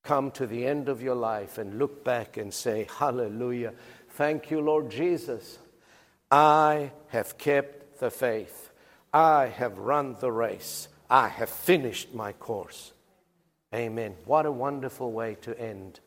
come 0.02 0.30
to 0.30 0.46
the 0.46 0.64
end 0.64 0.88
of 0.88 1.02
your 1.02 1.16
life 1.16 1.58
and 1.58 1.78
look 1.78 2.04
back 2.04 2.38
and 2.38 2.54
say, 2.54 2.86
Hallelujah. 2.98 3.74
Thank 4.10 4.50
you, 4.50 4.60
Lord 4.60 4.90
Jesus. 4.90 5.58
I 6.34 6.90
have 7.10 7.38
kept 7.38 8.00
the 8.00 8.10
faith. 8.10 8.72
I 9.12 9.46
have 9.46 9.78
run 9.78 10.16
the 10.18 10.32
race. 10.32 10.88
I 11.08 11.28
have 11.28 11.48
finished 11.48 12.12
my 12.12 12.32
course. 12.32 12.92
Amen. 13.72 14.16
What 14.24 14.44
a 14.44 14.50
wonderful 14.50 15.12
way 15.12 15.36
to 15.42 15.56
end 15.56 16.00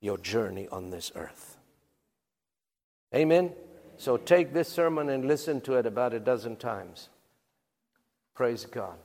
your 0.00 0.18
journey 0.18 0.68
on 0.70 0.90
this 0.90 1.10
earth. 1.16 1.56
Amen. 3.12 3.50
So 3.96 4.16
take 4.16 4.52
this 4.52 4.68
sermon 4.68 5.08
and 5.08 5.26
listen 5.26 5.60
to 5.62 5.74
it 5.74 5.86
about 5.86 6.14
a 6.14 6.20
dozen 6.20 6.54
times. 6.54 7.08
Praise 8.36 8.66
God. 8.66 8.98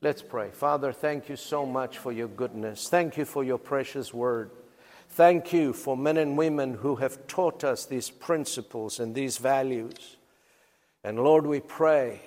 Let's 0.00 0.22
pray. 0.22 0.50
Father, 0.52 0.92
thank 0.92 1.28
you 1.28 1.34
so 1.34 1.66
much 1.66 1.98
for 1.98 2.12
your 2.12 2.28
goodness. 2.28 2.88
Thank 2.88 3.16
you 3.16 3.24
for 3.24 3.42
your 3.42 3.58
precious 3.58 4.14
word. 4.14 4.52
Thank 5.10 5.52
you 5.52 5.72
for 5.72 5.96
men 5.96 6.16
and 6.16 6.38
women 6.38 6.74
who 6.74 6.96
have 6.96 7.26
taught 7.26 7.64
us 7.64 7.84
these 7.84 8.10
principles 8.10 9.00
and 9.00 9.12
these 9.12 9.38
values. 9.38 10.16
And 11.02 11.18
Lord, 11.18 11.46
we 11.46 11.58
pray 11.58 12.20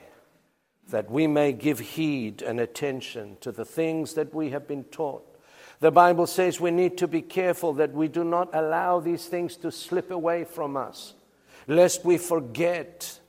that 0.89 1.09
we 1.09 1.25
may 1.25 1.53
give 1.53 1.79
heed 1.79 2.41
and 2.41 2.59
attention 2.59 3.38
to 3.39 3.53
the 3.53 3.63
things 3.63 4.15
that 4.15 4.34
we 4.34 4.49
have 4.49 4.67
been 4.67 4.84
taught. 4.84 5.25
The 5.79 5.91
Bible 5.91 6.27
says 6.27 6.59
we 6.59 6.71
need 6.71 6.97
to 6.97 7.07
be 7.07 7.21
careful 7.21 7.71
that 7.73 7.93
we 7.93 8.09
do 8.09 8.25
not 8.25 8.49
allow 8.53 8.99
these 8.99 9.27
things 9.27 9.55
to 9.57 9.71
slip 9.71 10.11
away 10.11 10.43
from 10.43 10.75
us, 10.75 11.13
lest 11.67 12.03
we 12.03 12.17
forget 12.17 13.19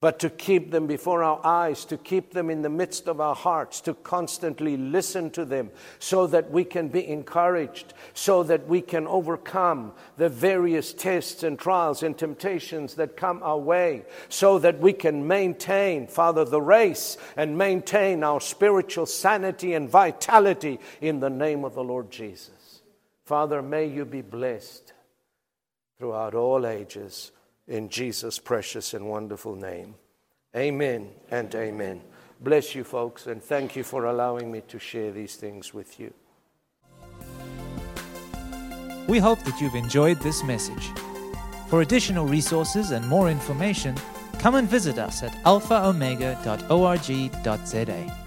but 0.00 0.18
to 0.18 0.30
keep 0.30 0.70
them 0.70 0.86
before 0.86 1.22
our 1.22 1.44
eyes, 1.44 1.84
to 1.84 1.98
keep 1.98 2.32
them 2.32 2.48
in 2.48 2.62
the 2.62 2.70
midst 2.70 3.06
of 3.06 3.20
our 3.20 3.34
hearts, 3.34 3.82
to 3.82 3.92
constantly 3.92 4.78
listen 4.78 5.30
to 5.30 5.44
them 5.44 5.70
so 5.98 6.26
that 6.26 6.50
we 6.50 6.64
can 6.64 6.88
be 6.88 7.06
encouraged, 7.06 7.92
so 8.14 8.42
that 8.42 8.66
we 8.66 8.80
can 8.80 9.06
overcome 9.06 9.92
the 10.16 10.30
various 10.30 10.94
tests 10.94 11.42
and 11.42 11.58
trials 11.58 12.02
and 12.02 12.16
temptations 12.16 12.94
that 12.94 13.14
come 13.14 13.42
our 13.42 13.58
way, 13.58 14.02
so 14.30 14.58
that 14.58 14.78
we 14.78 14.94
can 14.94 15.26
maintain, 15.26 16.06
Father, 16.06 16.46
the 16.46 16.62
race 16.62 17.18
and 17.36 17.58
maintain 17.58 18.24
our 18.24 18.40
spiritual 18.40 19.04
sanity 19.04 19.74
and 19.74 19.90
vitality 19.90 20.80
in 21.02 21.20
the 21.20 21.30
name 21.30 21.62
of 21.62 21.74
the 21.74 21.84
Lord 21.84 22.10
Jesus. 22.10 22.80
Father, 23.26 23.60
may 23.60 23.84
you 23.84 24.06
be 24.06 24.22
blessed 24.22 24.94
throughout 25.98 26.34
all 26.34 26.66
ages 26.66 27.32
in 27.70 27.88
Jesus' 27.88 28.38
precious 28.38 28.92
and 28.92 29.08
wonderful 29.08 29.54
name. 29.54 29.94
Amen 30.54 31.08
and 31.30 31.54
amen. 31.54 32.02
Bless 32.40 32.74
you, 32.74 32.84
folks, 32.84 33.26
and 33.26 33.42
thank 33.42 33.76
you 33.76 33.84
for 33.84 34.06
allowing 34.06 34.50
me 34.50 34.62
to 34.68 34.78
share 34.78 35.12
these 35.12 35.36
things 35.36 35.72
with 35.72 36.00
you. 36.00 36.12
We 39.06 39.18
hope 39.18 39.42
that 39.44 39.60
you've 39.60 39.74
enjoyed 39.74 40.20
this 40.20 40.42
message. 40.44 40.90
For 41.68 41.82
additional 41.82 42.26
resources 42.26 42.90
and 42.90 43.06
more 43.06 43.30
information, 43.30 43.94
come 44.38 44.56
and 44.56 44.68
visit 44.68 44.98
us 44.98 45.22
at 45.22 45.32
alphaomega.org.za. 45.44 48.19